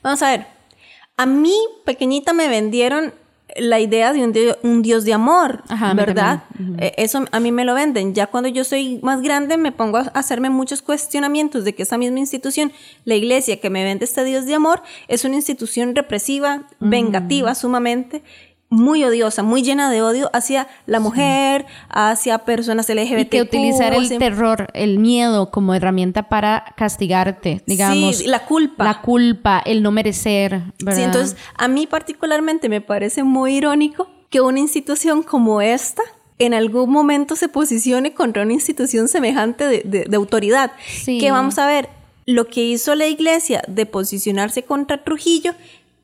Vamos 0.03 0.23
a 0.23 0.31
ver, 0.31 0.47
a 1.19 1.27
mí 1.27 1.55
pequeñita 1.85 2.33
me 2.33 2.49
vendieron 2.49 3.13
la 3.59 3.79
idea 3.79 4.13
de 4.15 4.57
un, 4.63 4.83
dios, 4.83 5.05
de 5.05 5.13
amor, 5.13 5.63
¿verdad? 5.95 6.45
Eh, 6.79 6.95
eso 6.97 7.25
a 7.31 7.41
mí 7.41 7.53
me 7.53 7.65
lo 7.65 7.75
venden. 7.75 8.15
Ya 8.15 8.27
cuando 8.27 8.49
yo 8.49 8.65
soy 8.65 8.99
más 9.03 9.23
grande 9.23 9.57
me 9.57 9.71
pongo 9.71 9.99
a 9.99 10.01
hacerme 10.15 10.51
muchos 10.51 10.83
cuestionamientos 10.83 11.65
de 11.65 11.75
que 11.75 11.83
esa 11.85 11.97
misma 11.99 12.19
institución, 12.19 12.73
la 13.05 13.15
iglesia 13.15 13.61
que 13.61 13.71
me 13.71 13.85
vende 13.85 14.05
este 14.05 14.25
dios 14.25 14.47
de 14.47 14.55
amor, 14.55 14.83
es 15.09 15.25
una 15.25 15.37
institución 15.37 15.95
represiva, 15.95 16.65
vengativa 16.81 17.55
sumamente 17.55 18.23
muy 18.69 19.05
odiosa, 19.05 19.43
muy 19.43 19.63
llena 19.63 19.91
de 19.91 20.03
odio 20.03 20.29
hacia 20.33 20.67
la 20.87 20.99
mujer, 20.99 21.67
hacia 21.89 22.39
personas 22.39 22.89
LGBT. 22.89 23.21
Y 23.21 23.25
que 23.27 23.43
utilizar 23.43 23.95
el 23.95 24.19
terror, 24.19 24.69
el 24.75 24.99
miedo 24.99 25.51
como 25.51 25.75
herramienta 25.75 26.29
para 26.29 26.75
castigarte, 26.77 27.63
digamos. 27.67 28.19
Sí, 28.19 28.27
la 28.27 28.45
culpa. 28.45 28.85
La 28.85 29.01
culpa, 29.03 29.63
el 29.65 29.83
no 29.83 29.93
merecer, 29.93 30.63
¿verdad? 30.81 30.97
Sí, 30.99 31.03
entonces 31.03 31.37
a 31.57 31.69
mí 31.69 31.87
particularmente 31.87 32.69
me 32.69 32.81
parece 32.81 33.23
muy 33.23 33.57
irónico 33.57 34.09
que 34.31 34.41
una 34.41 34.59
institución 34.59 35.23
como 35.23 35.61
esta 35.61 36.03
en 36.39 36.53
algún 36.53 36.91
momento 36.91 37.37
se 37.37 37.49
posicione 37.49 38.15
contra 38.15 38.43
una 38.43 38.53
institución 38.53 39.09
semejante 39.09 39.65
de, 39.85 40.17
autoridad. 40.17 40.73
Sí. 40.87 41.19
Que 41.19 41.31
vamos 41.31 41.59
a 41.59 41.67
ver, 41.67 41.89
lo 42.27 42.49
que 42.49 42.65
hizo 42.65 42.95
la 42.95 43.07
iglesia 43.07 43.63
de 43.69 43.87
posicionarse 43.87 44.65
contra 44.65 45.03
Trujillo 45.05 45.55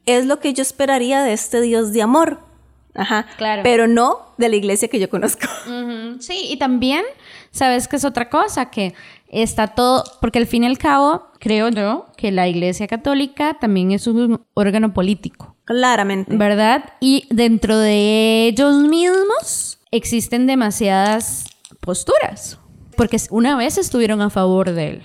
es 0.06 0.26
lo 0.26 0.38
que 0.38 0.54
yo 0.54 0.62
esperaría 0.62 1.22
de 1.22 1.32
este 1.32 1.60
Dios 1.60 1.92
de 1.92 2.02
amor 2.02 2.51
Ajá. 2.94 3.26
Claro. 3.36 3.62
Pero 3.62 3.86
no 3.86 4.34
de 4.36 4.48
la 4.48 4.56
iglesia 4.56 4.88
que 4.88 5.00
yo 5.00 5.08
conozco. 5.08 5.46
Sí, 6.20 6.48
y 6.50 6.56
también, 6.56 7.04
¿sabes 7.50 7.88
qué 7.88 7.96
es 7.96 8.04
otra 8.04 8.28
cosa? 8.28 8.70
Que 8.70 8.94
está 9.28 9.68
todo, 9.68 10.04
porque 10.20 10.38
al 10.38 10.46
fin 10.46 10.62
y 10.62 10.66
al 10.66 10.78
cabo, 10.78 11.26
creo 11.40 11.70
yo, 11.70 12.06
que 12.16 12.30
la 12.30 12.46
iglesia 12.46 12.86
católica 12.86 13.54
también 13.54 13.90
es 13.90 14.06
un 14.06 14.44
órgano 14.54 14.92
político. 14.92 15.56
Claramente. 15.64 16.36
¿Verdad? 16.36 16.84
Y 17.00 17.26
dentro 17.30 17.76
de 17.78 18.46
ellos 18.46 18.76
mismos 18.76 19.80
existen 19.90 20.46
demasiadas 20.46 21.46
posturas, 21.80 22.58
porque 22.96 23.16
una 23.30 23.56
vez 23.56 23.78
estuvieron 23.78 24.20
a 24.20 24.30
favor 24.30 24.70
de 24.72 24.88
él. 24.88 25.02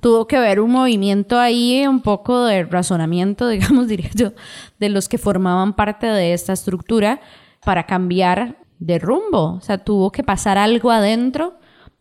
Tuvo 0.00 0.26
que 0.26 0.36
haber 0.36 0.60
un 0.60 0.72
movimiento 0.72 1.38
ahí, 1.38 1.86
un 1.86 2.00
poco 2.00 2.44
de 2.44 2.64
razonamiento, 2.64 3.48
digamos, 3.48 3.88
diría 3.88 4.10
yo, 4.14 4.32
de 4.78 4.88
los 4.88 5.08
que 5.08 5.18
formaban 5.18 5.74
parte 5.74 6.06
de 6.06 6.32
esta 6.32 6.52
estructura 6.52 7.20
para 7.64 7.86
cambiar 7.86 8.56
de 8.78 8.98
rumbo. 8.98 9.54
O 9.54 9.60
sea, 9.60 9.78
tuvo 9.78 10.10
que 10.10 10.22
pasar 10.22 10.58
algo 10.58 10.90
adentro 10.90 11.58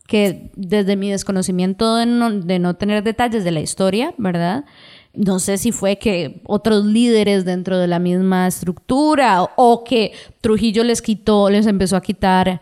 que 0.08 0.52
desde 0.56 0.96
mi 0.96 1.10
desconocimiento 1.10 1.96
de 1.96 2.06
no, 2.06 2.32
de 2.32 2.60
no 2.60 2.76
tener 2.76 3.04
detalles 3.04 3.44
de 3.44 3.52
la 3.52 3.62
historia, 3.62 4.13
¿verdad? 4.18 4.66
No 5.14 5.39
sé 5.39 5.58
si 5.58 5.72
fue 5.72 5.97
que 5.97 6.41
otros 6.45 6.86
líderes 6.86 7.45
dentro 7.45 7.78
de 7.78 7.88
la 7.88 7.99
misma 7.99 8.47
estructura 8.47 9.43
o, 9.56 9.84
que 9.84 10.12
Trujillo 10.41 10.84
les 10.84 11.01
quitó, 11.01 11.49
les 11.49 11.68
empezó 11.68 11.95
a 11.95 12.01
quitar 12.01 12.62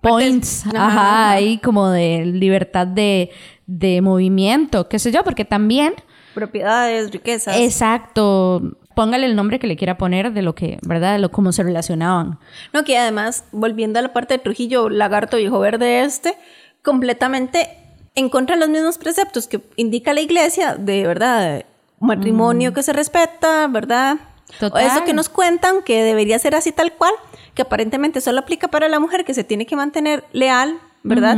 points, 0.00 0.66
ajá, 0.66 1.30
ahí 1.30 1.58
como 1.58 1.88
de 1.88 2.26
libertad 2.26 2.86
de, 2.86 3.30
de 3.66 4.00
movimiento, 4.00 4.88
qué 4.88 4.98
sé 4.98 5.12
yo, 5.12 5.24
porque 5.24 5.44
también... 5.44 5.94
Propiedades, 6.34 7.10
riquezas. 7.10 7.56
Exacto. 7.56 8.60
Póngale 8.94 9.26
el 9.26 9.36
nombre 9.36 9.58
que 9.58 9.66
le 9.66 9.76
quiera 9.76 9.98
poner 9.98 10.32
de 10.32 10.42
lo 10.42 10.54
que, 10.54 10.78
¿verdad? 10.82 11.14
De 11.14 11.18
lo 11.18 11.30
cómo 11.30 11.52
se 11.52 11.62
relacionaban. 11.62 12.38
No, 12.72 12.84
que 12.84 12.98
además, 12.98 13.44
volviendo 13.52 13.98
a 13.98 14.02
la 14.02 14.12
parte 14.12 14.34
de 14.34 14.38
Trujillo, 14.38 14.88
lagarto 14.88 15.36
viejo 15.36 15.58
verde 15.60 16.02
este, 16.02 16.36
completamente 16.82 17.68
en 18.14 18.28
contra 18.28 18.56
de 18.56 18.60
los 18.60 18.68
mismos 18.68 18.98
preceptos 18.98 19.46
que 19.46 19.60
indica 19.76 20.12
la 20.12 20.20
iglesia 20.20 20.76
de 20.76 21.06
verdad 21.06 21.64
matrimonio 22.00 22.72
que 22.72 22.82
se 22.82 22.92
respeta, 22.92 23.66
¿verdad? 23.68 24.16
O 24.60 24.78
eso 24.78 25.04
que 25.04 25.14
nos 25.14 25.28
cuentan 25.28 25.82
que 25.82 26.02
debería 26.02 26.38
ser 26.38 26.54
así 26.54 26.70
tal 26.70 26.92
cual, 26.92 27.12
que 27.54 27.62
aparentemente 27.62 28.20
solo 28.20 28.40
aplica 28.40 28.68
para 28.68 28.88
la 28.88 29.00
mujer 29.00 29.24
que 29.24 29.34
se 29.34 29.42
tiene 29.42 29.66
que 29.66 29.74
mantener 29.74 30.24
leal, 30.32 30.78
¿verdad? 31.04 31.36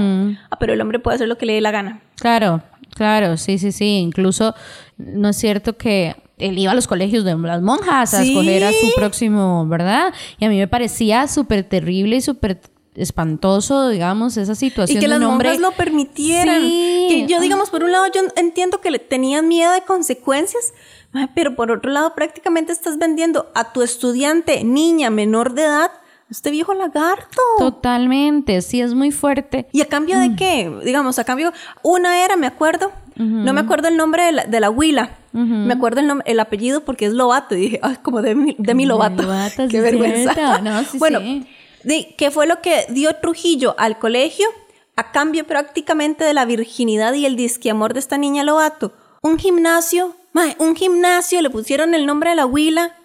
Ah, 0.50 0.58
pero 0.58 0.72
el 0.72 0.80
hombre 0.80 0.98
puede 0.98 1.16
hacer 1.16 1.28
lo 1.28 1.36
que 1.36 1.44
le 1.44 1.52
dé 1.52 1.60
la 1.60 1.72
gana. 1.72 2.00
Claro, 2.14 2.62
claro, 2.94 3.36
sí, 3.36 3.58
sí, 3.58 3.72
sí. 3.72 3.98
Incluso 3.98 4.54
no 4.96 5.28
es 5.28 5.36
cierto 5.36 5.76
que 5.76 6.16
él 6.38 6.58
iba 6.58 6.72
a 6.72 6.74
los 6.74 6.86
colegios 6.86 7.24
de 7.24 7.36
las 7.36 7.60
monjas 7.60 8.14
a 8.14 8.22
escoger 8.22 8.64
a 8.64 8.72
su 8.72 8.92
próximo, 8.94 9.66
¿verdad? 9.66 10.14
Y 10.38 10.44
a 10.44 10.48
mí 10.48 10.56
me 10.56 10.68
parecía 10.68 11.28
súper 11.28 11.64
terrible 11.64 12.16
y 12.16 12.20
súper 12.20 12.60
espantoso, 12.94 13.88
digamos, 13.88 14.36
esa 14.36 14.54
situación. 14.54 14.98
Y 14.98 15.00
que 15.00 15.08
las 15.08 15.20
monjas 15.20 15.58
lo 15.58 15.72
permitieran. 15.72 16.62
Que 16.62 17.26
yo, 17.28 17.40
digamos, 17.40 17.70
por 17.70 17.84
un 17.84 17.92
lado, 17.92 18.06
yo 18.14 18.22
entiendo 18.36 18.80
que 18.80 18.90
le 18.90 18.98
tenían 18.98 19.48
miedo 19.48 19.72
de 19.72 19.82
consecuencias, 19.82 20.72
pero 21.34 21.56
por 21.56 21.70
otro 21.70 21.90
lado, 21.90 22.14
prácticamente 22.14 22.72
estás 22.72 22.98
vendiendo 22.98 23.50
a 23.54 23.72
tu 23.72 23.82
estudiante, 23.82 24.62
niña, 24.64 25.10
menor 25.10 25.54
de 25.54 25.62
edad, 25.64 25.90
este 26.30 26.50
viejo 26.50 26.74
lagarto. 26.74 27.40
Totalmente, 27.58 28.60
sí, 28.62 28.80
es 28.80 28.94
muy 28.94 29.12
fuerte. 29.12 29.68
¿Y 29.72 29.80
a 29.80 29.86
cambio 29.86 30.18
de 30.18 30.30
mm. 30.30 30.36
qué? 30.36 30.72
Digamos, 30.84 31.18
a 31.18 31.24
cambio, 31.24 31.52
una 31.82 32.24
era, 32.24 32.36
me 32.36 32.46
acuerdo, 32.46 32.92
no 33.14 33.52
me 33.52 33.60
acuerdo 33.60 33.88
el 33.88 33.96
nombre 33.96 34.24
de 34.24 34.32
la, 34.32 34.44
de 34.44 34.60
la 34.60 34.70
huila, 34.70 35.16
me 35.32 35.72
acuerdo 35.72 36.00
el, 36.00 36.22
el 36.24 36.40
apellido 36.40 36.82
porque 36.82 37.06
es 37.06 37.12
Lobato, 37.12 37.54
y 37.54 37.60
dije, 37.60 37.80
ay, 37.82 37.96
como 38.02 38.22
de 38.22 38.34
mi, 38.34 38.56
de 38.58 38.74
mi 38.74 38.86
Lobato. 38.86 39.28
qué 39.70 39.80
vergüenza. 39.80 40.60
No, 40.60 40.82
sí, 40.90 40.98
bueno, 40.98 41.20
¿qué 41.82 42.30
fue 42.30 42.46
lo 42.46 42.60
que 42.60 42.86
dio 42.88 43.14
Trujillo 43.16 43.74
al 43.78 43.98
colegio? 43.98 44.46
A 44.96 45.12
cambio 45.12 45.46
prácticamente 45.46 46.24
de 46.24 46.32
la 46.32 46.46
virginidad 46.46 47.12
y 47.12 47.26
el 47.26 47.36
disque-amor 47.36 47.92
de 47.92 48.00
esta 48.00 48.16
niña 48.16 48.44
Lobato. 48.44 48.92
Un 49.22 49.38
gimnasio, 49.38 50.16
un 50.58 50.74
gimnasio, 50.74 51.42
le 51.42 51.50
pusieron 51.50 51.94
el 51.94 52.06
nombre 52.06 52.30
de 52.30 52.36
la 52.36 52.46
huila 52.46 52.96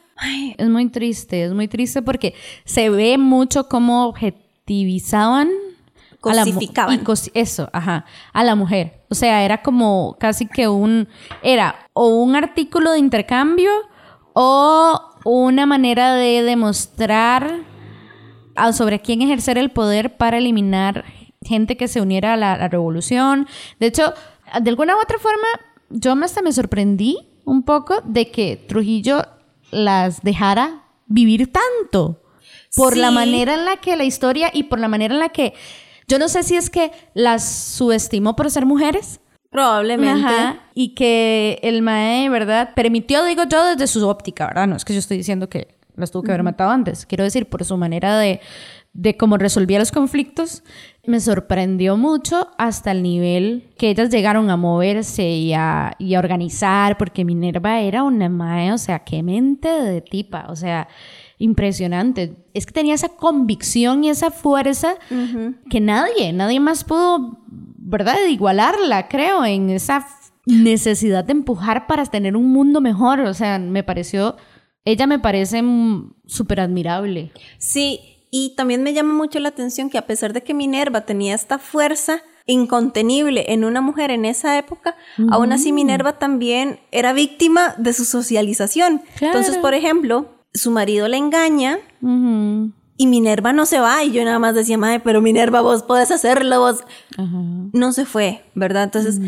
es 0.58 0.70
muy 0.70 0.90
triste, 0.90 1.46
es 1.46 1.54
muy 1.54 1.68
triste 1.68 2.02
porque 2.02 2.34
se 2.66 2.90
ve 2.90 3.18
mucho 3.18 3.68
cómo 3.68 4.08
objetivizaban 4.08 5.50
cosificaban. 6.22 7.00
A 7.00 7.04
la, 7.04 7.14
eso, 7.34 7.70
ajá, 7.74 8.06
a 8.32 8.44
la 8.44 8.56
mujer. 8.56 9.04
O 9.10 9.16
sea, 9.16 9.44
era 9.44 9.62
como 9.62 10.16
casi 10.20 10.46
que 10.46 10.68
un, 10.68 11.08
era 11.42 11.76
o 11.94 12.08
un 12.08 12.36
artículo 12.36 12.92
de 12.92 13.00
intercambio 13.00 13.72
o 14.34 15.02
una 15.26 15.66
manera 15.66 16.14
de 16.14 16.44
demostrar 16.44 17.62
sobre 18.74 19.00
quién 19.00 19.22
ejercer 19.22 19.58
el 19.58 19.72
poder 19.72 20.18
para 20.18 20.38
eliminar 20.38 21.06
gente 21.42 21.76
que 21.76 21.88
se 21.88 22.02
uniera 22.02 22.34
a 22.34 22.38
la, 22.38 22.56
la 22.56 22.68
revolución. 22.68 23.48
De 23.80 23.88
hecho, 23.88 24.14
de 24.62 24.70
alguna 24.70 24.96
u 24.96 25.00
otra 25.00 25.18
forma, 25.18 25.48
yo 25.90 26.14
hasta 26.14 26.42
me 26.42 26.52
sorprendí 26.52 27.18
un 27.46 27.64
poco 27.64 28.02
de 28.06 28.30
que 28.30 28.58
Trujillo 28.58 29.24
las 29.72 30.22
dejara 30.22 30.84
vivir 31.08 31.52
tanto. 31.52 32.22
Por 32.76 32.96
la 32.96 33.12
manera 33.12 33.54
en 33.56 33.66
la 33.66 33.78
que 33.78 33.98
la 33.98 34.06
historia 34.06 34.50
y 34.54 34.64
por 34.64 34.80
la 34.80 34.88
manera 34.88 35.14
en 35.14 35.20
la 35.20 35.30
que. 35.30 35.54
Yo 36.08 36.20
no 36.20 36.30
sé 36.30 36.44
si 36.44 36.56
es 36.56 36.70
que 36.70 36.92
las 37.14 37.48
subestimó 37.48 38.36
por 38.36 38.50
ser 38.50 38.66
mujeres. 38.66 39.20
Probablemente. 39.50 40.32
y 40.74 40.96
que 40.96 41.60
el 41.64 41.82
Mae, 41.82 42.30
¿verdad? 42.30 42.74
Permitió, 42.74 43.26
digo 43.26 43.44
yo, 43.44 43.66
desde 43.66 43.88
su 43.88 44.08
óptica, 44.08 44.48
¿verdad? 44.48 44.68
No 44.68 44.78
es 44.78 44.86
que 44.86 44.94
yo 44.94 45.00
estoy 45.00 45.18
diciendo 45.18 45.50
que 45.50 45.76
las 45.98 46.12
tuvo 46.12 46.24
que 46.24 46.32
haber 46.32 46.44
matado 46.44 46.72
antes. 46.72 47.06
Quiero 47.06 47.26
decir, 47.26 47.50
por 47.50 47.66
su 47.66 47.76
manera 47.76 48.18
de, 48.18 48.40
de 48.94 49.16
cómo 49.16 49.38
resolvía 49.38 49.80
los 49.80 49.92
conflictos, 49.92 50.64
me 51.06 51.20
sorprendió 51.20 51.96
mucho 51.96 52.50
hasta 52.58 52.92
el 52.92 53.02
nivel 53.02 53.70
que 53.78 53.90
ellas 53.90 54.10
llegaron 54.10 54.50
a 54.50 54.58
moverse 54.58 55.30
y 55.30 55.54
a, 55.54 55.96
y 55.98 56.16
a 56.16 56.20
organizar, 56.20 56.98
porque 56.98 57.24
Minerva 57.24 57.80
era 57.80 58.04
una 58.04 58.28
mae, 58.28 58.74
o 58.74 58.78
sea, 58.78 59.00
qué 59.00 59.24
mente 59.24 59.70
de 59.70 60.02
tipa, 60.02 60.46
o 60.50 60.56
sea, 60.56 60.90
impresionante. 61.38 62.36
Es 62.54 62.66
que 62.66 62.74
tenía 62.74 62.94
esa 62.94 63.10
convicción 63.10 64.04
y 64.04 64.10
esa 64.10 64.30
fuerza 64.30 64.96
que 65.70 65.80
nadie, 65.80 66.34
nadie 66.34 66.60
más 66.60 66.84
pudo, 66.84 67.40
¿verdad?, 67.48 68.18
igualarla, 68.30 69.08
creo, 69.08 69.46
en 69.46 69.70
esa 69.70 70.06
necesidad 70.46 71.24
de 71.24 71.32
empujar 71.32 71.88
para 71.88 72.06
tener 72.06 72.36
un 72.36 72.52
mundo 72.52 72.82
mejor, 72.82 73.22
o 73.22 73.34
sea, 73.34 73.58
me 73.58 73.84
pareció, 73.84 74.36
ella 74.84 75.08
me 75.08 75.20
parece 75.20 75.64
súper 76.26 76.60
admirable. 76.60 77.32
Sí, 77.58 78.00
y 78.32 78.56
también 78.56 78.82
me 78.82 78.94
llama 78.94 79.14
mucho 79.14 79.40
la 79.40 79.50
atención 79.50 79.90
que 79.90 79.98
a 79.98 80.08
pesar 80.08 80.32
de 80.32 80.42
que 80.42 80.54
Minerva 80.54 81.02
tenía 81.02 81.36
esta 81.36 81.60
fuerza 81.60 82.24
incontenible 82.46 83.46
en 83.50 83.66
una 83.66 83.82
mujer 83.82 84.10
en 84.10 84.24
esa 84.24 84.58
época, 84.58 84.96
aún 85.30 85.52
así 85.52 85.74
Minerva 85.74 86.18
también 86.18 86.80
era 86.92 87.12
víctima 87.12 87.76
de 87.78 87.94
su 87.94 88.06
socialización. 88.06 89.02
Entonces, 89.20 89.58
por 89.58 89.74
ejemplo, 89.74 90.30
su 90.54 90.72
marido 90.72 91.10
le 91.10 91.18
engaña 91.18 91.80
y 92.98 93.08
Minerva 93.08 93.52
no 93.52 93.66
se 93.66 93.80
va. 93.80 94.04
Y 94.04 94.12
yo 94.12 94.24
nada 94.24 94.40
más 94.40 94.56
decía, 94.56 94.78
madre, 94.78 95.02
pero 95.02 95.22
Minerva, 95.22 95.62
vos 95.62 95.84
podés 95.84 96.10
hacerlo, 96.10 96.60
vos... 96.60 96.84
No 97.74 97.92
se 97.92 98.06
fue, 98.06 98.44
¿verdad? 98.56 98.84
Entonces... 98.84 99.20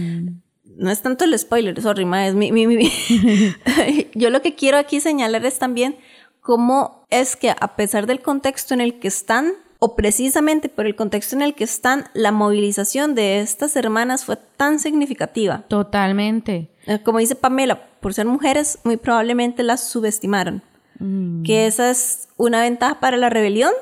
No 0.75 0.89
es 0.89 1.03
tanto 1.03 1.23
el 1.23 1.37
spoiler, 1.37 1.79
sorry, 1.79 2.03
ma, 2.03 2.25
es 2.25 2.33
mi, 2.33 2.51
mi, 2.51 2.65
mi. 2.65 2.89
yo 4.15 4.31
lo 4.31 4.41
que 4.41 4.55
quiero 4.55 4.79
aquí 4.79 4.99
señalar 4.99 5.45
es 5.45 5.59
también 5.59 5.97
cómo 6.43 7.05
es 7.09 7.35
que 7.35 7.49
a 7.49 7.75
pesar 7.75 8.05
del 8.05 8.21
contexto 8.21 8.75
en 8.75 8.81
el 8.81 8.99
que 8.99 9.07
están, 9.07 9.53
o 9.79 9.95
precisamente 9.95 10.69
por 10.69 10.85
el 10.85 10.95
contexto 10.95 11.35
en 11.35 11.41
el 11.41 11.55
que 11.55 11.63
están, 11.63 12.05
la 12.13 12.31
movilización 12.31 13.15
de 13.15 13.39
estas 13.39 13.75
hermanas 13.75 14.23
fue 14.23 14.37
tan 14.37 14.79
significativa. 14.79 15.63
Totalmente. 15.67 16.69
Eh, 16.85 16.99
como 17.03 17.17
dice 17.17 17.35
Pamela, 17.35 17.87
por 17.99 18.13
ser 18.13 18.27
mujeres, 18.27 18.79
muy 18.83 18.97
probablemente 18.97 19.63
las 19.63 19.89
subestimaron. 19.89 20.61
Mm. 20.99 21.43
Que 21.43 21.65
esa 21.65 21.89
es 21.89 22.27
una 22.37 22.61
ventaja 22.61 22.99
para 22.99 23.17
la 23.17 23.29
rebelión, 23.29 23.73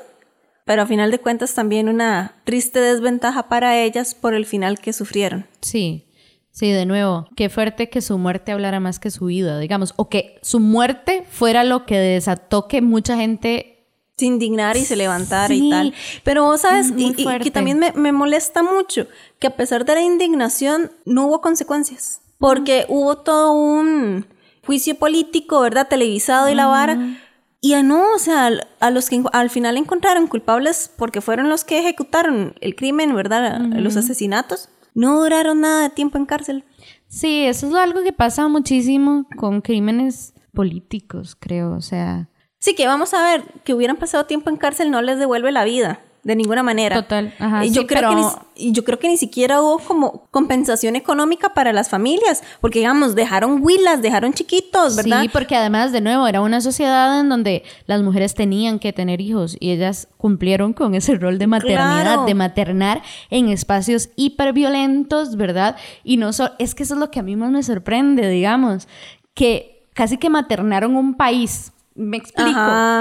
pero 0.64 0.82
a 0.82 0.86
final 0.86 1.10
de 1.10 1.18
cuentas 1.18 1.54
también 1.54 1.88
una 1.88 2.36
triste 2.44 2.80
desventaja 2.80 3.48
para 3.48 3.78
ellas 3.78 4.14
por 4.14 4.34
el 4.34 4.46
final 4.46 4.78
que 4.78 4.92
sufrieron. 4.92 5.46
Sí. 5.60 6.06
Sí, 6.52 6.70
de 6.70 6.84
nuevo, 6.84 7.26
qué 7.34 7.48
fuerte 7.48 7.88
que 7.88 8.02
su 8.02 8.18
muerte 8.18 8.52
hablara 8.52 8.78
más 8.78 8.98
que 8.98 9.10
su 9.10 9.24
vida, 9.24 9.58
digamos, 9.58 9.94
o 9.96 10.10
que 10.10 10.38
su 10.42 10.60
muerte 10.60 11.24
fuera 11.30 11.64
lo 11.64 11.86
que 11.86 11.98
desató 11.98 12.68
que 12.68 12.82
mucha 12.82 13.16
gente 13.16 13.86
se 14.18 14.26
indignara 14.26 14.78
y 14.78 14.84
se 14.84 14.94
levantara 14.94 15.52
y 15.52 15.70
tal. 15.70 15.94
Pero, 16.24 16.58
¿sabes? 16.58 16.92
Y, 16.94 17.14
que 17.14 17.50
también 17.50 17.80
me, 17.94 18.12
molesta 18.12 18.62
mucho 18.62 19.06
que 19.38 19.46
a 19.46 19.56
pesar 19.56 19.86
de 19.86 19.94
la 19.94 20.02
indignación 20.02 20.92
no 21.06 21.26
hubo 21.26 21.40
consecuencias, 21.40 22.20
porque 22.36 22.84
hubo 22.90 23.16
todo 23.16 23.52
un 23.52 24.26
juicio 24.66 24.94
político, 24.96 25.58
¿verdad? 25.60 25.88
Televisado 25.88 26.50
y 26.50 26.54
la 26.54 26.66
vara. 26.66 27.16
Y 27.62 27.70
ya 27.70 27.82
no, 27.82 28.12
o 28.14 28.18
sea, 28.18 28.50
a 28.80 28.90
los 28.90 29.08
que 29.08 29.22
al 29.32 29.48
final 29.48 29.78
encontraron 29.78 30.26
culpables 30.26 30.90
porque 30.98 31.22
fueron 31.22 31.48
los 31.48 31.64
que 31.64 31.78
ejecutaron 31.78 32.54
el 32.60 32.74
crimen, 32.74 33.14
¿verdad? 33.14 33.58
Los 33.58 33.96
asesinatos 33.96 34.68
no 34.94 35.20
duraron 35.20 35.60
nada 35.60 35.82
de 35.82 35.90
tiempo 35.90 36.18
en 36.18 36.26
cárcel. 36.26 36.64
Sí, 37.08 37.44
eso 37.44 37.68
es 37.68 37.74
algo 37.74 38.02
que 38.02 38.12
pasa 38.12 38.48
muchísimo 38.48 39.26
con 39.36 39.60
crímenes 39.60 40.34
políticos, 40.52 41.36
creo, 41.38 41.72
o 41.72 41.80
sea. 41.80 42.28
Sí, 42.58 42.74
que 42.74 42.86
vamos 42.86 43.12
a 43.14 43.22
ver, 43.22 43.44
que 43.64 43.74
hubieran 43.74 43.96
pasado 43.96 44.26
tiempo 44.26 44.50
en 44.50 44.56
cárcel 44.56 44.90
no 44.90 45.02
les 45.02 45.18
devuelve 45.18 45.52
la 45.52 45.64
vida 45.64 46.00
de 46.24 46.36
ninguna 46.36 46.62
manera. 46.62 47.02
Total. 47.02 47.34
Ajá, 47.38 47.64
y 47.64 47.70
yo, 47.70 47.86
creo 47.86 48.10
que 48.10 48.16
ni, 48.16 48.72
yo 48.72 48.84
creo 48.84 48.98
que 48.98 49.08
ni 49.08 49.16
siquiera 49.16 49.60
hubo 49.60 49.78
como 49.78 50.28
compensación 50.30 50.94
económica 50.94 51.52
para 51.52 51.72
las 51.72 51.88
familias, 51.88 52.44
porque 52.60 52.78
digamos, 52.78 53.16
dejaron 53.16 53.60
huilas, 53.62 54.02
dejaron 54.02 54.32
chiquitos, 54.32 54.94
¿verdad? 54.94 55.22
Sí, 55.22 55.28
porque 55.28 55.56
además, 55.56 55.90
de 55.90 56.00
nuevo, 56.00 56.26
era 56.28 56.40
una 56.40 56.60
sociedad 56.60 57.20
en 57.20 57.28
donde 57.28 57.64
las 57.86 58.02
mujeres 58.02 58.34
tenían 58.34 58.78
que 58.78 58.92
tener 58.92 59.20
hijos 59.20 59.56
y 59.58 59.72
ellas 59.72 60.08
cumplieron 60.16 60.72
con 60.74 60.94
ese 60.94 61.16
rol 61.16 61.38
de 61.38 61.48
maternidad, 61.48 62.24
de 62.24 62.34
maternar 62.34 63.02
en 63.30 63.48
espacios 63.48 64.10
hiperviolentos, 64.14 65.36
¿verdad? 65.36 65.76
Y 66.04 66.18
no 66.18 66.32
solo, 66.32 66.52
es 66.60 66.76
que 66.76 66.84
eso 66.84 66.94
es 66.94 67.00
lo 67.00 67.10
que 67.10 67.18
a 67.18 67.24
mí 67.24 67.34
más 67.34 67.50
me 67.50 67.64
sorprende, 67.64 68.28
digamos, 68.28 68.86
que 69.34 69.88
casi 69.92 70.18
que 70.18 70.30
maternaron 70.30 70.94
un 70.94 71.14
país. 71.14 71.72
Me 71.94 72.16
explico. 72.16 72.60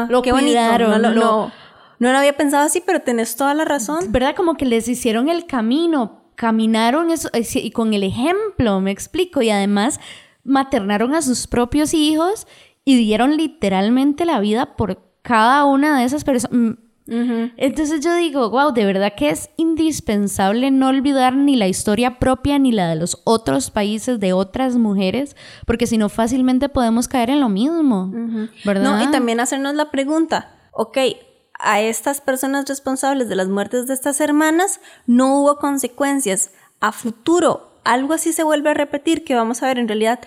lo 0.10 0.22
qué 0.22 0.32
cuidaron, 0.32 1.02
no, 1.02 1.12
no 1.12 1.14
no 1.14 1.61
lo 2.10 2.18
había 2.18 2.38
pensado 2.38 2.66
así, 2.66 2.82
pero 2.86 3.02
tenés 3.02 3.36
toda 3.36 3.54
la 3.54 3.66
razón. 3.66 4.12
¿Verdad? 4.12 4.36
Como 4.36 4.56
que 4.56 4.66
les 4.66 4.88
hicieron 4.88 5.30
el 5.30 5.46
camino, 5.46 6.24
caminaron 6.36 7.12
eso, 7.12 7.30
eh, 7.34 7.46
y 7.54 7.72
con 7.72 7.94
el 7.94 8.04
ejemplo, 8.04 8.80
me 8.82 8.90
explico, 8.90 9.42
y 9.42 9.50
además 9.50 10.00
maternaron 10.44 11.14
a 11.14 11.22
sus 11.22 11.46
propios 11.46 11.94
hijos 11.94 12.48
y 12.84 12.96
dieron 12.98 13.38
literalmente 13.38 14.26
la 14.26 14.40
vida 14.40 14.76
por 14.76 15.00
cada 15.22 15.66
una 15.66 16.00
de 16.00 16.06
esas 16.06 16.24
personas. 16.24 16.58
Mm. 16.58 16.72
Entonces 17.58 18.00
yo 18.04 18.16
digo, 18.16 18.50
wow, 18.50 18.72
de 18.72 18.86
verdad 18.86 19.14
que 19.18 19.30
es 19.30 19.50
indispensable 19.58 20.72
no 20.72 20.88
olvidar 20.88 21.36
ni 21.36 21.58
la 21.58 21.68
historia 21.68 22.20
propia 22.20 22.58
ni 22.58 22.72
la 22.72 22.88
de 22.88 22.96
los 22.96 23.22
otros 23.26 23.70
países, 23.70 24.20
de 24.20 24.32
otras 24.32 24.78
mujeres, 24.78 25.36
porque 25.66 25.88
si 25.88 25.98
no 25.98 26.08
fácilmente 26.08 26.70
podemos 26.70 27.10
caer 27.10 27.30
en 27.32 27.42
lo 27.42 27.50
mismo, 27.50 28.10
¿verdad? 28.64 28.84
No, 28.84 29.04
y 29.04 29.12
también 29.12 29.42
hacernos 29.42 29.76
la 29.76 29.92
pregunta, 29.92 30.56
ok, 30.72 30.98
a 31.62 31.82
estas 31.82 32.22
personas 32.22 32.66
responsables 32.68 33.30
de 33.30 33.36
las 33.36 33.48
muertes 33.48 33.88
de 33.88 33.94
estas 33.94 34.20
hermanas 34.20 34.80
no 35.08 35.40
hubo 35.40 35.58
consecuencias. 35.58 36.52
A 36.80 36.92
futuro, 36.92 37.72
algo 37.84 38.14
así 38.14 38.34
se 38.34 38.44
vuelve 38.44 38.72
a 38.72 38.74
repetir, 38.74 39.24
que 39.24 39.36
vamos 39.36 39.62
a 39.62 39.68
ver 39.68 39.80
en 39.80 39.88
realidad 39.88 40.20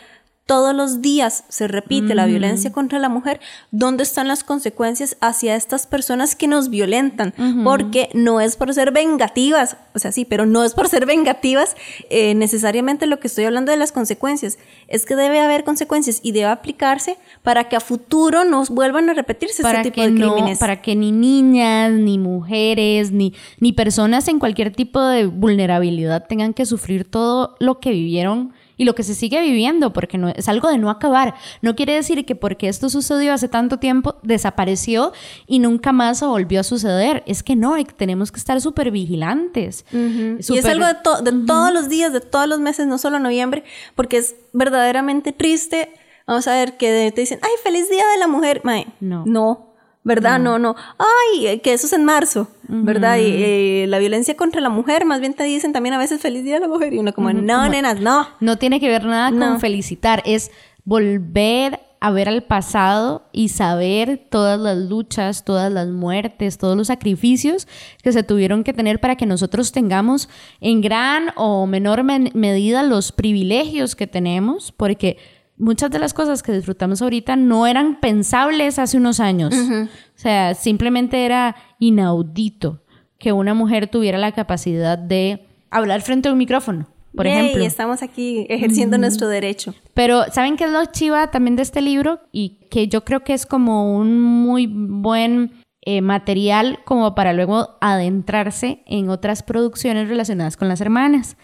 todos 0.46 0.74
los 0.74 1.00
días 1.00 1.44
se 1.48 1.68
repite 1.68 2.14
la 2.14 2.26
violencia 2.26 2.70
contra 2.70 2.98
la 2.98 3.08
mujer, 3.08 3.40
¿dónde 3.70 4.02
están 4.02 4.28
las 4.28 4.44
consecuencias 4.44 5.16
hacia 5.22 5.56
estas 5.56 5.86
personas 5.86 6.36
que 6.36 6.48
nos 6.48 6.68
violentan? 6.68 7.32
Porque 7.64 8.10
no 8.12 8.40
es 8.40 8.56
por 8.56 8.74
ser 8.74 8.92
vengativas, 8.92 9.78
o 9.94 9.98
sea, 9.98 10.12
sí, 10.12 10.26
pero 10.26 10.44
no 10.44 10.62
es 10.62 10.74
por 10.74 10.88
ser 10.88 11.06
vengativas 11.06 11.76
eh, 12.10 12.34
necesariamente 12.34 13.06
lo 13.06 13.20
que 13.20 13.28
estoy 13.28 13.44
hablando 13.44 13.72
de 13.72 13.78
las 13.78 13.90
consecuencias, 13.90 14.58
es 14.86 15.06
que 15.06 15.16
debe 15.16 15.40
haber 15.40 15.64
consecuencias 15.64 16.20
y 16.22 16.32
debe 16.32 16.46
aplicarse 16.46 17.16
para 17.42 17.70
que 17.70 17.76
a 17.76 17.80
futuro 17.80 18.44
no 18.44 18.64
vuelvan 18.66 19.08
a 19.08 19.14
repetirse 19.14 19.62
para 19.62 19.78
este 19.78 19.92
tipo 19.92 20.02
que 20.02 20.12
de 20.12 20.18
no, 20.18 20.34
crímenes. 20.34 20.58
para 20.58 20.82
que 20.82 20.94
ni 20.94 21.10
niñas, 21.10 21.92
ni 21.92 22.18
mujeres, 22.18 23.12
ni, 23.12 23.32
ni 23.60 23.72
personas 23.72 24.28
en 24.28 24.38
cualquier 24.38 24.72
tipo 24.72 25.00
de 25.02 25.24
vulnerabilidad 25.24 26.26
tengan 26.26 26.52
que 26.52 26.66
sufrir 26.66 27.10
todo 27.10 27.56
lo 27.60 27.80
que 27.80 27.90
vivieron 27.92 28.52
y 28.76 28.84
lo 28.84 28.94
que 28.94 29.02
se 29.02 29.14
sigue 29.14 29.40
viviendo, 29.40 29.92
porque 29.92 30.18
no, 30.18 30.28
es 30.28 30.48
algo 30.48 30.68
de 30.68 30.78
no 30.78 30.90
acabar. 30.90 31.34
No 31.62 31.74
quiere 31.76 31.94
decir 31.94 32.24
que 32.26 32.34
porque 32.34 32.68
esto 32.68 32.88
sucedió 32.90 33.32
hace 33.32 33.48
tanto 33.48 33.78
tiempo, 33.78 34.16
desapareció 34.22 35.12
y 35.46 35.58
nunca 35.60 35.92
más 35.92 36.20
volvió 36.20 36.60
a 36.60 36.64
suceder. 36.64 37.22
Es 37.26 37.42
que 37.42 37.56
no, 37.56 37.74
hay- 37.74 37.84
tenemos 37.84 38.32
que 38.32 38.38
estar 38.38 38.60
súper 38.60 38.90
vigilantes. 38.90 39.84
Y 39.92 40.58
es 40.58 40.64
algo 40.66 40.86
de, 40.86 40.94
to- 41.02 41.22
de 41.22 41.32
todos 41.46 41.72
los 41.72 41.88
días, 41.88 42.12
de 42.12 42.20
todos 42.20 42.48
los 42.48 42.60
meses, 42.60 42.86
no 42.86 42.98
solo 42.98 43.18
noviembre, 43.18 43.64
porque 43.94 44.16
es 44.18 44.34
verdaderamente 44.52 45.32
triste. 45.32 45.92
Vamos 46.26 46.46
a 46.48 46.54
ver 46.54 46.76
que 46.76 47.12
te 47.14 47.20
dicen, 47.20 47.38
ay, 47.42 47.50
feliz 47.62 47.88
día 47.90 48.04
de 48.14 48.18
la 48.18 48.26
mujer. 48.26 48.62
Mae, 48.64 48.86
No. 49.00 49.24
No, 49.26 49.73
¿verdad? 50.04 50.38
No, 50.38 50.58
no. 50.58 50.76
Ay, 50.98 51.46
eh, 51.46 51.60
que 51.60 51.72
eso 51.72 51.86
es 51.86 51.92
en 51.94 52.04
marzo, 52.04 52.48
¿verdad? 52.68 53.16
Y 53.18 53.24
eh, 53.26 53.86
la 53.88 53.98
violencia 53.98 54.36
contra 54.36 54.60
la 54.60 54.68
mujer, 54.68 55.04
más 55.04 55.20
bien 55.20 55.34
te 55.34 55.44
dicen 55.44 55.72
también 55.72 55.94
a 55.94 55.98
veces 55.98 56.20
feliz 56.20 56.44
día 56.44 56.54
de 56.54 56.60
la 56.60 56.68
mujer. 56.68 56.92
Y 56.94 56.98
uno 56.98 57.12
como, 57.12 57.32
no, 57.32 57.68
nenas, 57.68 58.00
no. 58.00 58.28
No 58.40 58.56
tiene 58.58 58.78
que 58.80 58.88
ver 58.88 59.04
nada 59.04 59.30
No. 59.30 59.46
con 59.48 59.60
felicitar, 59.60 60.22
es 60.24 60.50
volver 60.84 61.80
a 62.00 62.10
ver 62.10 62.28
al 62.28 62.42
pasado 62.42 63.22
y 63.32 63.48
saber 63.48 64.26
todas 64.30 64.60
las 64.60 64.76
luchas, 64.76 65.42
todas 65.42 65.72
las 65.72 65.88
muertes, 65.88 66.58
todos 66.58 66.76
los 66.76 66.88
sacrificios 66.88 67.66
que 68.02 68.12
se 68.12 68.22
tuvieron 68.22 68.62
que 68.62 68.74
tener 68.74 69.00
para 69.00 69.16
que 69.16 69.24
nosotros 69.24 69.72
tengamos 69.72 70.28
en 70.60 70.82
gran 70.82 71.28
o 71.36 71.66
menor 71.66 72.02
men- 72.02 72.30
medida 72.34 72.82
los 72.82 73.10
privilegios 73.10 73.96
que 73.96 74.06
tenemos, 74.06 74.70
porque 74.70 75.16
muchas 75.56 75.90
de 75.90 75.98
las 75.98 76.14
cosas 76.14 76.42
que 76.42 76.52
disfrutamos 76.52 77.02
ahorita 77.02 77.36
no 77.36 77.66
eran 77.66 78.00
pensables 78.00 78.78
hace 78.78 78.96
unos 78.96 79.20
años. 79.20 79.54
O 79.54 79.88
sea, 80.14 80.54
simplemente 80.54 81.24
era 81.24 81.56
inaudito 81.78 82.80
que 83.18 83.32
una 83.32 83.54
mujer 83.54 83.86
tuviera 83.88 84.18
la 84.18 84.32
capacidad 84.32 84.98
de 84.98 85.46
hablar 85.70 86.02
frente 86.02 86.28
a 86.28 86.32
un 86.32 86.38
micrófono, 86.38 86.88
por 87.14 87.26
Yay, 87.26 87.38
ejemplo. 87.38 87.64
estamos 87.64 88.02
aquí 88.02 88.46
ejerciendo 88.48 88.98
nuestro 88.98 89.28
derecho. 89.28 89.74
Pero 89.94 90.24
¿saben 90.32 90.56
qué 90.56 90.64
es 90.64 90.70
lo 90.70 90.84
chiva 90.86 91.30
también 91.30 91.56
de 91.56 91.62
este 91.62 91.80
libro? 91.80 92.20
Y 92.32 92.58
que 92.70 92.88
yo 92.88 93.04
creo 93.04 93.24
que 93.24 93.32
es 93.34 93.46
como 93.46 93.96
un 93.96 94.20
muy 94.20 94.66
buen 94.66 95.52
eh, 95.86 96.00
material 96.00 96.80
como 96.84 97.14
para 97.14 97.34
luego 97.34 97.76
adentrarse 97.82 98.82
en 98.86 99.10
otras 99.10 99.42
producciones 99.42 100.08
relacionadas 100.08 100.56
con 100.56 100.66
las 100.66 100.80
hermanas. 100.80 101.36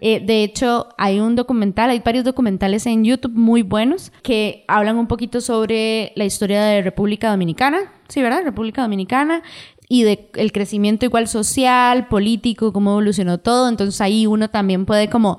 Eh, 0.00 0.18
de 0.18 0.42
hecho, 0.42 0.88
hay 0.98 1.20
un 1.20 1.36
documental, 1.36 1.90
hay 1.90 2.00
varios 2.00 2.24
documentales 2.24 2.86
en 2.86 3.04
YouTube 3.04 3.34
muy 3.36 3.62
buenos 3.62 4.10
que 4.22 4.64
hablan 4.66 4.96
un 4.96 5.06
poquito 5.06 5.40
sobre 5.40 6.12
la 6.16 6.24
historia 6.24 6.62
de 6.64 6.82
República 6.82 7.30
Dominicana, 7.30 7.92
sí, 8.08 8.20
¿verdad? 8.20 8.42
República 8.42 8.82
Dominicana 8.82 9.44
y 9.88 10.02
de 10.02 10.28
el 10.34 10.50
crecimiento 10.50 11.04
igual 11.04 11.28
social, 11.28 12.08
político, 12.08 12.72
cómo 12.72 12.90
evolucionó 12.90 13.38
todo. 13.38 13.68
Entonces 13.68 14.00
ahí 14.00 14.26
uno 14.26 14.50
también 14.50 14.86
puede 14.86 15.08
como 15.08 15.38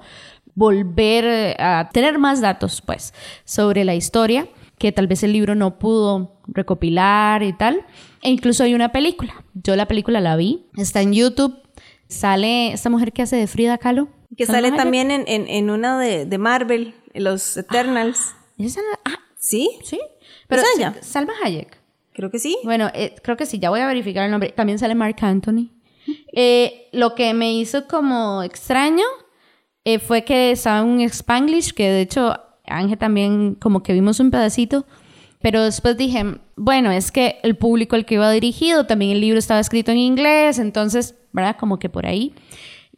volver 0.53 1.25
eh, 1.25 1.55
a 1.59 1.89
tener 1.91 2.19
más 2.19 2.39
datos, 2.39 2.81
pues, 2.81 3.13
sobre 3.43 3.83
la 3.83 3.95
historia 3.95 4.47
que 4.77 4.91
tal 4.91 5.07
vez 5.07 5.23
el 5.23 5.33
libro 5.33 5.55
no 5.55 5.79
pudo 5.79 6.39
recopilar 6.47 7.43
y 7.43 7.53
tal. 7.53 7.85
E 8.25 8.29
incluso 8.29 8.63
hay 8.63 8.73
una 8.73 8.91
película. 8.91 9.33
Yo 9.53 9.75
la 9.75 9.87
película 9.87 10.19
la 10.19 10.35
vi, 10.35 10.65
está 10.77 11.01
en 11.01 11.13
YouTube. 11.13 11.55
Sale 12.07 12.71
esta 12.73 12.89
mujer 12.89 13.13
que 13.13 13.21
hace 13.21 13.35
de 13.35 13.47
Frida 13.47 13.77
Kahlo. 13.77 14.09
Que 14.37 14.45
sale 14.45 14.71
también 14.71 15.11
en, 15.11 15.23
en, 15.27 15.47
en 15.47 15.69
una 15.69 15.97
de, 15.99 16.25
de 16.25 16.37
Marvel, 16.37 16.93
los 17.13 17.55
Eternals. 17.57 18.35
¿Esa 18.57 18.81
no- 18.81 18.99
ah, 19.05 19.19
¿Sí? 19.37 19.69
sí. 19.83 19.99
Pero 20.47 20.61
¿Es 20.61 20.67
ella? 20.77 20.95
Salma 21.01 21.33
Hayek. 21.43 21.79
Creo 22.13 22.31
que 22.31 22.39
sí. 22.39 22.57
Bueno, 22.63 22.89
eh, 22.93 23.15
creo 23.23 23.37
que 23.37 23.45
sí, 23.45 23.59
ya 23.59 23.69
voy 23.69 23.79
a 23.81 23.87
verificar 23.87 24.23
el 24.25 24.31
nombre. 24.31 24.49
También 24.51 24.79
sale 24.79 24.95
Mark 24.95 25.17
Anthony. 25.21 25.69
Eh, 26.37 26.89
lo 26.91 27.15
que 27.15 27.33
me 27.33 27.53
hizo 27.53 27.87
como 27.87 28.43
extraño 28.43 29.05
eh, 29.85 29.99
fue 29.99 30.23
que 30.25 30.51
estaba 30.51 30.83
un 30.83 30.99
Spanglish, 31.01 31.71
que 31.73 31.89
de 31.89 32.01
hecho 32.01 32.35
Ángel 32.65 32.97
también 32.97 33.55
como 33.55 33.81
que 33.83 33.93
vimos 33.93 34.19
un 34.19 34.29
pedacito, 34.31 34.85
pero 35.45 35.63
después 35.63 35.95
dije, 35.95 36.39
bueno, 36.55 36.89
es 36.89 37.11
que 37.11 37.37
el 37.43 37.55
público 37.55 37.95
al 37.95 38.03
que 38.03 38.15
iba 38.15 38.31
dirigido, 38.31 38.87
también 38.87 39.11
el 39.11 39.21
libro 39.21 39.37
estaba 39.37 39.59
escrito 39.59 39.91
en 39.91 39.99
inglés, 39.99 40.57
entonces, 40.57 41.13
¿verdad? 41.33 41.55
Como 41.59 41.77
que 41.77 41.87
por 41.87 42.07
ahí. 42.07 42.33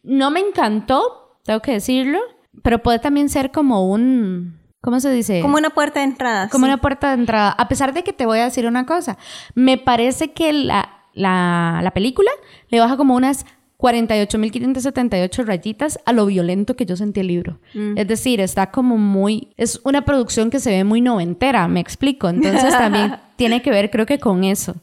No 0.02 0.32
me 0.32 0.40
encantó, 0.40 1.42
tengo 1.44 1.60
que 1.62 1.74
decirlo, 1.74 2.20
pero 2.64 2.82
puede 2.82 3.00
también 3.00 3.28
ser 3.28 3.52
como 3.52 3.92
un, 3.92 4.62
¿cómo 4.80 5.02
se 5.02 5.12
dice? 5.12 5.42
Como 5.42 5.58
una 5.58 5.72
puerta 5.72 6.00
de 6.00 6.06
entrada. 6.06 6.48
como 6.48 6.68
sí. 6.68 6.72
una 6.72 6.80
puerta 6.80 7.10
de 7.10 7.16
entrada. 7.20 7.50
A 7.50 7.68
pesar 7.68 7.94
de 7.94 8.06
que 8.06 8.14
te 8.14 8.26
voy 8.26 8.40
a 8.40 8.46
decir 8.46 8.66
una 8.66 8.86
cosa, 8.86 9.18
me 9.54 9.78
parece 9.78 10.32
que 10.32 10.54
la, 10.54 11.02
la, 11.14 11.82
la 11.84 11.92
película 11.92 12.32
le 12.70 12.80
baja 12.80 12.96
como 12.96 13.14
unas 13.14 13.46
48.578 13.78 15.46
rayitas 15.46 16.00
a 16.06 16.14
lo 16.14 16.26
violento 16.26 16.76
que 16.76 16.86
yo 16.86 16.96
sentí 16.96 17.20
el 17.20 17.28
libro. 17.28 17.60
Es 17.96 18.08
decir, 18.08 18.42
está 18.42 18.72
como 18.72 18.98
muy... 18.98 19.50
Es 19.56 19.80
una 19.84 20.04
producción 20.04 20.50
que 20.50 20.60
se 20.60 20.72
ve 20.72 20.84
muy 20.84 21.00
noventera, 21.02 21.68
me 21.68 21.80
explico. 21.80 22.28
Entonces 22.30 22.70
también 22.78 23.18
tiene 23.36 23.62
que 23.62 23.70
ver 23.70 23.92
creo 23.92 24.06
que 24.06 24.20
con 24.20 24.44
eso. 24.44 24.76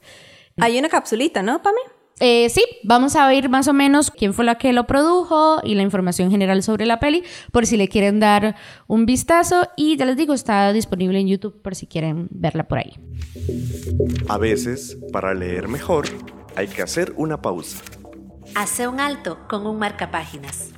Hay 0.59 0.79
una 0.79 0.89
capsulita, 0.89 1.43
¿no, 1.43 1.61
Pame? 1.61 1.81
Eh, 2.21 2.49
sí, 2.49 2.65
vamos 2.85 3.17
a 3.17 3.27
ver 3.27 3.49
más 3.49 3.67
o 3.67 3.73
menos 3.73 4.13
quién 4.13 4.33
fue 4.35 4.45
la 4.45 4.57
que 4.57 4.73
lo 4.73 4.87
produjo 4.87 5.59
y 5.65 5.75
la 5.75 5.83
información 5.83 6.31
general 6.31 6.63
sobre 6.63 6.87
la 6.87 7.01
peli, 7.01 7.25
por 7.51 7.67
si 7.67 7.77
le 7.77 7.89
quieren 7.89 8.21
dar 8.21 8.55
un 8.87 9.05
vistazo. 9.05 9.69
Y 9.77 9.97
ya 9.97 10.05
les 10.05 10.17
digo, 10.17 10.33
está 10.33 10.73
disponible 10.73 11.19
en 11.19 11.27
YouTube 11.27 11.61
por 11.61 11.75
si 11.75 11.89
quieren 11.89 12.29
verla 12.31 12.69
por 12.69 12.79
ahí. 12.79 12.93
A 14.29 14.39
veces, 14.39 14.97
para 15.13 15.35
leer 15.35 15.67
mejor, 15.67 16.07
hay 16.55 16.69
que 16.69 16.83
hacer 16.83 17.13
una 17.17 17.43
pausa. 17.43 17.83
Hace 18.55 18.87
un 18.87 19.01
alto 19.01 19.39
con 19.49 19.67
un 19.67 19.79
marcapáginas. 19.81 20.69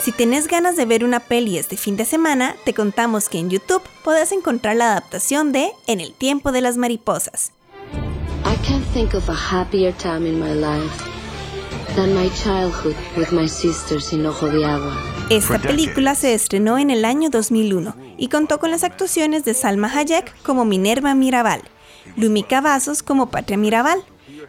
Si 0.00 0.12
tenés 0.12 0.46
ganas 0.46 0.76
de 0.76 0.86
ver 0.86 1.04
una 1.04 1.18
peli 1.18 1.58
este 1.58 1.76
fin 1.76 1.96
de 1.96 2.04
semana, 2.04 2.54
te 2.64 2.72
contamos 2.72 3.28
que 3.28 3.38
en 3.38 3.50
YouTube 3.50 3.82
podés 4.04 4.30
encontrar 4.30 4.76
la 4.76 4.92
adaptación 4.92 5.50
de 5.50 5.72
En 5.88 6.00
el 6.00 6.12
tiempo 6.14 6.52
de 6.52 6.60
las 6.60 6.76
mariposas. 6.76 7.52
I 8.44 8.56
can't 8.64 8.86
think 8.94 9.14
of 9.14 9.28
a 9.28 9.34
happier 9.34 9.92
time 9.96 10.24
in 10.24 10.38
my 10.38 10.54
life 10.54 11.04
than 11.96 12.14
my 12.14 12.30
childhood 12.30 12.94
with 13.16 13.32
my 13.32 13.48
sisters 13.48 14.12
in 14.12 14.24
Ojo 14.24 14.48
de 14.48 14.64
Agua. 14.64 14.96
Esta 15.30 15.58
película 15.58 16.14
se 16.14 16.32
estrenó 16.32 16.78
en 16.78 16.90
el 16.90 17.04
año 17.04 17.28
2001 17.28 17.94
y 18.16 18.28
contó 18.28 18.60
con 18.60 18.70
las 18.70 18.84
actuaciones 18.84 19.44
de 19.44 19.54
Salma 19.54 19.92
Hayek 19.92 20.40
como 20.42 20.64
Minerva 20.64 21.14
Mirabal, 21.14 21.62
Lumi 22.16 22.44
Cavazos 22.44 23.02
como 23.02 23.30
Patria 23.30 23.58
Mirabal, 23.58 24.02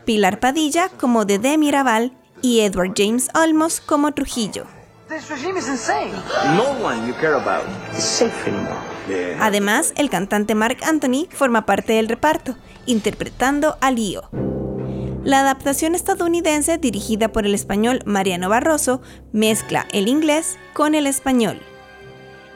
Pilar 0.09 0.39
Padilla 0.39 0.89
como 0.89 1.23
Dede 1.23 1.59
Mirabal 1.59 2.13
y 2.41 2.61
Edward 2.61 2.93
James 2.97 3.29
Olmos 3.35 3.79
como 3.79 4.11
Trujillo. 4.11 4.65
Además, 9.39 9.93
el 9.97 10.09
cantante 10.09 10.55
Mark 10.55 10.77
Anthony 10.81 11.27
forma 11.29 11.67
parte 11.67 11.93
del 11.93 12.07
reparto, 12.07 12.55
interpretando 12.87 13.77
a 13.81 13.91
Lío. 13.91 14.23
La 15.23 15.41
adaptación 15.41 15.93
estadounidense, 15.93 16.79
dirigida 16.79 17.31
por 17.31 17.45
el 17.45 17.53
español 17.53 18.01
Mariano 18.05 18.49
Barroso, 18.49 19.03
mezcla 19.31 19.85
el 19.91 20.07
inglés 20.07 20.57
con 20.73 20.95
el 20.95 21.05
español. 21.05 21.61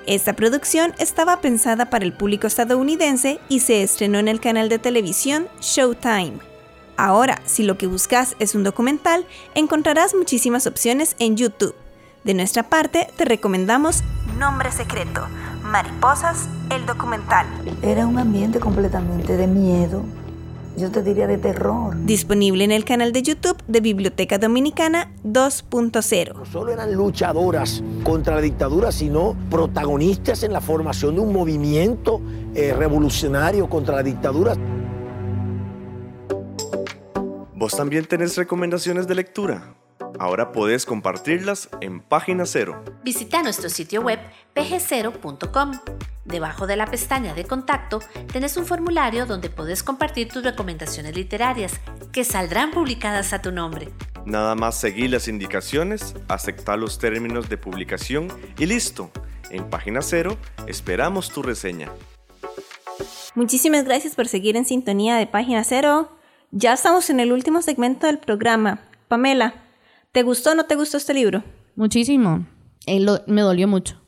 Esta 0.07 0.33
producción 0.33 0.95
estaba 0.97 1.39
pensada 1.39 1.91
para 1.91 2.03
el 2.03 2.13
público 2.13 2.47
estadounidense 2.47 3.39
y 3.47 3.59
se 3.59 3.83
estrenó 3.83 4.17
en 4.17 4.27
el 4.27 4.39
canal 4.39 4.69
de 4.69 4.79
televisión 4.79 5.47
Showtime. 5.61 6.52
Ahora, 6.97 7.41
si 7.45 7.63
lo 7.63 7.77
que 7.77 7.87
buscas 7.87 8.35
es 8.39 8.55
un 8.55 8.63
documental, 8.63 9.25
encontrarás 9.55 10.13
muchísimas 10.13 10.67
opciones 10.67 11.15
en 11.19 11.37
YouTube. 11.37 11.75
De 12.23 12.33
nuestra 12.33 12.63
parte, 12.63 13.07
te 13.17 13.25
recomendamos 13.25 14.03
Nombre 14.37 14.71
Secreto, 14.71 15.27
Mariposas, 15.63 16.47
el 16.69 16.85
documental. 16.85 17.45
Era 17.81 18.07
un 18.07 18.17
ambiente 18.17 18.59
completamente 18.59 19.35
de 19.35 19.47
miedo, 19.47 20.03
yo 20.75 20.89
te 20.89 21.03
diría 21.03 21.27
de 21.27 21.37
terror. 21.37 21.95
Disponible 22.05 22.63
en 22.63 22.71
el 22.71 22.85
canal 22.85 23.11
de 23.11 23.21
YouTube 23.21 23.57
de 23.67 23.81
Biblioteca 23.81 24.37
Dominicana 24.37 25.11
2.0. 25.23 26.33
No 26.33 26.45
solo 26.45 26.71
eran 26.71 26.93
luchadoras 26.93 27.83
contra 28.03 28.35
la 28.35 28.41
dictadura, 28.41 28.91
sino 28.91 29.35
protagonistas 29.49 30.43
en 30.43 30.53
la 30.53 30.61
formación 30.61 31.15
de 31.15 31.21
un 31.21 31.33
movimiento 31.33 32.21
eh, 32.55 32.73
revolucionario 32.73 33.69
contra 33.69 33.95
la 33.95 34.03
dictadura. 34.03 34.55
¿Vos 37.63 37.77
también 37.77 38.03
tenés 38.03 38.35
recomendaciones 38.35 39.07
de 39.07 39.15
lectura? 39.15 39.73
Ahora 40.19 40.51
podés 40.51 40.85
compartirlas 40.85 41.69
en 41.79 42.01
Página 42.01 42.45
Cero. 42.45 42.83
Visita 43.05 43.41
nuestro 43.41 43.69
sitio 43.69 44.01
web 44.01 44.19
pgcero.com. 44.53 45.71
Debajo 46.25 46.67
de 46.67 46.75
la 46.75 46.87
pestaña 46.87 47.33
de 47.33 47.45
contacto 47.45 48.01
tenés 48.33 48.57
un 48.57 48.65
formulario 48.65 49.25
donde 49.25 49.49
podés 49.49 49.81
compartir 49.81 50.27
tus 50.27 50.43
recomendaciones 50.43 51.15
literarias 51.15 51.79
que 52.11 52.25
saldrán 52.25 52.71
publicadas 52.71 53.31
a 53.31 53.41
tu 53.41 53.53
nombre. 53.53 53.87
Nada 54.25 54.55
más 54.55 54.77
seguir 54.77 55.11
las 55.11 55.29
indicaciones, 55.29 56.15
aceptar 56.27 56.77
los 56.77 56.99
términos 56.99 57.47
de 57.47 57.57
publicación 57.57 58.27
y 58.57 58.65
listo. 58.65 59.09
En 59.51 59.69
Página 59.69 60.01
Cero 60.01 60.37
esperamos 60.67 61.29
tu 61.29 61.41
reseña. 61.41 61.89
Muchísimas 63.35 63.85
gracias 63.85 64.15
por 64.15 64.27
seguir 64.27 64.57
en 64.57 64.65
sintonía 64.65 65.15
de 65.15 65.27
Página 65.27 65.63
Cero. 65.63 66.09
Ya 66.55 66.73
estamos 66.73 67.09
en 67.09 67.19
el 67.19 67.31
último 67.31 67.61
segmento 67.61 68.05
del 68.07 68.19
programa. 68.19 68.79
Pamela, 69.07 69.55
¿te 70.11 70.21
gustó 70.21 70.51
o 70.51 70.55
no 70.55 70.65
te 70.65 70.75
gustó 70.75 70.97
este 70.97 71.13
libro? 71.13 71.43
Muchísimo. 71.75 72.45
Eh, 72.85 72.99
lo- 72.99 73.21
me 73.27 73.41
dolió 73.41 73.67
mucho. 73.67 73.99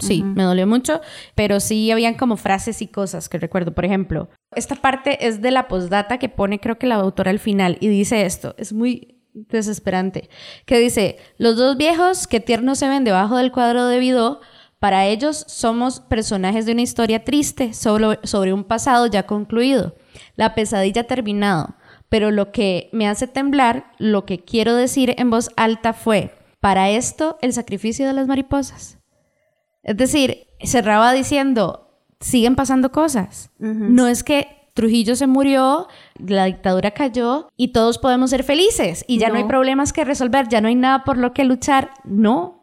sí, 0.00 0.22
me 0.22 0.42
dolió 0.42 0.66
mucho, 0.66 1.00
pero 1.34 1.58
sí 1.58 1.90
habían 1.90 2.12
como 2.16 2.36
frases 2.36 2.82
y 2.82 2.86
cosas 2.88 3.30
que 3.30 3.38
recuerdo. 3.38 3.72
Por 3.74 3.86
ejemplo, 3.86 4.28
esta 4.54 4.74
parte 4.74 5.26
es 5.26 5.40
de 5.40 5.50
la 5.50 5.68
postdata 5.68 6.18
que 6.18 6.28
pone 6.28 6.60
creo 6.60 6.76
que 6.78 6.86
la 6.86 6.96
autora 6.96 7.30
al 7.30 7.38
final 7.38 7.78
y 7.80 7.88
dice 7.88 8.26
esto, 8.26 8.54
es 8.58 8.74
muy 8.74 9.22
desesperante, 9.32 10.28
que 10.66 10.78
dice, 10.78 11.16
los 11.38 11.56
dos 11.56 11.78
viejos 11.78 12.26
que 12.26 12.40
tiernos 12.40 12.78
se 12.78 12.88
ven 12.90 13.04
debajo 13.04 13.38
del 13.38 13.50
cuadro 13.50 13.86
de 13.86 13.98
Vidó, 13.98 14.40
para 14.80 15.06
ellos 15.06 15.44
somos 15.48 16.00
personajes 16.00 16.66
de 16.66 16.72
una 16.72 16.82
historia 16.82 17.24
triste 17.24 17.72
sobre, 17.72 18.18
sobre 18.24 18.52
un 18.52 18.64
pasado 18.64 19.06
ya 19.06 19.22
concluido, 19.24 19.96
la 20.36 20.54
pesadilla 20.54 21.02
ha 21.02 21.06
terminado, 21.06 21.74
pero 22.08 22.30
lo 22.30 22.52
que 22.52 22.88
me 22.92 23.06
hace 23.08 23.26
temblar, 23.26 23.92
lo 23.98 24.24
que 24.24 24.38
quiero 24.38 24.74
decir 24.74 25.14
en 25.18 25.30
voz 25.30 25.50
alta 25.56 25.92
fue, 25.92 26.34
para 26.60 26.90
esto 26.90 27.38
el 27.42 27.52
sacrificio 27.52 28.06
de 28.06 28.12
las 28.12 28.26
mariposas. 28.26 28.98
Es 29.82 29.96
decir, 29.96 30.48
cerraba 30.62 31.12
diciendo, 31.12 31.90
siguen 32.20 32.56
pasando 32.56 32.90
cosas. 32.92 33.50
No 33.58 34.08
es 34.08 34.24
que 34.24 34.70
Trujillo 34.74 35.16
se 35.16 35.26
murió, 35.26 35.88
la 36.18 36.44
dictadura 36.44 36.92
cayó 36.92 37.48
y 37.56 37.68
todos 37.68 37.98
podemos 37.98 38.30
ser 38.30 38.44
felices 38.44 39.04
y 39.08 39.18
ya 39.18 39.28
no, 39.28 39.34
hay 39.36 39.42
No. 39.42 39.48
problemas 39.48 39.92
que 39.92 40.04
resolver, 40.04 40.48
ya 40.48 40.60
no 40.60 40.68
hay 40.68 40.74
nada 40.76 41.04
por 41.04 41.16
lo 41.18 41.32
que 41.32 41.44
luchar. 41.44 41.90
No. 42.04 42.57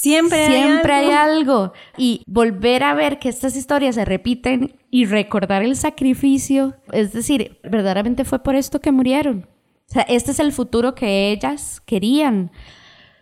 Siempre, 0.00 0.38
hay 0.46 0.62
Siempre 0.62 0.94
hay 0.94 1.10
algo. 1.10 1.52
algo. 1.52 1.72
Y 1.96 2.22
volver 2.26 2.84
a 2.84 2.94
ver 2.94 3.18
que 3.18 3.28
estas 3.28 3.56
historias 3.56 3.96
se 3.96 4.04
repiten 4.04 4.78
y 4.90 5.06
recordar 5.06 5.62
el 5.62 5.74
sacrificio, 5.76 6.76
es 6.92 7.12
decir, 7.12 7.58
verdaderamente 7.64 8.24
fue 8.24 8.42
por 8.42 8.54
esto 8.54 8.80
que 8.80 8.92
murieron. 8.92 9.48
O 9.90 9.92
sea, 9.92 10.02
este 10.02 10.30
es 10.30 10.38
el 10.38 10.52
futuro 10.52 10.94
que 10.94 11.32
ellas 11.32 11.82
querían. 11.84 12.52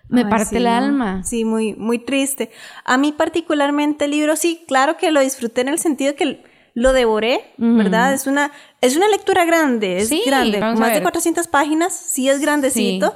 Me 0.09 0.21
Ay, 0.23 0.31
parte 0.31 0.47
sí, 0.51 0.57
el 0.57 0.67
alma. 0.67 1.25
Sí, 1.25 1.45
muy, 1.45 1.75
muy 1.75 1.99
triste. 1.99 2.51
A 2.85 2.99
mí 2.99 3.13
particularmente 3.13 4.05
el 4.05 4.11
libro, 4.11 4.37
sí, 4.37 4.65
claro 4.69 4.97
que 4.97 5.11
lo 5.11 5.21
disfruté 5.21 5.63
en 5.63 5.69
el 5.69 5.79
sentido 5.79 6.15
que 6.15 6.45
lo 6.75 6.93
devoré, 6.93 7.41
¿verdad? 7.57 8.13
Es 8.13 8.27
una, 8.27 8.53
es 8.83 8.97
una 8.97 9.09
lectura 9.09 9.47
grande, 9.47 9.97
es 9.97 10.09
Sí, 10.09 10.23
grande, 10.27 10.61
más 10.61 10.79
de 10.79 10.95
ver. 10.95 11.03
400 11.03 11.49
páginas, 11.49 11.95
sí 11.95 12.29
es 12.29 12.39
grandecito. 12.41 13.15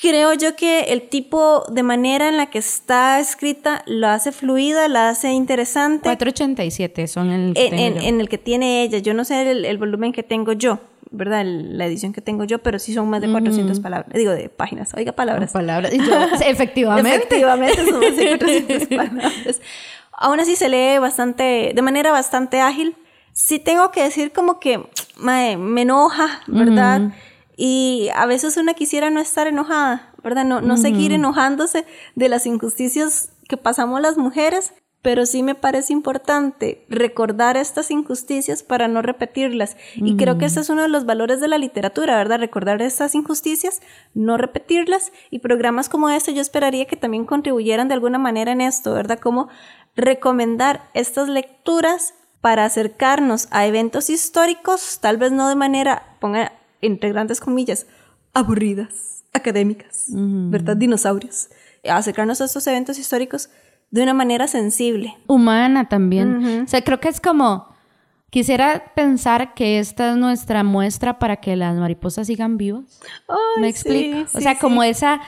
Creo 0.00 0.34
yo 0.34 0.56
que 0.56 0.80
el 0.92 1.08
tipo 1.08 1.64
de 1.70 1.82
manera 1.82 2.28
en 2.28 2.36
la 2.36 2.46
que 2.46 2.58
está 2.58 3.20
escrita 3.20 3.82
lo 3.86 4.08
hace 4.08 4.32
fluida, 4.32 4.88
la 4.88 5.08
hace 5.08 5.30
interesante. 5.32 6.08
487 6.08 7.06
son 7.06 7.30
el 7.30 7.54
que 7.54 7.66
en, 7.68 7.74
en- 7.78 8.00
en 8.02 8.20
el 8.20 8.28
que 8.28 8.38
tiene 8.38 8.82
ella. 8.82 8.98
Yo 8.98 9.14
no 9.14 9.24
sé 9.24 9.50
el, 9.50 9.64
el 9.64 9.78
volumen 9.78 10.12
que 10.12 10.22
tengo 10.22 10.52
yo, 10.52 10.80
¿verdad? 11.10 11.42
El- 11.42 11.78
la 11.78 11.86
edición 11.86 12.12
que 12.12 12.20
tengo 12.20 12.44
yo, 12.44 12.58
pero 12.58 12.78
sí 12.78 12.92
son 12.92 13.08
más 13.08 13.20
de 13.20 13.30
400 13.30 13.80
palabras. 13.80 14.12
Digo, 14.14 14.32
de 14.32 14.48
páginas. 14.48 14.92
Oiga, 14.94 15.12
palabras. 15.12 15.52
palabras. 15.52 15.92
Yo, 15.92 16.02
efectivamente. 16.46 17.14
Efectivamente, 17.14 17.84
son 17.86 18.00
más 18.00 18.16
de 18.16 18.38
400 18.38 18.88
palabras. 18.88 19.60
Aún 20.12 20.40
así 20.40 20.56
se 20.56 20.68
lee 20.68 20.98
bastante, 20.98 21.72
de 21.74 21.82
manera 21.82 22.10
bastante 22.12 22.60
ágil. 22.60 22.96
Sí 23.32 23.58
tengo 23.58 23.90
que 23.90 24.02
decir 24.02 24.32
como 24.32 24.60
que 24.60 24.80
mae, 25.16 25.56
me 25.56 25.82
enoja, 25.82 26.40
¿verdad? 26.46 27.12
Y 27.56 28.08
a 28.14 28.26
veces 28.26 28.56
una 28.56 28.74
quisiera 28.74 29.10
no 29.10 29.20
estar 29.20 29.46
enojada, 29.46 30.12
¿verdad? 30.22 30.44
No, 30.44 30.60
no 30.60 30.76
seguir 30.76 31.12
enojándose 31.12 31.86
de 32.14 32.28
las 32.28 32.46
injusticias 32.46 33.30
que 33.48 33.56
pasamos 33.56 34.00
las 34.00 34.16
mujeres, 34.16 34.72
pero 35.04 35.26
sí 35.26 35.42
me 35.42 35.54
parece 35.54 35.92
importante 35.92 36.86
recordar 36.88 37.58
estas 37.58 37.90
injusticias 37.90 38.62
para 38.62 38.88
no 38.88 39.02
repetirlas. 39.02 39.76
Y 39.96 40.16
creo 40.16 40.38
que 40.38 40.46
ese 40.46 40.60
es 40.60 40.70
uno 40.70 40.80
de 40.80 40.88
los 40.88 41.04
valores 41.04 41.40
de 41.40 41.48
la 41.48 41.58
literatura, 41.58 42.16
¿verdad? 42.16 42.38
Recordar 42.38 42.80
estas 42.80 43.14
injusticias, 43.14 43.82
no 44.14 44.38
repetirlas. 44.38 45.12
Y 45.30 45.40
programas 45.40 45.90
como 45.90 46.08
este 46.08 46.32
yo 46.32 46.40
esperaría 46.40 46.86
que 46.86 46.96
también 46.96 47.26
contribuyeran 47.26 47.88
de 47.88 47.94
alguna 47.94 48.18
manera 48.18 48.52
en 48.52 48.62
esto, 48.62 48.94
¿verdad? 48.94 49.18
Como 49.18 49.48
recomendar 49.94 50.88
estas 50.94 51.28
lecturas 51.28 52.14
para 52.40 52.64
acercarnos 52.64 53.48
a 53.50 53.66
eventos 53.66 54.08
históricos, 54.08 55.00
tal 55.02 55.18
vez 55.18 55.32
no 55.32 55.50
de 55.50 55.54
manera, 55.54 56.16
ponga 56.18 56.52
entre 56.86 57.10
grandes 57.10 57.40
comillas, 57.40 57.86
aburridas, 58.32 59.24
académicas, 59.32 60.06
¿verdad? 60.08 60.76
Dinosaurios. 60.76 61.48
Acercarnos 61.88 62.40
a 62.40 62.46
estos 62.46 62.66
eventos 62.66 62.98
históricos 62.98 63.50
de 63.90 64.02
una 64.02 64.14
manera 64.14 64.46
sensible. 64.46 65.16
Humana 65.26 65.88
también. 65.88 66.62
O 66.64 66.68
sea, 66.68 66.82
creo 66.82 67.00
que 67.00 67.08
es 67.08 67.20
como. 67.20 67.72
Quisiera 68.30 68.92
pensar 68.96 69.54
que 69.54 69.78
esta 69.78 70.10
es 70.10 70.16
nuestra 70.16 70.64
muestra 70.64 71.20
para 71.20 71.36
que 71.36 71.54
las 71.54 71.76
mariposas 71.76 72.26
sigan 72.26 72.56
vivas. 72.56 73.00
Ay, 73.28 73.60
¿Me 73.62 73.66
sí, 73.68 73.70
explico? 73.70 74.18
o 74.22 74.38
sí, 74.38 74.42
sea, 74.42 74.58
como 74.58 74.82
sí. 74.82 74.88
esa 74.88 75.20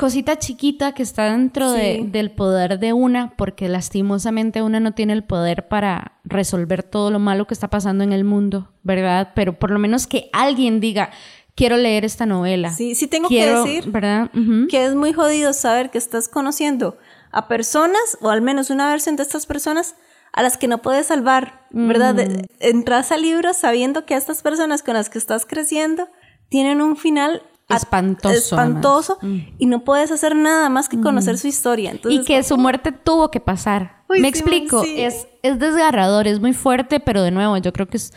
cosita 0.00 0.38
chiquita 0.38 0.92
que 0.92 1.02
está 1.02 1.30
dentro 1.30 1.70
de- 1.72 2.04
del 2.10 2.30
poder 2.30 2.78
de 2.78 2.92
una, 2.94 3.36
porque 3.36 3.68
lastimosamente 3.68 4.62
una 4.62 4.80
no 4.80 4.92
tiene 4.92 5.12
el 5.12 5.22
poder 5.24 5.68
para 5.68 6.18
resolver 6.24 6.82
todo 6.82 7.10
lo 7.10 7.18
malo 7.18 7.46
que 7.46 7.54
está 7.54 7.68
pasando 7.68 8.02
en 8.02 8.12
el 8.12 8.24
mundo, 8.24 8.72
¿verdad? 8.82 9.32
Pero 9.34 9.58
por 9.58 9.70
lo 9.70 9.78
menos 9.78 10.06
que 10.06 10.30
alguien 10.32 10.80
diga, 10.80 11.10
quiero 11.54 11.76
leer 11.76 12.04
esta 12.06 12.24
novela. 12.24 12.72
Sí, 12.72 12.94
sí 12.94 13.06
tengo 13.06 13.28
Quiero, 13.28 13.64
que 13.64 13.70
decir 13.70 13.90
¿verdad? 13.92 14.30
Que 14.70 14.86
es 14.86 14.94
muy 14.94 15.12
jodido 15.12 15.52
saber 15.52 15.90
que 15.90 15.98
estás 15.98 16.28
conociendo 16.28 16.96
a 17.30 17.46
personas, 17.46 18.16
o 18.22 18.30
al 18.30 18.40
menos 18.40 18.70
una 18.70 18.88
versión 18.88 19.16
de 19.16 19.22
estas 19.22 19.44
personas, 19.46 19.94
a 20.32 20.42
las 20.42 20.56
que 20.56 20.68
no 20.68 20.78
puedes 20.80 21.06
salvar, 21.08 21.66
¿verdad? 21.70 22.16
Entras 22.60 23.12
al 23.12 23.22
libro 23.22 23.52
sabiendo 23.52 24.06
que 24.06 24.14
estas 24.14 24.42
personas 24.42 24.82
con 24.82 24.94
las 24.94 25.10
que 25.10 25.18
estás 25.18 25.44
creciendo 25.44 26.08
tienen 26.48 26.80
un 26.80 26.96
final 26.96 27.42
Espantoso, 27.76 28.36
espantoso 28.36 29.18
y 29.58 29.66
no 29.66 29.84
puedes 29.84 30.10
hacer 30.10 30.34
nada 30.34 30.68
más 30.68 30.88
que 30.88 31.00
conocer 31.00 31.38
su 31.38 31.46
historia. 31.46 31.90
Entonces, 31.90 32.20
y 32.20 32.24
que 32.24 32.42
su 32.42 32.56
muerte 32.56 32.92
tuvo 32.92 33.30
que 33.30 33.40
pasar. 33.40 34.02
Uy, 34.08 34.20
Me 34.20 34.28
sí, 34.32 34.38
explico, 34.38 34.82
sí. 34.82 35.00
es, 35.00 35.28
es 35.42 35.58
desgarrador, 35.58 36.26
es 36.26 36.40
muy 36.40 36.52
fuerte, 36.52 37.00
pero 37.00 37.22
de 37.22 37.30
nuevo, 37.30 37.56
yo 37.58 37.72
creo 37.72 37.86
que 37.86 37.96
es, 37.96 38.12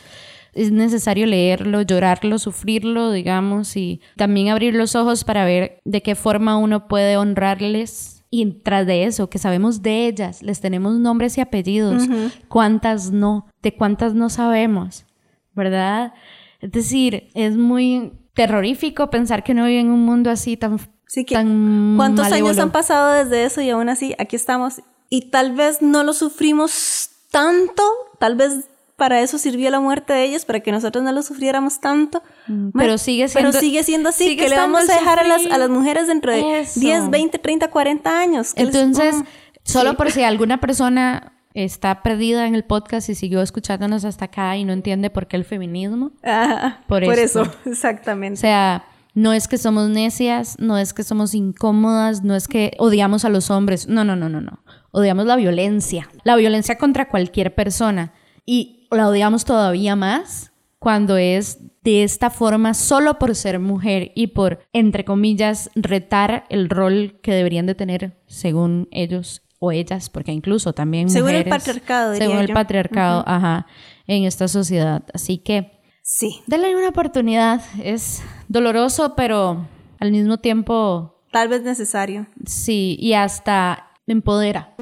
es 0.54 0.72
necesario 0.72 1.26
leerlo, 1.26 1.82
llorarlo, 1.82 2.40
sufrirlo, 2.40 3.12
digamos, 3.12 3.76
y 3.78 4.02
también 4.16 4.50
abrir 4.50 4.76
los 4.76 4.96
ojos 4.96 5.24
para 5.24 5.46
ver 5.46 5.80
de 5.86 6.02
qué 6.02 6.16
forma 6.16 6.58
uno 6.58 6.88
puede 6.88 7.18
honrarles. 7.18 8.24
Y 8.30 8.46
tras 8.64 8.88
de 8.88 9.04
eso, 9.04 9.30
que 9.30 9.38
sabemos 9.38 9.84
de 9.84 10.08
ellas, 10.08 10.42
les 10.42 10.60
tenemos 10.60 10.96
nombres 10.98 11.38
y 11.38 11.42
apellidos, 11.42 12.04
cuántas 12.48 13.12
no, 13.12 13.46
de 13.62 13.76
cuántas 13.76 14.16
no 14.16 14.30
sabemos, 14.30 15.06
¿verdad? 15.54 16.14
Es 16.60 16.72
decir, 16.72 17.30
es 17.36 17.56
muy 17.56 18.14
terrorífico 18.34 19.10
pensar 19.10 19.44
que 19.44 19.52
uno 19.52 19.66
vive 19.66 19.80
en 19.82 19.90
un 19.92 20.06
mundo 20.06 20.30
así 20.30 20.58
tan... 20.58 20.80
Sí, 21.08 21.26
que 21.26 21.36
tan 21.36 21.94
¿Cuántos 21.96 22.32
años 22.32 22.58
han 22.58 22.72
pasado 22.72 23.12
desde 23.14 23.46
eso 23.46 23.62
y 23.62 23.70
aún 23.70 23.90
así 23.90 24.16
aquí 24.18 24.36
estamos? 24.36 24.82
Y 25.10 25.30
tal 25.30 25.52
vez 25.52 25.82
no 25.82 26.04
lo 26.04 26.14
sufrimos 26.14 27.10
tanto, 27.30 27.84
tal 28.20 28.36
vez 28.36 28.66
para 28.96 29.22
eso 29.22 29.38
sirvió 29.38 29.70
la 29.70 29.80
muerte 29.80 30.14
de 30.14 30.24
ellos, 30.24 30.46
para 30.46 30.62
que 30.62 30.72
nosotros 30.72 31.04
no 31.04 31.12
lo 31.12 31.22
sufriéramos 31.22 31.80
tanto. 31.82 32.24
Mm, 32.48 32.70
pero 32.76 32.98
sigue 32.98 33.28
Pero 33.34 33.52
siendo- 33.52 33.60
sigue 33.60 33.84
siendo 33.84 34.10
así, 34.10 34.24
sigue 34.30 34.44
que 34.44 34.50
le 34.50 34.56
vamos 34.58 34.90
a 34.90 34.94
dejar 34.94 35.20
a 35.20 35.24
las, 35.24 35.46
a 35.46 35.58
las 35.58 35.70
mujeres 35.70 36.08
dentro 36.08 36.32
de 36.32 36.62
Eso. 36.62 36.80
10, 36.80 37.10
20, 37.12 37.38
30, 37.38 37.70
40 37.70 38.20
años. 38.20 38.54
les- 38.56 38.66
Entonces, 38.68 39.16
solo 39.64 39.92
sí. 39.92 39.96
por 39.98 40.12
si 40.12 40.24
alguna 40.24 40.60
persona 40.60 41.34
está 41.54 42.02
perdida 42.02 42.48
en 42.48 42.56
el 42.56 42.64
podcast 42.64 43.10
y 43.10 43.16
siguió 43.16 43.42
escuchándonos 43.42 44.06
hasta 44.06 44.26
acá 44.26 44.58
y 44.58 44.64
no 44.64 44.74
entiende 44.74 45.10
por 45.10 45.28
qué 45.28 45.38
el 45.38 45.46
feminismo. 45.46 46.12
Ajá, 46.24 46.84
Por 46.88 47.06
por, 47.06 47.20
eso. 47.20 47.44
exactamente. 47.66 48.38
O 48.38 48.42
sea, 48.42 48.86
no 49.14 49.34
es 49.34 49.48
que 49.48 49.58
somos 49.58 49.90
necias, 49.90 50.58
no 50.60 50.78
es 50.78 50.94
que 50.94 51.04
somos 51.04 51.36
incómodas, 51.36 52.24
no 52.24 52.36
es 52.36 52.48
que 52.48 52.76
odiamos 52.80 53.26
a 53.26 53.30
los 53.30 53.52
hombres. 53.52 53.88
No, 53.88 54.04
no, 54.04 54.16
no, 54.16 54.30
no, 54.30 54.42
no. 54.42 54.64
Odiamos 54.92 55.26
la 55.26 55.36
violencia. 55.36 56.10
La 56.24 56.36
violencia 56.36 56.78
contra 56.78 57.10
cualquier 57.10 57.54
persona. 57.54 58.14
Y 58.46 58.88
la 58.90 59.08
odiamos 59.08 59.46
todavía 59.46 59.96
más 59.96 60.52
cuando 60.80 61.18
es 61.18 61.60
de 61.84 62.04
esta 62.04 62.30
forma 62.30 62.74
solo 62.74 63.20
por 63.20 63.36
ser 63.36 63.60
mujer 63.60 64.12
y 64.16 64.28
por, 64.28 64.60
entre 64.74 65.06
comillas, 65.06 65.70
retar 65.76 66.46
el 66.50 66.70
rol 66.70 67.20
que 67.22 67.34
deberían 67.34 67.66
de 67.66 67.76
tener 67.76 68.18
según 68.28 68.88
ellos 68.92 69.43
o 69.66 69.72
ellas, 69.72 70.10
porque 70.10 70.32
incluso 70.34 70.74
también 70.74 71.10
Según 71.10 71.30
el 71.32 71.46
patriarcado, 71.48 72.12
diría 72.12 72.28
Según 72.28 72.42
el 72.42 72.48
yo. 72.48 72.54
patriarcado, 72.54 73.24
ajá, 73.26 73.66
en 74.08 74.26
esta 74.26 74.48
sociedad. 74.48 75.04
Así 75.14 75.38
que 75.38 75.72
Sí. 76.06 76.42
Denle 76.48 76.76
una 76.76 76.90
oportunidad. 76.90 77.62
Es 77.82 78.22
doloroso, 78.50 79.16
pero 79.16 79.66
al 80.00 80.12
mismo 80.12 80.38
tiempo... 80.38 81.18
Tal 81.32 81.48
vez 81.48 81.64
necesario. 81.64 82.28
Sí, 82.46 82.98
y 83.00 83.14
hasta 83.14 83.88
empodera. 84.06 84.76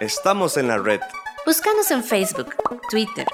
Estamos 0.00 0.56
en 0.56 0.68
la 0.68 0.78
red. 0.78 1.00
Búscanos 1.44 1.90
en 1.90 2.02
Facebook, 2.02 2.54
Twitter, 2.90 3.26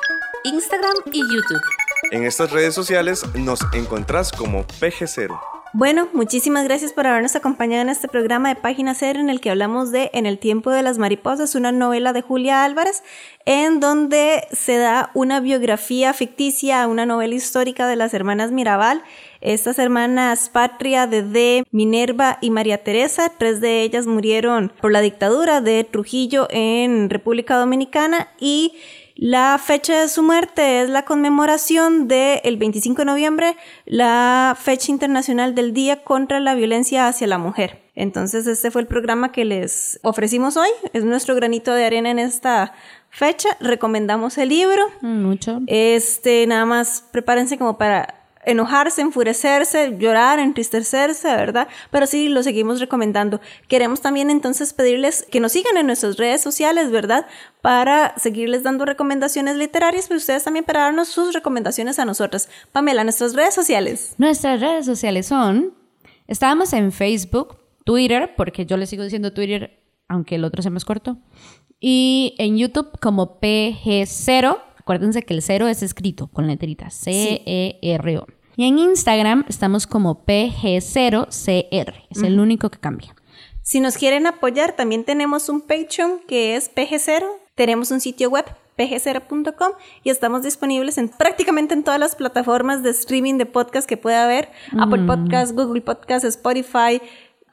Instagram 0.43 0.95
y 1.13 1.21
YouTube. 1.21 1.63
En 2.11 2.25
estas 2.25 2.51
redes 2.51 2.75
sociales 2.75 3.25
nos 3.37 3.61
encontrás 3.73 4.33
como 4.33 4.65
PG0. 4.67 5.39
Bueno, 5.77 6.09
muchísimas 6.13 6.63
gracias 6.63 6.93
por 6.93 7.05
habernos 7.05 7.35
acompañado 7.35 7.83
en 7.83 7.89
este 7.89 8.07
programa 8.07 8.49
de 8.49 8.55
Página 8.55 8.95
Cero 8.95 9.19
en 9.19 9.29
el 9.29 9.41
que 9.41 9.51
hablamos 9.51 9.91
de 9.91 10.09
En 10.15 10.25
el 10.25 10.39
tiempo 10.39 10.71
de 10.71 10.85
las 10.85 10.99
mariposas, 10.99 11.57
una 11.57 11.73
novela 11.73 12.13
de 12.13 12.23
Julia 12.23 12.65
Álvarez, 12.65 13.03
en 13.45 13.81
donde 13.81 14.47
se 14.53 14.77
da 14.77 15.11
una 15.15 15.41
biografía 15.41 16.13
ficticia, 16.13 16.87
una 16.87 17.07
novela 17.07 17.35
histórica 17.35 17.89
de 17.89 17.97
las 17.97 18.15
hermanas 18.15 18.53
Mirabal. 18.53 19.03
Estas 19.41 19.81
hermanas 19.81 20.49
Patria, 20.49 21.09
Dede, 21.09 21.65
Minerva 21.73 22.39
y 22.41 22.51
María 22.51 22.85
Teresa, 22.85 23.33
tres 23.37 23.61
de 23.61 23.83
ellas 23.83 24.07
murieron 24.07 24.73
por 24.81 24.93
la 24.93 25.01
dictadura 25.01 25.61
de 25.61 25.83
Trujillo 25.83 26.47
en 26.51 27.11
República 27.11 27.57
Dominicana 27.57 28.29
y 28.39 28.75
la 29.17 29.59
fecha 29.59 30.01
de 30.01 30.09
su 30.09 30.23
muerte 30.23 30.83
es 30.83 30.91
la 30.91 31.05
conmemoración 31.05 32.09
del 32.09 32.57
25 32.57 33.03
de 33.03 33.05
noviembre, 33.05 33.57
la 33.87 34.57
fecha 34.61 34.91
internacional 34.91 35.55
del 35.55 35.73
Día 35.73 36.03
contra 36.03 36.41
la 36.41 36.55
Violencia 36.55 37.07
hacia 37.07 37.29
la 37.29 37.39
Mujer. 37.39 37.81
Entonces 37.95 38.47
este 38.49 38.73
fue 38.73 38.83
el 38.83 38.89
programa 38.89 39.31
que 39.31 39.45
les 39.45 40.01
ofrecimos 40.03 40.57
hoy. 40.57 40.69
Es 40.93 41.05
nuestro 41.05 41.37
granito 41.37 41.73
de 41.73 41.85
arena 41.85 42.11
en 42.11 42.19
esta 42.19 42.73
fecha. 43.09 43.51
Recomendamos 43.61 44.37
el 44.37 44.49
libro. 44.49 44.83
Mucho. 45.01 45.61
Este, 45.69 46.45
nada 46.49 46.65
más 46.65 47.05
prepárense 47.13 47.57
como 47.57 47.79
para 47.79 48.24
enojarse, 48.47 49.01
enfurecerse, 49.03 49.97
llorar, 49.99 50.39
entristecerse, 50.39 51.29
¿verdad? 51.29 51.69
Pero 51.91 52.07
sí, 52.07 52.29
lo 52.29 52.43
seguimos 52.43 52.81
recomendando. 52.81 53.41
Queremos 53.69 54.01
también 54.01 54.31
entonces 54.31 54.73
pedirles 54.73 55.27
que 55.31 55.41
nos 55.41 55.53
sigan 55.53 55.77
en 55.77 55.87
nuestras 55.87 56.17
redes 56.17 56.41
sociales, 56.41 56.91
¿verdad? 56.91 57.27
Para 57.61 58.17
seguirles 58.19 58.63
dando 58.63 58.85
recomendaciones 58.85 59.57
literarias, 59.57 60.07
pero 60.09 60.19
ustedes 60.19 60.45
también 60.45 60.65
para 60.65 60.81
darnos 60.81 61.09
sus 61.09 61.35
recomendaciones 61.35 61.99
a 61.99 62.05
nosotros. 62.05 62.49
Pamela, 62.73 63.05
nuestras 63.05 63.35
redes 63.35 63.55
sociales. 63.55 64.15
Nuestras 64.19 64.61
redes 64.61 64.87
sociales 64.87 65.27
son, 65.27 65.75
estábamos 66.27 66.73
en 66.73 66.93
Facebook, 66.93 67.59
Twitter, 67.85 68.35
porque 68.37 68.67
yo 68.67 68.77
le 68.77 68.87
sigo 68.87 69.05
diciendo 69.05 69.33
Twitter, 69.33 69.83
aunque 70.09 70.37
el 70.37 70.45
otro 70.45 70.63
sea 70.63 70.71
más 70.71 70.85
corto, 70.85 71.19
y 71.81 72.35
en 72.39 72.57
YouTube 72.57 72.99
como 73.01 73.41
PG0. 73.41 74.59
Acuérdense 74.85 75.23
que 75.23 75.33
el 75.33 75.41
cero 75.41 75.67
es 75.67 75.83
escrito 75.83 76.27
con 76.27 76.47
letrita 76.47 76.91
C-E-R-O. 76.91 78.27
Y 78.55 78.69
en 78.69 78.79
Instagram 78.79 79.47
estamos 79.49 79.87
como 79.87 80.27
PG0CR. 80.27 81.95
Es 82.11 82.23
el 82.23 82.39
único 82.39 82.69
que 82.69 82.79
cambia. 82.79 83.17
Si 83.63 83.81
nos 83.81 83.97
quieren 83.97 84.27
apoyar, 84.27 84.77
también 84.77 85.05
tenemos 85.05 85.49
un 85.49 85.63
Patreon 85.63 86.21
que 86.29 86.55
es 86.55 86.71
PG0. 86.71 87.25
Tenemos 87.55 87.91
un 87.93 88.01
sitio 88.01 88.29
web 88.29 88.45
pg0.com 88.77 89.73
y 90.03 90.11
estamos 90.11 90.43
disponibles 90.43 90.99
en 90.99 91.09
prácticamente 91.09 91.73
en 91.73 91.83
todas 91.83 91.99
las 91.99 92.15
plataformas 92.15 92.83
de 92.83 92.91
streaming 92.91 93.39
de 93.39 93.47
podcast 93.47 93.89
que 93.89 93.97
pueda 93.97 94.25
haber. 94.25 94.51
Apple 94.79 95.05
Podcast, 95.07 95.55
Google 95.55 95.81
Podcast, 95.81 96.27
Spotify. 96.27 97.01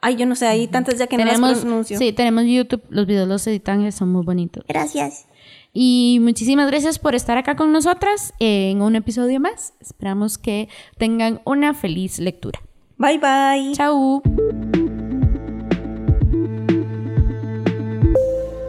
Ay, 0.02 0.16
yo 0.16 0.26
no 0.26 0.34
sé, 0.34 0.48
hay 0.48 0.68
tantas 0.68 0.98
ya 0.98 1.06
que 1.06 1.16
no 1.16 1.24
tenemos, 1.24 1.50
las 1.50 1.60
pronuncio. 1.60 1.96
Sí, 1.96 2.12
tenemos 2.12 2.44
YouTube. 2.44 2.82
Los 2.90 3.06
videos 3.06 3.26
los 3.26 3.46
editan 3.46 3.86
y 3.86 3.90
son 3.90 4.12
muy 4.12 4.22
bonitos. 4.22 4.64
Gracias. 4.68 5.24
Y 5.72 6.18
muchísimas 6.20 6.66
gracias 6.68 6.98
por 6.98 7.14
estar 7.14 7.38
acá 7.38 7.56
con 7.56 7.72
nosotras 7.72 8.34
en 8.38 8.82
un 8.82 8.94
episodio 8.94 9.40
más. 9.40 9.72
Esperamos 9.80 10.36
que 10.36 10.68
tengan 10.98 11.40
una 11.44 11.72
feliz 11.72 12.18
lectura. 12.18 12.60
Bye 12.98 13.18
bye. 13.18 13.72
Chao. 13.74 14.22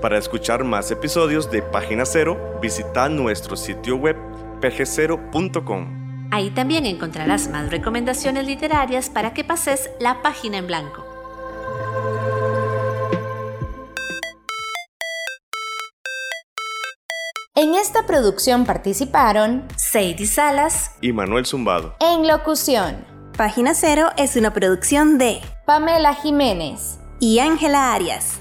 Para 0.02 0.18
escuchar 0.18 0.64
más 0.64 0.92
episodios 0.92 1.50
de 1.50 1.62
Página 1.62 2.06
Cero, 2.06 2.60
visita 2.62 3.08
nuestro 3.10 3.56
sitio 3.56 3.96
web 3.96 4.18
pg0.com. 4.60 6.30
Ahí 6.32 6.50
también 6.50 6.86
encontrarás 6.86 7.50
más 7.50 7.70
recomendaciones 7.70 8.48
literarias 8.48 9.10
para 9.10 9.34
que 9.34 9.44
pases 9.44 9.90
la 10.00 10.22
página 10.22 10.58
en 10.58 10.68
blanco. 10.68 11.13
En 17.64 17.76
esta 17.76 18.06
producción 18.06 18.66
participaron 18.66 19.66
Sadie 19.78 20.28
Salas 20.28 20.92
y 21.00 21.14
Manuel 21.14 21.46
Zumbado. 21.46 21.96
en 22.02 22.28
locución 22.28 23.06
Página 23.38 23.74
Cero 23.74 24.10
es 24.18 24.36
una 24.36 24.52
producción 24.52 25.18
de 25.18 25.40
Pamela 25.66 26.14
Jiménez. 26.14 27.00
y 27.22 27.40
Ángela 27.40 27.94
Arias. 27.94 28.38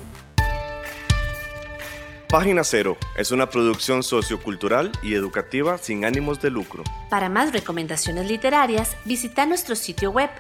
Página 2.29 2.65
Cero 2.65 2.97
es 3.17 3.31
una 3.31 3.49
producción 3.49 4.03
sociocultural 4.03 4.91
y 5.05 5.15
educativa 5.15 5.79
sin 5.79 6.05
ánimos 6.05 6.43
de 6.43 6.51
lucro. 6.51 6.83
Para 7.09 7.29
más 7.29 7.53
recomendaciones 7.53 8.27
literarias, 8.27 8.97
visita 9.05 9.47
nuestro 9.47 9.77
sitio 9.77 10.11
web 10.11 10.31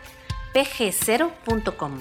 pg0.com. 0.54 2.00